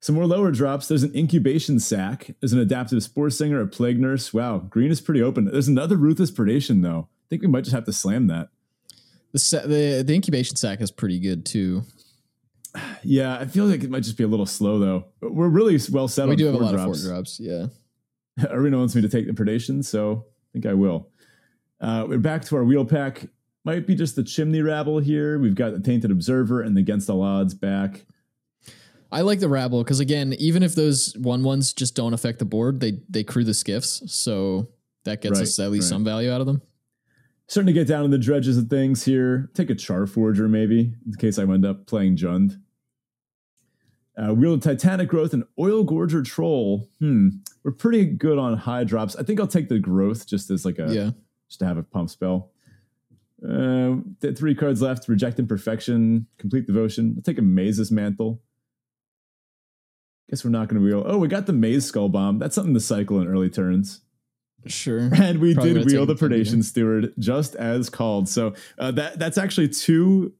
Some 0.00 0.14
more 0.14 0.26
lower 0.26 0.50
drops. 0.50 0.88
There's 0.88 1.02
an 1.02 1.14
Incubation 1.14 1.78
Sac. 1.78 2.34
There's 2.40 2.52
an 2.52 2.58
adaptive 2.58 3.02
spore 3.02 3.30
singer, 3.30 3.60
a 3.60 3.66
plague 3.66 4.00
nurse. 4.00 4.32
Wow, 4.32 4.58
green 4.58 4.90
is 4.90 5.00
pretty 5.00 5.22
open. 5.22 5.44
There's 5.44 5.68
another 5.68 5.96
ruthless 5.96 6.30
predation 6.30 6.82
though. 6.82 7.08
I 7.10 7.26
think 7.28 7.42
we 7.42 7.48
might 7.48 7.64
just 7.64 7.74
have 7.74 7.84
to 7.84 7.92
slam 7.92 8.26
that. 8.28 8.48
The, 9.32 9.62
the 9.66 10.04
the 10.06 10.14
Incubation 10.14 10.56
Sac 10.56 10.80
is 10.80 10.90
pretty 10.90 11.18
good 11.20 11.44
too. 11.46 11.82
Yeah, 13.02 13.36
I 13.38 13.46
feel 13.46 13.66
like 13.66 13.82
it 13.82 13.90
might 13.90 14.02
just 14.04 14.16
be 14.16 14.24
a 14.24 14.28
little 14.28 14.46
slow 14.46 14.78
though. 14.78 15.04
We're 15.20 15.48
really 15.48 15.78
well 15.90 16.08
set 16.08 16.28
we 16.28 16.36
do 16.36 16.46
have 16.46 16.54
a 16.54 16.58
lot 16.58 16.72
drops. 16.72 16.98
of 16.98 17.04
four 17.04 17.12
drops. 17.14 17.40
Yeah. 17.40 17.66
Arena 18.50 18.78
wants 18.78 18.94
me 18.94 19.02
to 19.02 19.08
take 19.08 19.26
the 19.26 19.32
predation, 19.32 19.84
so 19.84 20.24
I 20.26 20.46
think 20.52 20.66
I 20.66 20.74
will. 20.74 21.08
Uh, 21.80 22.06
we're 22.08 22.18
back 22.18 22.44
to 22.46 22.56
our 22.56 22.64
wheel 22.64 22.84
pack. 22.84 23.26
Might 23.64 23.86
be 23.86 23.94
just 23.94 24.16
the 24.16 24.22
chimney 24.22 24.62
rabble 24.62 24.98
here. 25.00 25.38
We've 25.38 25.54
got 25.54 25.72
the 25.72 25.80
tainted 25.80 26.10
observer 26.10 26.62
and 26.62 26.76
the 26.76 26.80
against 26.80 27.10
all 27.10 27.22
odds 27.22 27.54
back. 27.54 28.06
I 29.12 29.22
like 29.22 29.40
the 29.40 29.48
rabble 29.48 29.82
because 29.82 29.98
again, 30.00 30.34
even 30.38 30.62
if 30.62 30.74
those 30.74 31.14
one 31.18 31.42
ones 31.42 31.72
just 31.72 31.94
don't 31.96 32.14
affect 32.14 32.38
the 32.38 32.44
board, 32.44 32.80
they 32.80 33.00
they 33.08 33.24
crew 33.24 33.44
the 33.44 33.54
skiffs, 33.54 34.02
so 34.06 34.68
that 35.04 35.20
gets 35.20 35.38
Right, 35.40 35.42
us 35.42 35.58
at 35.58 35.70
least 35.70 35.86
right. 35.90 35.96
some 35.96 36.04
value 36.04 36.30
out 36.30 36.40
of 36.40 36.46
them. 36.46 36.62
Starting 37.50 37.66
to 37.66 37.72
get 37.72 37.88
down 37.88 38.04
to 38.04 38.08
the 38.08 38.16
dredges 38.16 38.56
of 38.56 38.68
things 38.68 39.04
here. 39.04 39.50
Take 39.54 39.70
a 39.70 39.74
char 39.74 40.06
forger 40.06 40.46
maybe 40.46 40.94
in 41.04 41.14
case 41.18 41.36
I 41.36 41.42
end 41.42 41.66
up 41.66 41.84
playing 41.84 42.16
Jund. 42.16 42.60
Uh, 44.16 44.32
Wheel 44.32 44.54
of 44.54 44.60
Titanic 44.60 45.08
Growth 45.08 45.32
and 45.32 45.42
Oil 45.58 45.84
Gorger 45.84 46.24
Troll. 46.24 46.88
Hmm, 47.00 47.30
we're 47.64 47.72
pretty 47.72 48.04
good 48.04 48.38
on 48.38 48.56
high 48.56 48.84
drops. 48.84 49.16
I 49.16 49.24
think 49.24 49.40
I'll 49.40 49.48
take 49.48 49.68
the 49.68 49.80
growth 49.80 50.28
just 50.28 50.48
as 50.48 50.64
like 50.64 50.78
a 50.78 50.94
yeah, 50.94 51.10
just 51.48 51.58
to 51.58 51.66
have 51.66 51.76
a 51.76 51.82
pump 51.82 52.10
spell. 52.10 52.52
Uh, 53.44 53.96
th- 54.20 54.38
three 54.38 54.54
cards 54.54 54.80
left: 54.80 55.08
Reject 55.08 55.40
Imperfection, 55.40 56.28
Compleat 56.38 56.68
Devotion. 56.68 57.14
I'll 57.16 57.22
take 57.24 57.38
a 57.38 57.42
Maze's 57.42 57.90
Mantle. 57.90 58.40
Guess 60.28 60.44
we're 60.44 60.50
not 60.50 60.68
going 60.68 60.80
to 60.80 60.86
wheel. 60.86 61.02
Oh, 61.04 61.18
we 61.18 61.26
got 61.26 61.46
the 61.46 61.52
Maze 61.52 61.86
Skull 61.86 62.08
Bomb. 62.08 62.38
That's 62.38 62.54
something 62.54 62.74
to 62.74 62.80
cycle 62.80 63.20
in 63.20 63.26
early 63.26 63.50
turns. 63.50 64.02
Sure. 64.66 65.00
And 65.14 65.38
we 65.40 65.54
Probably 65.54 65.74
did 65.74 65.86
wheel 65.86 66.06
the 66.06 66.14
Predation 66.14 66.62
Steward 66.64 67.12
just 67.18 67.54
as 67.56 67.88
called. 67.90 68.28
So 68.28 68.54
uh, 68.78 68.90
that 68.92 69.18
that's 69.18 69.38
actually 69.38 69.68
two 69.68 70.32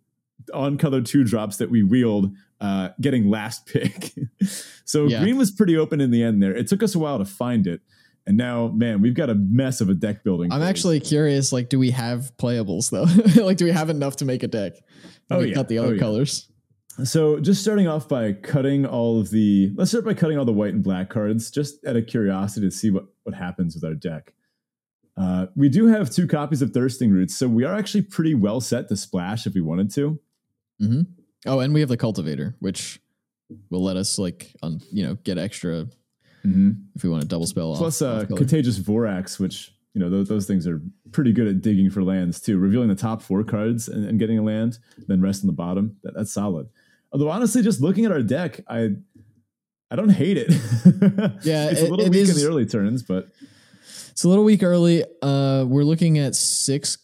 on 0.55 0.79
color 0.79 1.01
two 1.01 1.25
drops 1.25 1.57
that 1.59 1.71
we 1.71 1.83
wheeled, 1.83 2.35
uh, 2.61 2.91
getting 3.01 3.29
last 3.31 3.67
pick. 3.67 4.13
so 4.85 5.07
Yeah. 5.07 5.23
green 5.23 5.37
was 5.39 5.51
pretty 5.51 5.77
open 5.77 6.01
in 6.01 6.11
the 6.11 6.23
end 6.23 6.43
there. 6.43 6.55
It 6.55 6.67
took 6.69 6.83
us 6.83 6.95
a 6.95 6.99
while 6.99 7.19
to 7.19 7.25
find 7.25 7.67
it. 7.67 7.81
And 8.27 8.37
now, 8.37 8.69
man, 8.69 9.01
we've 9.01 9.15
got 9.15 9.31
a 9.31 9.35
mess 9.35 9.81
of 9.81 9.89
a 9.89 9.95
deck 9.95 10.23
building. 10.23 10.53
I'm 10.53 10.61
phase. 10.61 10.69
actually 10.69 11.01
curious. 11.01 11.53
Like, 11.53 11.69
do 11.69 11.79
we 11.79 11.91
have 11.91 12.33
playables 12.37 12.91
though? 12.91 13.43
like, 13.45 13.57
do 13.57 13.65
we 13.65 13.71
have 13.71 13.89
enough 13.91 14.17
to 14.17 14.25
make 14.25 14.43
a 14.43 14.49
deck? 14.49 14.75
Oh, 15.31 15.39
We 15.39 15.51
yeah. 15.51 15.63
the 15.63 15.79
Oh, 15.79 15.85
other 15.85 15.95
yeah. 15.95 16.01
So 17.05 17.41
just 17.41 17.63
starting 17.63 17.89
off 17.89 18.09
by 18.09 18.33
cutting 18.33 18.85
all 18.85 19.21
of 19.21 19.31
the 19.31 19.73
let's 19.77 19.91
start 19.91 20.05
by 20.05 20.15
cutting 20.15 20.39
all 20.39 20.45
the 20.45 20.53
white 20.53 20.75
and 20.75 20.83
black 20.83 21.09
cards, 21.09 21.51
just 21.51 21.85
out 21.87 21.97
of 21.97 22.07
curiosity 22.07 22.67
to 22.67 22.71
see 22.71 22.91
what, 22.91 23.07
what 23.23 23.35
happens 23.35 23.75
with 23.75 23.85
our 23.85 23.95
deck. 23.95 24.35
Uh, 25.17 25.47
we 25.57 25.69
do 25.69 25.87
have 25.87 26.11
two 26.11 26.27
copies 26.27 26.63
of 26.63 26.73
Thirsting 26.73 27.11
Roots, 27.11 27.37
so 27.37 27.49
we 27.49 27.65
are 27.65 27.75
actually 27.75 28.03
pretty 28.03 28.35
well 28.35 28.61
set 28.61 28.89
to 28.89 28.97
splash 28.97 29.47
if 29.47 29.55
we 29.55 29.61
wanted 29.61 29.93
to. 29.95 30.19
mm-hmm. 30.81 31.03
Oh, 31.47 31.61
and 31.61 31.73
we 31.73 31.81
have 31.81 31.89
the 31.89 31.97
cultivator, 31.97 32.55
which 32.61 33.01
will 33.71 33.83
let 33.83 33.97
us 33.97 34.19
like, 34.19 34.55
un, 34.63 34.81
you 34.93 35.07
know, 35.07 35.15
get 35.25 35.39
extra 35.39 35.87
if 36.95 37.03
we 37.03 37.11
want 37.11 37.23
to 37.23 37.29
double 37.29 37.47
spell. 37.47 37.75
Plus, 37.77 38.03
off, 38.03 38.31
uh, 38.31 38.33
off. 38.33 38.39
Contagious 38.39 38.79
Vorax, 38.79 39.39
which 39.39 39.75
you 39.95 40.01
know 40.01 40.09
those, 40.11 40.29
those 40.29 40.47
things 40.47 40.67
are 40.67 40.81
pretty 41.13 41.33
good 41.33 41.47
at 41.49 41.61
digging 41.63 41.91
for 41.91 42.03
lands 42.03 42.41
too. 42.41 42.59
Revealing 42.59 42.89
the 42.89 42.95
top 42.95 43.23
four 43.23 43.43
cards 43.45 43.89
and, 43.89 44.05
and 44.07 44.19
getting 44.19 44.39
a 44.39 44.43
land, 44.43 44.79
then 45.09 45.21
rest 45.21 45.43
on 45.43 45.47
the 45.49 45.53
bottom. 45.53 45.97
That, 46.03 46.15
that's 46.15 46.33
solid. 46.33 46.69
Although 47.13 47.29
honestly, 47.31 47.63
just 47.63 47.81
looking 47.81 48.05
at 48.05 48.13
our 48.13 48.23
deck, 48.23 48.61
I 48.69 48.91
I 49.91 49.97
don't 49.97 50.11
hate 50.11 50.37
it. 50.39 50.51
Yeah, 51.43 51.71
it's 51.71 51.81
it- 51.81 51.89
a 51.89 51.91
little 51.91 52.07
it 52.07 52.11
weak 52.11 52.29
in 52.29 52.35
the 52.37 52.47
early 52.47 52.67
turns, 52.67 53.03
but 53.03 53.29
It's 54.11 54.25
a 54.25 54.29
little 54.29 54.45
weak 54.45 54.63
early. 54.63 55.05
Uh, 55.23 55.65
we're 55.67 55.83
looking 55.85 56.19
at 56.19 56.35
six 56.37 56.99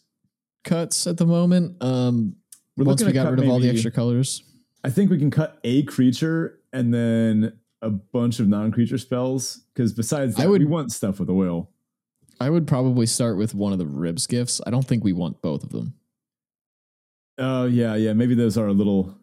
cuts 0.64 1.07
at 1.07 1.16
the 1.16 1.27
moment. 1.27 1.83
Um, 1.83 2.37
We're 2.77 2.85
once 2.85 3.03
we 3.03 3.12
got 3.12 3.31
rid 3.31 3.40
of 3.40 3.49
all 3.49 3.59
the 3.59 3.70
extra 3.70 3.90
colors. 3.90 4.42
I 4.85 4.90
think 4.90 5.11
we 5.11 5.18
can 5.18 5.31
cut 5.31 5.59
a 5.64 5.83
creature 5.85 6.61
and 6.72 6.92
then 6.94 7.59
a 7.83 7.90
bunch 7.90 8.38
of 8.40 8.49
non-creature 8.49 8.99
spells. 8.99 9.62
Because 9.75 9.92
besides 9.92 10.37
I 10.38 10.42
that, 10.42 10.51
would- 10.51 10.61
we 10.61 10.66
want 10.66 10.92
stuff 10.92 11.18
with 11.18 11.31
oil. 11.31 11.70
I 12.40 12.51
would 12.51 12.66
probably 12.66 13.07
start 13.07 13.37
with 13.38 13.55
one 13.55 13.72
of 13.72 13.79
the 13.79 13.87
rib 13.87 14.20
skiffs. 14.20 14.61
I 14.66 14.70
don't 14.70 14.87
think 14.87 15.03
we 15.05 15.12
want 15.12 15.40
both 15.42 15.62
of 15.64 15.70
them 15.70 15.94
Oh 17.38 17.66
yeah, 17.66 17.94
yeah. 17.96 18.14
Maybe 18.14 18.35
those 18.35 18.57
are 18.57 18.66
a 18.66 18.72
little, 18.72 19.14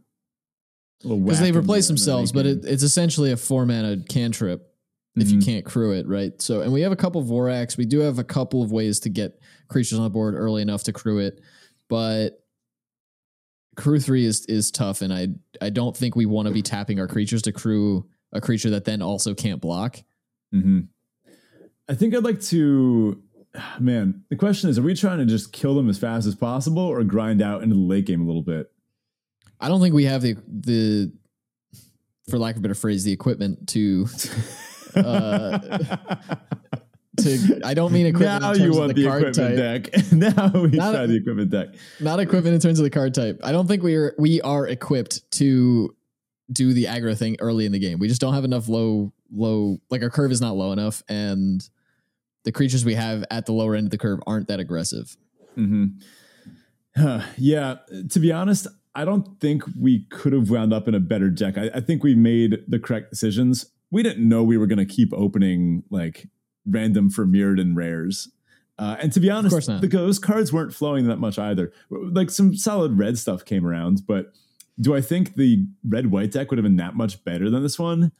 little 1.03 1.19
because 1.19 1.39
they 1.39 1.51
replace 1.51 1.87
the- 1.87 1.93
in 1.93 1.95
the 1.95 1.99
themselves. 2.01 2.31
But 2.31 2.45
it, 2.45 2.63
it's 2.65 2.83
essentially 2.83 3.31
a 3.31 3.37
four 3.37 3.65
mana 3.65 3.97
cantrip 4.07 4.71
if 5.15 5.27
game. 5.27 5.33
you 5.35 5.41
Mhm. 5.41 5.45
can't 5.45 5.65
crew 5.65 5.93
it, 5.93 6.07
right? 6.07 6.39
So, 6.39 6.61
and 6.61 6.71
we 6.71 6.81
have 6.81 6.91
a 6.91 6.95
couple 6.95 7.19
of 7.21 7.27
Vorax. 7.27 7.75
We 7.75 7.85
do 7.87 7.99
have 8.01 8.19
a 8.19 8.23
couple 8.23 8.61
of 8.61 8.71
ways 8.71 8.99
to 9.01 9.09
get 9.09 9.39
creatures 9.67 9.97
on 9.97 10.03
the 10.03 10.11
board 10.11 10.35
early 10.35 10.61
enough 10.61 10.83
to 10.83 10.93
crew 10.93 11.17
it, 11.19 11.41
but 11.89 12.39
crew 13.75 13.99
three 13.99 14.25
is 14.25 14.45
is 14.45 14.69
tough, 14.69 15.01
and 15.01 15.11
I 15.11 15.29
I 15.59 15.71
don't 15.71 15.97
think 15.97 16.15
we 16.15 16.27
want 16.27 16.47
to 16.47 16.53
be 16.53 16.61
tapping 16.61 16.99
our 16.99 17.07
creatures 17.07 17.41
to 17.43 17.51
crew 17.51 18.07
a 18.31 18.41
creature 18.41 18.69
that 18.71 18.85
then 18.85 19.01
also 19.01 19.33
can't 19.33 19.59
block. 19.59 19.97
hmm 20.51 20.81
I 21.89 21.95
think 21.95 22.15
I'd 22.15 22.23
like 22.23 22.41
to. 22.43 23.21
Man, 23.79 24.23
the 24.29 24.35
question 24.35 24.69
is: 24.69 24.77
Are 24.79 24.81
we 24.83 24.95
trying 24.95 25.19
to 25.19 25.25
just 25.25 25.53
kill 25.53 25.75
them 25.75 25.89
as 25.89 25.97
fast 25.97 26.25
as 26.27 26.35
possible, 26.35 26.83
or 26.83 27.03
grind 27.03 27.41
out 27.41 27.63
into 27.63 27.75
the 27.75 27.81
late 27.81 28.05
game 28.05 28.21
a 28.21 28.25
little 28.25 28.41
bit? 28.41 28.71
I 29.59 29.67
don't 29.69 29.81
think 29.81 29.93
we 29.93 30.05
have 30.05 30.21
the 30.21 30.35
the 30.47 31.11
for 32.29 32.37
lack 32.39 32.55
of 32.55 32.59
a 32.59 32.61
better 32.61 32.75
phrase, 32.75 33.03
the 33.03 33.11
equipment 33.11 33.67
to 33.69 34.07
Uh, 34.95 35.57
to 37.19 37.61
I 37.63 37.73
don't 37.73 37.91
mean 37.91 38.05
equipment 38.07 38.41
now 38.41 38.51
in 38.51 38.57
terms 38.57 38.59
you 38.59 38.71
of 38.71 38.77
want 38.77 38.95
the, 38.95 39.01
the, 39.01 39.07
card 39.07 39.23
equipment 39.23 39.57
type. 39.57 39.93
deck. 39.93 40.11
now 40.11 40.61
we 40.61 40.69
Not 40.69 40.93
try 40.93 41.05
the 41.05 41.15
equipment 41.15 41.49
deck. 41.49 41.69
Not 41.99 42.19
equipment 42.19 42.55
in 42.55 42.61
terms 42.61 42.79
of 42.79 42.83
the 42.83 42.89
card 42.89 43.13
type. 43.13 43.39
I 43.43 43.51
don't 43.51 43.67
think 43.67 43.83
we 43.83 43.95
are 43.95 44.15
we 44.17 44.41
are 44.41 44.67
equipped 44.67 45.29
to 45.39 45.95
do 46.51 46.73
the 46.73 46.85
aggro 46.85 47.17
thing 47.17 47.37
early 47.39 47.65
in 47.65 47.71
the 47.71 47.79
game. 47.79 47.99
We 47.99 48.07
just 48.07 48.21
don't 48.21 48.33
have 48.33 48.45
enough 48.45 48.67
low 48.67 49.13
low 49.31 49.79
like 49.89 50.03
our 50.03 50.09
curve 50.09 50.31
is 50.31 50.41
not 50.41 50.55
low 50.55 50.71
enough 50.71 51.01
and 51.09 51.67
the 52.43 52.51
creatures 52.51 52.85
we 52.85 52.93
have 52.93 53.23
at 53.31 53.45
the 53.45 53.53
lower 53.53 53.75
end 53.75 53.87
of 53.87 53.91
the 53.91 53.97
curve 53.97 54.19
aren't 54.27 54.47
that 54.49 54.59
aggressive. 54.59 55.17
hmm 55.55 55.87
yeah, 57.37 57.77
to 58.11 58.19
be 58.19 58.31
honest, 58.31 58.67
I 58.95 59.05
don't 59.05 59.39
think 59.39 59.63
we 59.79 60.05
could 60.11 60.33
have 60.33 60.49
wound 60.49 60.73
up 60.73 60.87
in 60.87 60.93
a 60.93 60.99
better 60.99 61.29
deck. 61.29 61.57
I, 61.57 61.71
I 61.73 61.79
think 61.79 62.03
we 62.03 62.13
made 62.15 62.59
the 62.67 62.79
correct 62.79 63.09
decisions. 63.09 63.65
We 63.89 64.03
didn't 64.03 64.27
know 64.27 64.43
we 64.43 64.57
were 64.57 64.67
going 64.67 64.79
to 64.79 64.85
keep 64.85 65.11
opening 65.13 65.83
like 65.89 66.27
random 66.67 67.09
for 67.09 67.25
mirrored 67.25 67.59
and 67.59 67.75
rares. 67.75 68.29
Uh, 68.77 68.97
and 69.01 69.11
to 69.13 69.19
be 69.19 69.29
honest, 69.29 69.55
the, 69.81 69.87
those 69.87 70.19
cards 70.19 70.51
weren't 70.51 70.73
flowing 70.73 71.07
that 71.07 71.17
much 71.17 71.37
either. 71.37 71.71
Like 71.89 72.29
some 72.29 72.55
solid 72.55 72.97
red 72.97 73.17
stuff 73.17 73.45
came 73.45 73.65
around, 73.65 74.01
but 74.07 74.33
do 74.79 74.95
I 74.95 75.01
think 75.01 75.35
the 75.35 75.65
red 75.87 76.11
white 76.11 76.31
deck 76.31 76.49
would 76.49 76.57
have 76.57 76.63
been 76.63 76.77
that 76.77 76.95
much 76.95 77.23
better 77.23 77.49
than 77.49 77.63
this 77.63 77.77
one? 77.77 78.11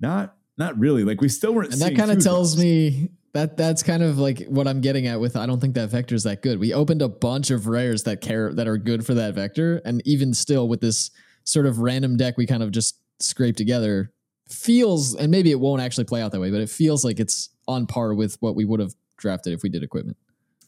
Not, 0.00 0.36
not 0.58 0.78
really. 0.78 1.04
Like 1.04 1.20
we 1.20 1.28
still 1.28 1.54
weren't. 1.54 1.72
And 1.72 1.80
that 1.80 1.96
kind 1.96 2.10
of 2.10 2.22
tells 2.22 2.58
me 2.58 3.10
that 3.32 3.56
that's 3.56 3.82
kind 3.82 4.02
of 4.02 4.18
like 4.18 4.46
what 4.46 4.66
I'm 4.66 4.80
getting 4.80 5.06
at 5.06 5.20
with 5.20 5.36
I 5.36 5.46
don't 5.46 5.60
think 5.60 5.74
that 5.74 5.90
vector 5.90 6.14
is 6.14 6.24
that 6.24 6.42
good. 6.42 6.58
We 6.58 6.74
opened 6.74 7.02
a 7.02 7.08
bunch 7.08 7.50
of 7.50 7.66
rares 7.66 8.02
that 8.04 8.20
care 8.20 8.52
that 8.52 8.66
are 8.66 8.76
good 8.76 9.06
for 9.06 9.14
that 9.14 9.34
vector, 9.34 9.80
and 9.84 10.02
even 10.04 10.34
still 10.34 10.68
with 10.68 10.80
this 10.80 11.10
sort 11.44 11.66
of 11.66 11.78
random 11.78 12.16
deck 12.16 12.36
we 12.36 12.46
kind 12.46 12.62
of 12.62 12.70
just 12.70 12.98
scraped 13.18 13.58
together 13.58 14.12
feels 14.48 15.14
and 15.14 15.30
maybe 15.30 15.50
it 15.50 15.60
won't 15.60 15.80
actually 15.80 16.04
play 16.04 16.20
out 16.20 16.32
that 16.32 16.40
way, 16.40 16.50
but 16.50 16.60
it 16.60 16.68
feels 16.68 17.04
like 17.04 17.20
it's 17.20 17.50
on 17.68 17.86
par 17.86 18.14
with 18.14 18.36
what 18.40 18.56
we 18.56 18.64
would 18.64 18.80
have 18.80 18.94
drafted 19.16 19.52
if 19.52 19.62
we 19.62 19.68
did 19.68 19.82
equipment. 19.82 20.16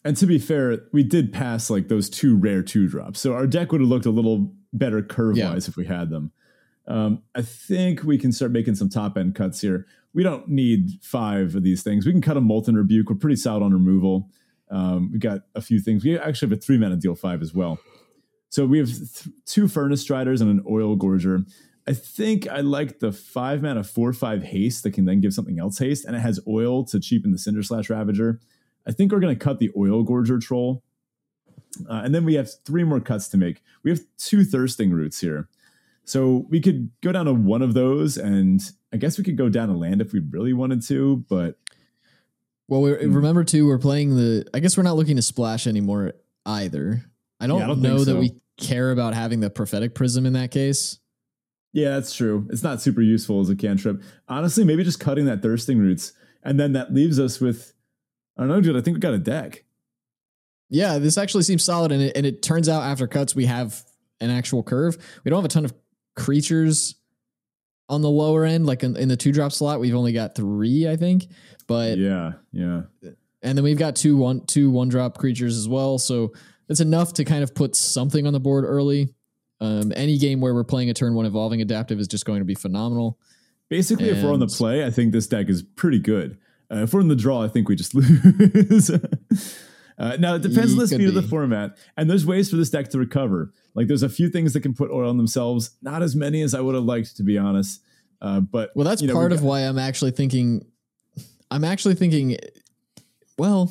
And 0.04 0.16
to 0.16 0.26
be 0.26 0.38
fair, 0.38 0.78
we 0.92 1.02
did 1.02 1.32
pass 1.32 1.70
like 1.70 1.88
those 1.88 2.08
two 2.08 2.36
rare 2.36 2.62
two 2.62 2.88
drops. 2.88 3.20
So 3.20 3.34
our 3.34 3.46
deck 3.46 3.72
would 3.72 3.80
have 3.80 3.90
looked 3.90 4.06
a 4.06 4.10
little 4.10 4.54
better 4.72 5.02
curve 5.02 5.36
wise 5.52 5.68
if 5.68 5.76
we 5.76 5.86
had 5.86 6.10
them. 6.10 6.32
Um, 6.86 7.22
I 7.34 7.42
think 7.42 8.02
we 8.02 8.18
can 8.18 8.32
start 8.32 8.52
making 8.52 8.74
some 8.74 8.88
top 8.88 9.16
end 9.16 9.34
cuts 9.34 9.60
here. 9.60 9.86
We 10.14 10.22
don't 10.22 10.48
need 10.48 10.98
five 11.02 11.54
of 11.54 11.62
these 11.62 11.82
things. 11.82 12.04
We 12.04 12.12
can 12.12 12.20
cut 12.20 12.36
a 12.36 12.40
Molten 12.40 12.76
Rebuke. 12.76 13.08
We're 13.08 13.16
pretty 13.16 13.36
solid 13.36 13.62
on 13.62 13.72
removal. 13.72 14.28
Um, 14.70 15.10
we 15.12 15.18
got 15.18 15.42
a 15.54 15.60
few 15.60 15.80
things. 15.80 16.04
We 16.04 16.18
actually 16.18 16.50
have 16.50 16.58
a 16.58 16.60
three 16.60 16.78
mana 16.78 16.96
deal 16.96 17.14
five 17.14 17.42
as 17.42 17.54
well. 17.54 17.78
So 18.48 18.66
we 18.66 18.78
have 18.78 18.88
th- 18.88 19.34
two 19.46 19.68
Furnace 19.68 20.02
Striders 20.02 20.40
and 20.40 20.50
an 20.50 20.64
Oil 20.68 20.96
Gorger. 20.96 21.46
I 21.86 21.94
think 21.94 22.48
I 22.48 22.60
like 22.60 23.00
the 23.00 23.12
five 23.12 23.62
mana 23.62 23.84
four 23.84 24.12
five 24.12 24.42
haste 24.42 24.82
that 24.82 24.92
can 24.92 25.04
then 25.04 25.20
give 25.20 25.32
something 25.32 25.58
else 25.58 25.78
haste, 25.78 26.04
and 26.04 26.14
it 26.14 26.20
has 26.20 26.40
oil 26.46 26.84
to 26.86 27.00
cheapen 27.00 27.32
the 27.32 27.38
Cinderslash 27.38 27.90
Ravager. 27.90 28.40
I 28.86 28.92
think 28.92 29.12
we're 29.12 29.20
going 29.20 29.36
to 29.36 29.44
cut 29.44 29.58
the 29.58 29.70
Oil 29.76 30.04
Gorger 30.04 30.40
Troll. 30.40 30.82
Uh, 31.88 32.02
and 32.04 32.14
then 32.14 32.24
we 32.24 32.34
have 32.34 32.50
three 32.64 32.84
more 32.84 33.00
cuts 33.00 33.28
to 33.28 33.36
make. 33.36 33.62
We 33.82 33.90
have 33.90 34.00
two 34.18 34.44
Thirsting 34.44 34.90
Roots 34.90 35.20
here. 35.20 35.48
So 36.04 36.46
we 36.50 36.60
could 36.60 36.90
go 37.00 37.12
down 37.12 37.26
to 37.26 37.32
one 37.32 37.62
of 37.62 37.74
those, 37.74 38.16
and 38.16 38.60
I 38.92 38.96
guess 38.96 39.16
we 39.18 39.24
could 39.24 39.36
go 39.36 39.48
down 39.48 39.68
to 39.68 39.74
land 39.74 40.00
if 40.00 40.12
we 40.12 40.20
really 40.20 40.52
wanted 40.52 40.82
to, 40.88 41.24
but 41.28 41.58
Well, 42.68 42.82
we 42.82 42.92
Hmm. 42.92 43.12
remember 43.14 43.44
too, 43.44 43.66
we're 43.66 43.78
playing 43.78 44.16
the. 44.16 44.46
I 44.54 44.60
guess 44.60 44.76
we're 44.76 44.82
not 44.82 44.96
looking 44.96 45.16
to 45.16 45.22
splash 45.22 45.66
anymore 45.66 46.12
either. 46.46 47.04
I 47.40 47.46
don't, 47.46 47.60
I 47.62 47.66
don't 47.66 47.82
know 47.82 47.96
think 47.96 48.06
that 48.08 48.16
we 48.16 48.32
care 48.56 48.90
about 48.92 49.14
having 49.14 49.40
the 49.40 49.50
prophetic 49.50 49.94
prism 49.94 50.26
in 50.26 50.32
that 50.34 50.50
case. 50.50 50.98
yeah, 51.72 51.90
that's 51.90 52.14
true. 52.14 52.46
It's 52.50 52.62
not 52.62 52.80
super 52.82 53.00
useful 53.02 53.40
as 53.40 53.48
a 53.50 53.56
cantrip. 53.56 54.02
Honestly, 54.28 54.62
maybe 54.64 54.84
just 54.84 55.00
cutting 55.00 55.24
that 55.26 55.40
Thirsting 55.42 55.78
Roots, 55.78 56.12
and 56.42 56.58
then 56.60 56.72
that 56.74 56.92
leaves 56.94 57.18
us 57.18 57.40
with, 57.40 57.72
I 58.36 58.42
don't 58.42 58.48
know, 58.48 58.60
dude, 58.60 58.76
I 58.76 58.80
think 58.80 58.96
we 58.96 59.00
got 59.00 59.14
a 59.14 59.18
deck. 59.18 59.64
Yeah, 60.72 60.98
this 60.98 61.18
actually 61.18 61.42
seems 61.42 61.62
solid, 61.62 61.92
and 61.92 62.02
it, 62.02 62.16
and 62.16 62.24
it 62.24 62.42
turns 62.42 62.66
out 62.68 62.82
after 62.82 63.06
cuts 63.06 63.34
we 63.34 63.44
have 63.44 63.82
an 64.20 64.30
actual 64.30 64.62
curve. 64.62 64.96
We 65.22 65.28
don't 65.30 65.38
have 65.38 65.44
a 65.44 65.48
ton 65.48 65.66
of 65.66 65.74
creatures 66.16 66.94
on 67.90 68.00
the 68.00 68.08
lower 68.08 68.44
end, 68.46 68.64
like 68.64 68.82
in, 68.82 68.96
in 68.96 69.08
the 69.08 69.16
two 69.16 69.32
drop 69.32 69.52
slot. 69.52 69.80
We've 69.80 69.94
only 69.94 70.12
got 70.12 70.34
three, 70.34 70.88
I 70.88 70.96
think, 70.96 71.26
but 71.66 71.98
Yeah, 71.98 72.32
yeah. 72.52 72.82
and 73.42 73.58
then 73.58 73.62
we've 73.64 73.76
got 73.78 73.96
two 73.96 74.16
one 74.16 74.46
two 74.46 74.70
one 74.70 74.88
drop 74.88 75.18
creatures 75.18 75.58
as 75.58 75.68
well. 75.68 75.98
So 75.98 76.32
it's 76.70 76.80
enough 76.80 77.12
to 77.14 77.24
kind 77.24 77.42
of 77.42 77.54
put 77.54 77.76
something 77.76 78.26
on 78.26 78.32
the 78.32 78.40
board 78.40 78.64
early. 78.64 79.12
Um, 79.60 79.92
any 79.94 80.16
game 80.16 80.40
where 80.40 80.54
we're 80.54 80.64
playing 80.64 80.88
a 80.88 80.94
turn 80.94 81.14
one 81.14 81.26
evolving 81.26 81.60
adaptive 81.60 82.00
is 82.00 82.08
just 82.08 82.24
going 82.24 82.38
to 82.38 82.44
be 82.46 82.54
phenomenal. 82.54 83.18
Basically, 83.68 84.08
if 84.08 84.22
we're 84.22 84.32
on 84.32 84.40
the 84.40 84.46
play, 84.46 84.86
I 84.86 84.90
think 84.90 85.12
this 85.12 85.26
deck 85.26 85.48
is 85.50 85.62
pretty 85.62 85.98
good. 85.98 86.38
Uh, 86.72 86.84
if 86.84 86.94
we're 86.94 87.00
in 87.00 87.08
the 87.08 87.14
draw, 87.16 87.42
I 87.42 87.48
think 87.48 87.68
we 87.68 87.76
just 87.76 87.94
lose. 87.94 88.90
Uh, 89.98 90.16
now, 90.18 90.34
it 90.34 90.42
depends 90.42 90.72
on 90.72 90.78
the 90.78 90.86
speed 90.88 91.08
of 91.08 91.14
the 91.14 91.22
format, 91.22 91.76
and 91.96 92.08
there's 92.10 92.24
ways 92.26 92.50
for 92.50 92.56
this 92.56 92.70
deck 92.70 92.88
to 92.90 92.98
recover. 92.98 93.52
Like, 93.74 93.86
there's 93.86 94.02
a 94.02 94.08
few 94.08 94.28
things 94.28 94.52
that 94.52 94.60
can 94.60 94.74
put 94.74 94.90
oil 94.90 95.08
on 95.08 95.16
themselves. 95.16 95.70
Not 95.82 96.02
as 96.02 96.14
many 96.16 96.42
as 96.42 96.54
I 96.54 96.60
would 96.60 96.74
have 96.74 96.84
liked, 96.84 97.16
to 97.16 97.22
be 97.22 97.38
honest. 97.38 97.82
Uh, 98.20 98.40
but 98.40 98.70
Well, 98.74 98.84
that's 98.84 99.02
you 99.02 99.08
know, 99.08 99.14
part 99.14 99.30
we 99.30 99.36
of 99.36 99.40
got- 99.42 99.48
why 99.48 99.60
I'm 99.60 99.78
actually 99.78 100.10
thinking. 100.12 100.64
I'm 101.50 101.64
actually 101.64 101.94
thinking. 101.94 102.36
Well, 103.38 103.70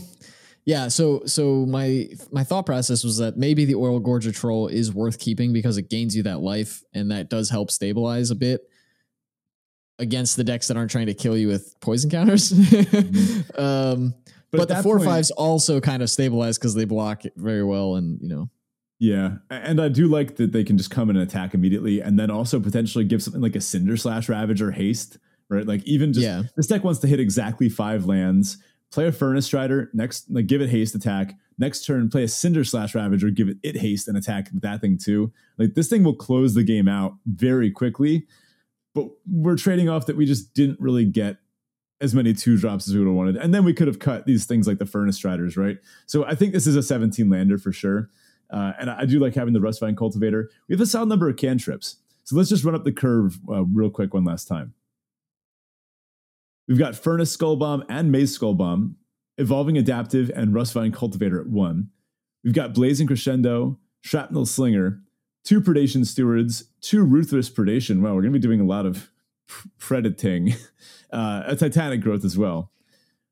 Yeah, 0.66 0.90
so 0.90 1.24
so 1.26 1.66
my 1.66 2.08
my 2.32 2.44
thought 2.44 2.66
process 2.68 3.04
was 3.04 3.18
that 3.18 3.36
maybe 3.38 3.66
the 3.66 3.76
oil 3.76 4.00
gorger 4.00 4.34
troll 4.34 4.68
is 4.68 4.94
worth 4.94 5.18
keeping 5.20 5.54
because 5.54 5.78
it 5.78 5.90
gains 5.90 6.16
you 6.16 6.22
that 6.24 6.40
life 6.42 6.84
and 6.94 7.10
that 7.12 7.30
does 7.30 7.50
help 7.50 7.72
stabilize 7.72 8.30
a 8.30 8.36
bit 8.36 8.62
against 10.00 10.36
the 10.36 10.44
decks 10.44 10.68
that 10.68 10.78
aren't 10.78 10.92
trying 10.92 11.08
to 11.08 11.14
kill 11.16 11.36
you 11.38 11.48
with 11.48 11.76
poison 11.80 12.10
counters. 12.12 12.52
um, 13.58 14.14
but, 14.52 14.62
at 14.62 14.68
the 14.78 14.84
four 14.84 14.98
point- 14.98 15.10
fives 15.10 15.32
also 15.32 15.80
kind 15.80 16.04
of 16.04 16.10
stabilize 16.10 16.58
because 16.58 16.74
they 16.76 16.86
block 16.86 17.24
very 17.38 17.64
well, 17.64 17.96
and 17.96 18.20
you 18.22 18.28
know, 18.30 18.50
Yeah, 19.00 19.38
and 19.50 19.82
I 19.82 19.88
do 19.90 20.08
like 20.08 20.36
that 20.36 20.52
they 20.52 20.64
can 20.64 20.78
just 20.78 20.92
come 20.92 21.10
in 21.10 21.16
and 21.16 21.28
attack 21.28 21.54
immediately, 21.54 22.02
and 22.02 22.20
then 22.20 22.30
also 22.30 22.60
potentially 22.60 23.04
give 23.06 23.24
something 23.24 23.42
like 23.42 23.56
a 23.56 23.60
Cinderslash 23.60 24.30
Ravager 24.30 24.72
haste, 24.72 25.18
right? 25.50 25.66
Like 25.66 25.84
even 25.86 26.14
just 26.14 26.24
Yeah. 26.24 26.44
this 26.56 26.68
deck 26.68 26.84
wants 26.84 27.00
to 27.02 27.08
hit 27.08 27.20
exactly 27.20 27.68
five 27.70 28.06
lands. 28.06 28.58
Play 28.92 29.08
a 29.08 29.12
Furnace 29.12 29.46
Strider 29.46 29.90
next, 29.94 30.30
like 30.30 30.48
give 30.48 30.62
it 30.62 30.70
haste 30.70 30.94
attack. 30.96 31.36
Next 31.58 31.86
turn, 31.86 32.10
play 32.10 32.24
a 32.24 32.28
Cinderslash 32.28 32.94
Ravager, 32.94 33.30
give 33.30 33.48
it 33.48 33.58
it 33.64 33.78
haste 33.78 34.08
and 34.08 34.18
attack 34.18 34.50
with 34.54 34.64
that 34.64 34.82
thing 34.82 34.98
too. 34.98 35.32
Like 35.58 35.76
this 35.76 35.88
thing 35.88 36.04
will 36.04 36.16
close 36.16 36.54
the 36.56 36.64
game 36.64 36.88
out 36.90 37.16
very 37.26 37.72
quickly. 37.72 38.28
But 38.94 39.08
we're 39.26 39.56
trading 39.56 39.88
off 39.88 40.08
that 40.08 40.18
we 40.18 40.26
just 40.26 40.54
didn't 40.54 40.80
really 40.82 41.06
get 41.06 41.38
as 42.02 42.16
many 42.16 42.34
two 42.34 42.58
drops 42.58 42.88
as 42.88 42.94
we 42.94 43.00
would 43.00 43.08
have 43.08 43.16
wanted, 43.16 43.38
and 43.38 43.54
then 43.54 43.64
we 43.64 43.74
could 43.74 43.88
have 43.88 44.00
cut 44.00 44.26
these 44.26 44.46
things 44.46 44.68
like 44.68 44.80
the 44.80 44.86
Furnace 44.86 45.16
Striders, 45.16 45.56
right? 45.56 45.78
So 46.08 46.26
I 46.26 46.36
think 46.36 46.54
this 46.54 46.68
is 46.68 46.76
a 46.76 46.84
17 46.84 47.30
lander 47.30 47.58
for 47.58 47.72
sure. 47.72 48.10
Uh, 48.50 48.74
and 48.80 48.90
I 48.90 49.06
do 49.06 49.20
like 49.20 49.34
having 49.34 49.54
the 49.54 49.60
Rustvine 49.60 49.96
Cultivator. 49.96 50.50
We 50.68 50.74
have 50.74 50.82
a 50.82 50.86
solid 50.86 51.08
number 51.08 51.30
of 51.30 51.38
cantrips. 51.38 51.98
So 52.24 52.36
let's 52.36 52.50
just 52.50 52.64
run 52.64 52.76
up 52.76 52.84
the 52.84 52.92
curve 52.92 53.40
uh, 53.50 53.64
real 53.64 53.90
quick 53.90 54.14
one 54.14 54.26
last 54.26 54.48
time. 54.48 54.74
We've 56.68 56.78
got 56.78 56.96
Furnace 56.96 57.36
Skullbomb 57.36 57.86
and 57.90 58.12
Maze 58.12 58.38
Skullbomb, 58.38 58.96
Evolving 59.38 59.78
Adaptive, 59.78 60.32
and 60.36 60.54
Rustvine 60.54 60.94
Cultivator 60.94 61.40
at 61.40 61.48
one. 61.48 61.90
We've 62.44 62.54
got 62.54 62.74
Blazing 62.74 63.08
Crescendo, 63.08 63.80
Shrapnel 64.02 64.46
Slinger, 64.46 65.02
two 65.44 65.62
Predation 65.62 66.06
Stewards, 66.06 66.66
two 66.82 67.04
Ruthless 67.04 67.50
Predation. 67.50 68.02
Wow, 68.02 68.16
we're 68.16 68.22
going 68.22 68.34
to 68.34 68.40
be 68.40 68.48
doing 68.48 68.62
a 68.62 68.66
lot 68.66 68.86
of 68.86 69.10
predating. 69.80 70.56
Uh, 71.14 71.44
a 71.46 71.58
Titanic 71.58 72.00
Growth 72.00 72.24
as 72.24 72.38
well. 72.38 72.72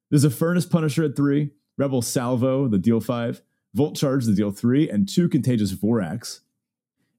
There's 0.10 0.26
a 0.26 0.30
Furnace 0.30 0.66
Punisher 0.66 1.06
at 1.06 1.16
three, 1.16 1.52
Rebel 1.78 2.02
Salvo, 2.02 2.68
the 2.68 2.78
deal 2.78 3.00
five, 3.00 3.42
Volt 3.74 3.96
Charge, 3.96 4.26
the 4.26 4.36
deal 4.36 4.52
three, 4.52 4.90
and 4.90 5.08
two 5.08 5.30
Contagious 5.30 5.72
Vorax. 5.72 6.42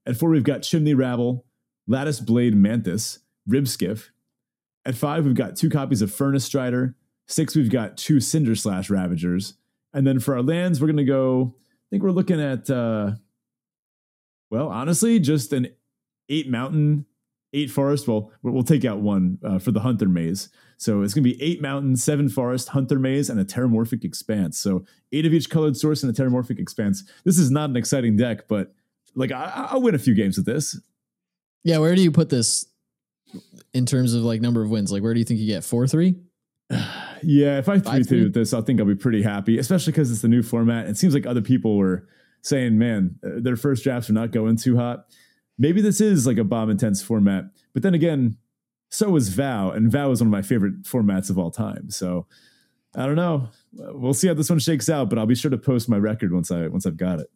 At 0.05 0.17
four, 0.17 0.29
we've 0.29 0.43
got 0.43 0.61
Chimney 0.61 0.93
Rabble, 0.93 1.45
Lattice 1.87 2.19
Blade 2.19 2.55
Mantis, 2.55 3.19
Rib 3.47 3.67
Skiff. 3.67 4.11
At 4.85 4.95
five, 4.95 5.25
we've 5.25 5.33
got 5.33 5.55
two 5.55 5.69
copies 5.69 6.03
of 6.03 6.11
Furnace 6.11 6.45
Strider. 6.45 6.95
Six, 7.27 7.55
we've 7.55 7.71
got 7.71 7.97
two 7.97 8.17
Cinderslash 8.17 8.89
Ravagers. 8.89 9.55
And 9.93 10.05
then 10.05 10.19
for 10.19 10.35
our 10.35 10.43
lands, 10.43 10.79
we're 10.79 10.87
going 10.87 10.97
to 10.97 11.03
go, 11.03 11.55
I 11.59 11.85
think 11.89 12.03
we're 12.03 12.11
looking 12.11 12.41
at, 12.41 12.69
uh, 12.69 13.11
well, 14.49 14.69
honestly, 14.69 15.19
just 15.19 15.53
an 15.53 15.69
eight 16.29 16.49
mountain, 16.49 17.05
eight 17.53 17.69
forest. 17.71 18.07
Well, 18.07 18.31
we'll 18.43 18.63
take 18.63 18.85
out 18.85 18.99
one 18.99 19.37
uh, 19.43 19.59
for 19.59 19.71
the 19.71 19.81
Hunter 19.81 20.07
Maze. 20.07 20.49
So 20.77 21.01
it's 21.03 21.13
going 21.13 21.23
to 21.23 21.29
be 21.29 21.41
eight 21.41 21.61
mountain, 21.61 21.95
seven 21.95 22.27
forest, 22.29 22.69
Hunter 22.69 22.97
Maze, 22.97 23.29
and 23.29 23.39
a 23.39 23.45
Terramorphic 23.45 24.03
Expanse. 24.03 24.57
So 24.57 24.83
eight 25.11 25.25
of 25.25 25.33
each 25.33 25.49
colored 25.49 25.77
source 25.77 26.01
and 26.03 26.17
a 26.17 26.21
Terramorphic 26.21 26.59
Expanse. 26.59 27.03
This 27.23 27.37
is 27.37 27.51
not 27.51 27.69
an 27.69 27.75
exciting 27.75 28.15
deck, 28.17 28.47
but 28.47 28.73
like 29.15 29.31
I, 29.31 29.67
I'll 29.71 29.81
win 29.81 29.93
a 29.95 29.99
few 29.99 30.15
games 30.15 30.37
with 30.37 30.45
this. 30.45 30.79
yeah. 31.63 31.77
Where 31.77 31.93
do 31.95 32.01
you 32.01 32.11
put 32.11 32.29
this 32.29 32.65
in 33.73 33.85
terms 33.85 34.13
of 34.13 34.23
like 34.23 34.41
number 34.41 34.63
of 34.63 34.69
wins? 34.69 34.91
Like, 34.91 35.03
where 35.03 35.13
do 35.13 35.19
you 35.19 35.25
think 35.25 35.39
you 35.39 35.47
get 35.47 35.63
four 35.63 35.87
three? 35.87 36.15
Yeah, 37.23 37.59
if 37.59 37.69
I 37.69 37.77
three 37.77 37.83
Five, 37.83 38.07
three? 38.07 38.17
two 38.17 38.23
with 38.23 38.33
this, 38.33 38.51
I 38.51 38.61
think 38.61 38.79
I'll 38.79 38.87
be 38.87 38.95
pretty 38.95 39.21
happy, 39.21 39.59
especially 39.59 39.91
because 39.93 40.09
it's 40.11 40.23
the 40.23 40.27
new 40.27 40.41
format. 40.41 40.87
It 40.87 40.97
seems 40.97 41.13
like 41.13 41.27
other 41.27 41.43
people 41.43 41.77
were 41.77 42.07
saying, 42.41 42.79
man, 42.79 43.19
uh, 43.23 43.29
their 43.37 43.55
first 43.55 43.83
drafts 43.83 44.09
are 44.09 44.13
not 44.13 44.31
going 44.31 44.55
too 44.55 44.75
hot. 44.75 45.05
Maybe 45.61 45.79
this 45.79 46.01
is 46.01 46.25
like 46.25 46.39
a 46.39 46.43
bomb 46.43 46.71
intense 46.71 47.03
format. 47.03 47.45
But 47.73 47.83
then 47.83 47.93
again, 47.93 48.35
so 48.89 49.15
is 49.15 49.29
VOW, 49.29 49.69
and 49.69 49.91
VOW 49.91 50.09
is 50.09 50.19
one 50.19 50.27
of 50.27 50.31
my 50.31 50.41
favorite 50.41 50.81
formats 50.81 51.29
of 51.29 51.37
all 51.37 51.51
time. 51.51 51.91
So 51.91 52.25
I 52.95 53.05
don't 53.05 53.15
know. 53.15 53.47
We'll 53.71 54.15
see 54.15 54.27
how 54.27 54.33
this 54.33 54.49
one 54.49 54.57
shakes 54.57 54.89
out, 54.89 55.07
but 55.07 55.19
I'll 55.19 55.27
be 55.27 55.35
sure 55.35 55.51
to 55.51 55.59
post 55.59 55.87
my 55.87 55.97
record 55.97 56.33
once 56.33 56.49
I 56.49 56.65
once 56.65 56.87
I've 56.87 56.97
got 56.97 57.19
it. 57.19 57.27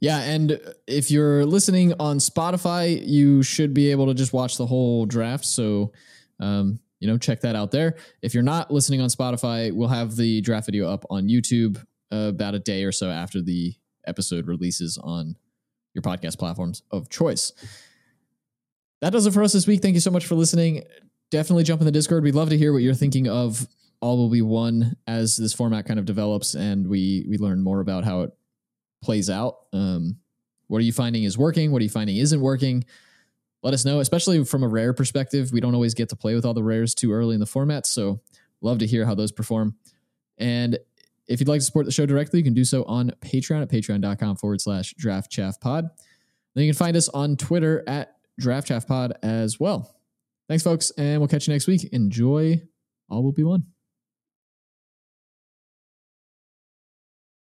Yeah, 0.00 0.18
and 0.22 0.58
if 0.88 1.08
you're 1.08 1.46
listening 1.46 1.94
on 2.00 2.18
Spotify, 2.18 3.00
you 3.06 3.44
should 3.44 3.72
be 3.72 3.92
able 3.92 4.08
to 4.08 4.14
just 4.14 4.32
watch 4.32 4.56
the 4.56 4.66
whole 4.66 5.06
draft. 5.06 5.44
So, 5.44 5.92
um, 6.40 6.80
you 6.98 7.06
know, 7.06 7.16
check 7.16 7.42
that 7.42 7.54
out 7.54 7.70
there. 7.70 7.94
If 8.22 8.34
you're 8.34 8.42
not 8.42 8.72
listening 8.72 9.00
on 9.00 9.08
Spotify, 9.08 9.72
we'll 9.72 9.86
have 9.86 10.16
the 10.16 10.40
draft 10.40 10.66
video 10.66 10.88
up 10.88 11.04
on 11.10 11.28
YouTube 11.28 11.78
uh, 12.12 12.30
about 12.30 12.56
a 12.56 12.58
day 12.58 12.82
or 12.82 12.90
so 12.90 13.08
after 13.08 13.40
the 13.40 13.76
episode 14.04 14.48
releases 14.48 14.98
on 14.98 15.36
your 15.94 16.02
podcast 16.02 16.38
platforms 16.38 16.82
of 16.90 17.08
choice. 17.08 17.52
That 19.00 19.12
does 19.12 19.26
it 19.26 19.32
for 19.32 19.42
us 19.42 19.52
this 19.52 19.66
week. 19.66 19.82
Thank 19.82 19.94
you 19.94 20.00
so 20.00 20.10
much 20.10 20.26
for 20.26 20.34
listening. 20.34 20.84
Definitely 21.30 21.64
jump 21.64 21.80
in 21.80 21.86
the 21.86 21.92
Discord. 21.92 22.22
We'd 22.22 22.34
love 22.34 22.50
to 22.50 22.58
hear 22.58 22.72
what 22.72 22.82
you're 22.82 22.94
thinking 22.94 23.28
of 23.28 23.66
All 24.00 24.16
Will 24.16 24.30
Be 24.30 24.42
One 24.42 24.96
as 25.06 25.36
this 25.36 25.52
format 25.52 25.86
kind 25.86 25.98
of 25.98 26.04
develops 26.04 26.54
and 26.54 26.86
we 26.88 27.26
we 27.28 27.38
learn 27.38 27.62
more 27.62 27.80
about 27.80 28.04
how 28.04 28.22
it 28.22 28.32
plays 29.02 29.28
out. 29.28 29.56
Um, 29.72 30.18
what 30.68 30.78
are 30.78 30.84
you 30.84 30.92
finding 30.92 31.24
is 31.24 31.36
working? 31.36 31.72
What 31.72 31.80
are 31.80 31.84
you 31.84 31.90
finding 31.90 32.16
isn't 32.16 32.40
working? 32.40 32.84
Let 33.62 33.74
us 33.74 33.84
know, 33.84 34.00
especially 34.00 34.44
from 34.44 34.62
a 34.62 34.68
rare 34.68 34.92
perspective. 34.92 35.52
We 35.52 35.60
don't 35.60 35.74
always 35.74 35.94
get 35.94 36.08
to 36.10 36.16
play 36.16 36.34
with 36.34 36.44
all 36.44 36.54
the 36.54 36.62
rares 36.64 36.94
too 36.94 37.12
early 37.12 37.34
in 37.34 37.40
the 37.40 37.46
format, 37.46 37.86
so 37.86 38.20
love 38.60 38.78
to 38.78 38.86
hear 38.86 39.04
how 39.04 39.14
those 39.14 39.32
perform. 39.32 39.76
And 40.38 40.78
if 41.28 41.40
you'd 41.40 41.48
like 41.48 41.60
to 41.60 41.64
support 41.64 41.86
the 41.86 41.92
show 41.92 42.06
directly, 42.06 42.40
you 42.40 42.44
can 42.44 42.54
do 42.54 42.64
so 42.64 42.84
on 42.84 43.10
Patreon 43.20 43.62
at 43.62 43.68
patreon.com 43.68 44.36
forward 44.36 44.60
slash 44.60 44.94
draft 44.94 45.36
pod. 45.60 45.88
Then 46.54 46.64
you 46.64 46.72
can 46.72 46.78
find 46.78 46.96
us 46.96 47.08
on 47.08 47.36
Twitter 47.36 47.84
at 47.86 48.16
draft 48.38 48.70
pod 48.88 49.14
as 49.22 49.58
well. 49.60 49.94
Thanks, 50.48 50.64
folks, 50.64 50.90
and 50.98 51.20
we'll 51.20 51.28
catch 51.28 51.46
you 51.46 51.54
next 51.54 51.66
week. 51.66 51.84
Enjoy 51.92 52.60
All 53.08 53.22
Will 53.22 53.32
Be 53.32 53.44
One. 53.44 53.64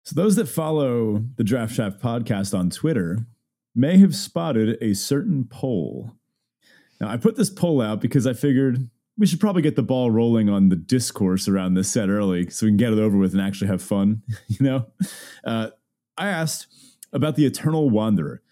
So 0.04 0.20
those 0.20 0.36
that 0.36 0.48
follow 0.48 1.24
the 1.36 1.44
Draft 1.44 1.74
Shaft 1.74 2.02
podcast 2.02 2.58
on 2.58 2.70
Twitter 2.70 3.26
may 3.74 3.98
have 3.98 4.16
spotted 4.16 4.76
a 4.82 4.94
certain 4.94 5.46
poll. 5.48 6.12
Now, 7.00 7.08
I 7.08 7.16
put 7.16 7.36
this 7.36 7.50
poll 7.50 7.80
out 7.80 8.00
because 8.00 8.26
I 8.26 8.32
figured 8.32 8.90
we 9.22 9.26
should 9.28 9.38
probably 9.38 9.62
get 9.62 9.76
the 9.76 9.84
ball 9.84 10.10
rolling 10.10 10.48
on 10.48 10.68
the 10.68 10.74
discourse 10.74 11.46
around 11.46 11.74
this 11.74 11.88
set 11.88 12.08
early 12.08 12.50
so 12.50 12.66
we 12.66 12.70
can 12.70 12.76
get 12.76 12.92
it 12.92 12.98
over 12.98 13.16
with 13.16 13.32
and 13.32 13.40
actually 13.40 13.68
have 13.68 13.80
fun. 13.80 14.20
You 14.48 14.66
know, 14.66 14.86
uh, 15.44 15.68
I 16.18 16.26
asked 16.26 16.66
about 17.12 17.36
the 17.36 17.46
Eternal 17.46 17.88
Wanderer, 17.88 18.42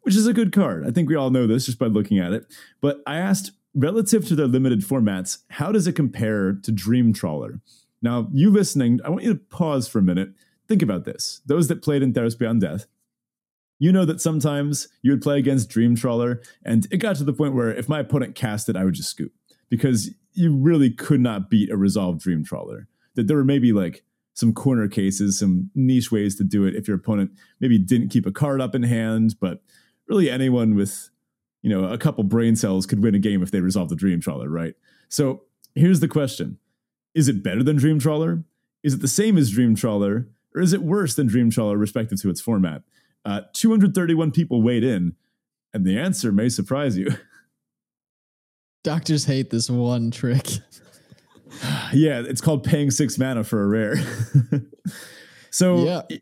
which 0.00 0.16
is 0.16 0.26
a 0.26 0.32
good 0.32 0.52
card. 0.52 0.84
I 0.84 0.90
think 0.90 1.08
we 1.08 1.14
all 1.14 1.30
know 1.30 1.46
this 1.46 1.66
just 1.66 1.78
by 1.78 1.86
looking 1.86 2.18
at 2.18 2.32
it. 2.32 2.52
But 2.80 3.02
I 3.06 3.18
asked, 3.18 3.52
relative 3.72 4.26
to 4.26 4.34
their 4.34 4.48
limited 4.48 4.80
formats, 4.80 5.38
how 5.50 5.70
does 5.70 5.86
it 5.86 5.92
compare 5.92 6.54
to 6.54 6.72
Dream 6.72 7.12
Trawler? 7.12 7.60
Now, 8.02 8.28
you 8.32 8.50
listening, 8.50 8.98
I 9.04 9.10
want 9.10 9.22
you 9.22 9.34
to 9.34 9.38
pause 9.38 9.86
for 9.86 10.00
a 10.00 10.02
minute. 10.02 10.30
Think 10.66 10.82
about 10.82 11.04
this. 11.04 11.40
Those 11.46 11.68
that 11.68 11.82
played 11.82 12.02
in 12.02 12.12
Theros 12.12 12.36
Beyond 12.36 12.62
Death, 12.62 12.86
you 13.78 13.92
know 13.92 14.04
that 14.04 14.20
sometimes 14.20 14.88
you 15.02 15.12
would 15.12 15.22
play 15.22 15.38
against 15.38 15.70
Dream 15.70 15.94
Trawler, 15.94 16.42
and 16.64 16.88
it 16.90 16.96
got 16.96 17.14
to 17.16 17.24
the 17.24 17.32
point 17.32 17.54
where 17.54 17.72
if 17.72 17.88
my 17.88 18.00
opponent 18.00 18.34
cast 18.34 18.68
it, 18.68 18.74
I 18.74 18.84
would 18.84 18.94
just 18.94 19.10
scoop 19.10 19.32
because 19.68 20.10
you 20.32 20.54
really 20.54 20.90
could 20.90 21.20
not 21.20 21.50
beat 21.50 21.70
a 21.70 21.76
resolved 21.76 22.20
Dream 22.20 22.44
Trawler. 22.44 22.88
That 23.14 23.26
there 23.26 23.36
were 23.36 23.44
maybe 23.44 23.72
like 23.72 24.04
some 24.34 24.52
corner 24.52 24.86
cases, 24.86 25.38
some 25.38 25.70
niche 25.74 26.12
ways 26.12 26.36
to 26.36 26.44
do 26.44 26.64
it 26.64 26.76
if 26.76 26.86
your 26.86 26.96
opponent 26.96 27.32
maybe 27.60 27.78
didn't 27.78 28.10
keep 28.10 28.24
a 28.24 28.30
card 28.30 28.60
up 28.60 28.74
in 28.74 28.84
hand, 28.84 29.34
but 29.40 29.62
really 30.06 30.30
anyone 30.30 30.74
with 30.74 31.10
you 31.62 31.70
know 31.70 31.84
a 31.84 31.98
couple 31.98 32.22
brain 32.24 32.54
cells 32.54 32.86
could 32.86 33.02
win 33.02 33.14
a 33.14 33.18
game 33.18 33.42
if 33.42 33.50
they 33.50 33.60
resolve 33.60 33.88
the 33.88 33.96
Dream 33.96 34.20
Trawler, 34.20 34.48
right? 34.48 34.74
So 35.08 35.42
here's 35.74 36.00
the 36.00 36.08
question: 36.08 36.58
Is 37.14 37.28
it 37.28 37.42
better 37.42 37.62
than 37.62 37.76
Dream 37.76 37.98
Trawler? 37.98 38.44
Is 38.82 38.94
it 38.94 39.00
the 39.00 39.08
same 39.08 39.36
as 39.36 39.50
Dream 39.50 39.74
Trawler? 39.74 40.28
Or 40.54 40.62
is 40.62 40.72
it 40.72 40.82
worse 40.82 41.14
than 41.14 41.26
Dream 41.26 41.50
Trawler 41.50 41.76
respective 41.76 42.20
to 42.22 42.30
its 42.30 42.40
format? 42.40 42.82
Uh, 43.24 43.42
231 43.52 44.30
people 44.30 44.62
weighed 44.62 44.82
in, 44.82 45.14
and 45.74 45.84
the 45.84 45.98
answer 45.98 46.32
may 46.32 46.48
surprise 46.48 46.96
you. 46.96 47.10
Doctors 48.88 49.26
hate 49.26 49.50
this 49.50 49.68
one 49.68 50.10
trick. 50.10 50.46
yeah, 51.92 52.22
it's 52.24 52.40
called 52.40 52.64
paying 52.64 52.90
six 52.90 53.18
mana 53.18 53.44
for 53.44 53.62
a 53.62 53.66
rare. 53.66 53.96
so 55.50 55.84
Yeah. 55.84 56.16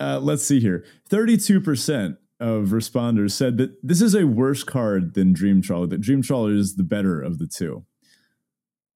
uh, 0.00 0.18
let's 0.18 0.42
see 0.42 0.58
here 0.58 0.84
32% 1.10 2.16
of 2.40 2.70
responders 2.70 3.30
said 3.30 3.56
that 3.58 3.70
this 3.84 4.02
is 4.02 4.16
a 4.16 4.26
worse 4.26 4.64
card 4.64 5.14
than 5.14 5.32
Dream 5.32 5.62
Trawler, 5.62 5.86
that 5.86 6.00
Dream 6.00 6.22
Trawler 6.22 6.50
is 6.50 6.74
the 6.74 6.82
better 6.82 7.22
of 7.22 7.38
the 7.38 7.46
two. 7.46 7.84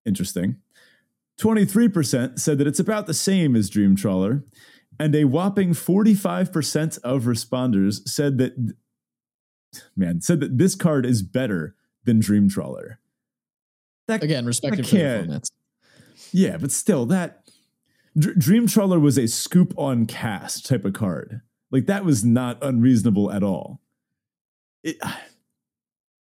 Interesting. 0.05 0.57
23% 1.41 2.41
said 2.41 2.59
that 2.59 2.67
it's 2.67 2.81
about 2.81 3.07
the 3.07 3.15
same 3.15 3.55
as 3.55 3.71
Dream 3.71 3.95
Trawler, 3.95 4.45
and 4.99 5.15
a 5.15 5.27
whopping 5.27 5.75
45% 5.75 6.99
of 7.05 7.23
responders 7.23 8.01
said 8.09 8.39
that 8.39 8.75
man, 9.95 10.21
said 10.21 10.41
that 10.41 10.59
this 10.59 10.75
card 10.75 11.07
is 11.07 11.23
better 11.23 11.77
than 12.09 12.21
Dream 12.21 12.49
Trawler. 12.49 12.99
That 14.09 14.23
Again, 14.23 14.47
respective 14.47 14.89
for 14.89 14.97
the 14.97 15.03
formats. 15.03 15.51
yeah, 16.33 16.57
but 16.57 16.73
still 16.73 17.05
that 17.07 17.43
Dr- 18.19 18.39
Dream 18.39 18.67
Trawler 18.67 18.99
was 18.99 19.19
a 19.19 19.29
scoop 19.29 19.75
on 19.77 20.07
cast 20.07 20.67
type 20.67 20.87
of 20.87 20.95
card. 20.95 21.43
Like 21.71 21.85
that 21.87 22.07
was 22.07 22.25
not 22.25 22.59
unreasonable 22.65 23.31
at 23.31 23.43
all. 23.43 23.81
It, 24.83 24.97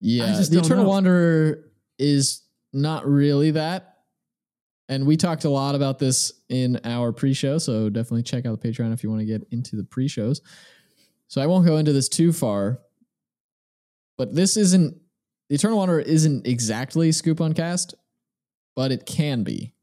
Yeah, 0.05 0.33
the 0.51 0.59
Eternal 0.59 0.83
know. 0.83 0.91
Wanderer 0.91 1.65
is 1.97 2.43
not 2.73 3.07
really 3.07 3.53
that. 3.53 3.99
And 4.89 5.07
we 5.07 5.17
talked 5.17 5.45
a 5.45 5.49
lot 5.49 5.77
about 5.77 6.01
this 6.01 6.33
in 6.49 6.81
our 6.83 7.13
pre-show, 7.13 7.59
so 7.59 7.89
definitely 7.89 8.25
check 8.25 8.45
out 8.45 8.61
the 8.61 8.69
Patreon 8.69 8.93
if 8.93 9.05
you 9.05 9.11
want 9.11 9.21
to 9.21 9.27
get 9.27 9.47
into 9.53 9.77
the 9.77 9.85
pre-shows. 9.85 10.41
So 11.29 11.41
I 11.41 11.47
won't 11.47 11.65
go 11.65 11.77
into 11.77 11.93
this 11.93 12.09
too 12.09 12.33
far, 12.33 12.81
but 14.19 14.35
this 14.35 14.57
isn't 14.57 14.97
the 15.53 15.57
Eternal 15.57 15.77
Wanderer 15.77 16.01
isn't 16.01 16.47
exactly 16.47 17.13
scoop 17.13 17.39
on 17.39 17.53
cast, 17.53 17.95
but 18.75 18.91
it 18.91 19.05
can 19.05 19.43
be, 19.43 19.75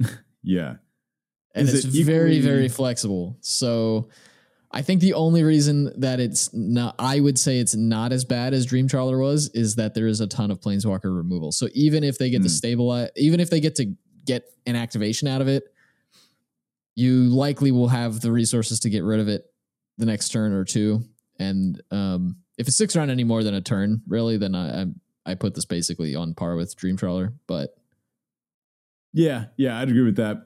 yeah. 0.42 0.74
and 1.54 1.68
Is 1.68 1.84
it's 1.84 1.94
it 1.96 2.04
very 2.04 2.40
very 2.40 2.68
flexible. 2.68 3.36
So 3.40 4.08
I 4.72 4.82
think 4.82 5.00
the 5.00 5.14
only 5.14 5.44
reason 5.44 5.92
that 6.00 6.18
it's 6.18 6.52
not, 6.52 6.96
I 6.98 7.20
would 7.20 7.38
say 7.38 7.60
it's 7.60 7.76
not 7.76 8.12
as 8.12 8.24
bad 8.24 8.54
as 8.54 8.66
Dream 8.66 8.88
Trawler 8.88 9.18
was, 9.18 9.50
is 9.50 9.76
that 9.76 9.94
there 9.94 10.08
is 10.08 10.20
a 10.20 10.26
ton 10.26 10.50
of 10.50 10.58
Planeswalker 10.60 11.16
removal. 11.16 11.52
So 11.52 11.68
even 11.74 12.02
if 12.02 12.18
they 12.18 12.28
get 12.28 12.42
to 12.42 12.48
Hmm. 12.48 12.54
stabilize, 12.54 13.10
even 13.14 13.38
if 13.38 13.50
they 13.50 13.60
get 13.60 13.76
to 13.76 13.94
get 14.24 14.42
an 14.66 14.74
activation 14.74 15.28
out 15.28 15.40
of 15.40 15.46
it, 15.46 15.62
you 16.96 17.26
likely 17.26 17.70
will 17.70 17.86
have 17.86 18.20
the 18.20 18.32
resources 18.32 18.80
to 18.80 18.90
get 18.90 19.04
rid 19.04 19.20
of 19.20 19.28
it 19.28 19.44
the 19.96 20.06
next 20.06 20.30
turn 20.30 20.52
or 20.52 20.64
two. 20.64 21.04
And 21.38 21.80
um, 21.92 22.38
if 22.58 22.66
it 22.66 22.72
sticks 22.72 22.96
around 22.96 23.10
any 23.10 23.22
more 23.24 23.44
than 23.44 23.54
a 23.54 23.60
turn, 23.60 24.02
really, 24.08 24.38
then 24.38 24.56
I 24.56 24.82
I, 24.82 24.86
I 25.26 25.34
put 25.34 25.54
this 25.54 25.64
basically 25.64 26.14
on 26.14 26.34
par 26.34 26.56
with 26.56 26.76
Dream 26.76 26.96
Trawler. 26.96 27.34
But 27.46 27.76
Yeah, 29.12 29.46
yeah, 29.56 29.78
I'd 29.78 29.88
agree 29.88 30.02
with 30.02 30.16
that. 30.16 30.44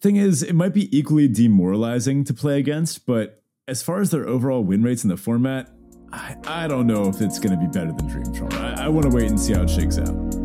Thing 0.00 0.16
is, 0.16 0.42
it 0.42 0.54
might 0.54 0.74
be 0.74 0.96
equally 0.96 1.28
demoralizing 1.28 2.24
to 2.24 2.34
play 2.34 2.58
against, 2.58 3.06
but 3.06 3.42
as 3.68 3.82
far 3.82 4.00
as 4.00 4.10
their 4.10 4.26
overall 4.26 4.64
win 4.64 4.82
rates 4.82 5.04
in 5.04 5.08
the 5.08 5.16
format, 5.16 5.70
I, 6.12 6.36
I 6.44 6.68
don't 6.68 6.86
know 6.86 7.08
if 7.08 7.20
it's 7.20 7.38
going 7.38 7.58
to 7.58 7.64
be 7.64 7.70
better 7.70 7.92
than 7.92 8.08
Dream 8.08 8.32
Trawler. 8.34 8.56
I, 8.56 8.86
I 8.86 8.88
want 8.88 9.08
to 9.10 9.16
wait 9.16 9.30
and 9.30 9.40
see 9.40 9.54
how 9.54 9.62
it 9.62 9.70
shakes 9.70 9.98
out. 9.98 10.41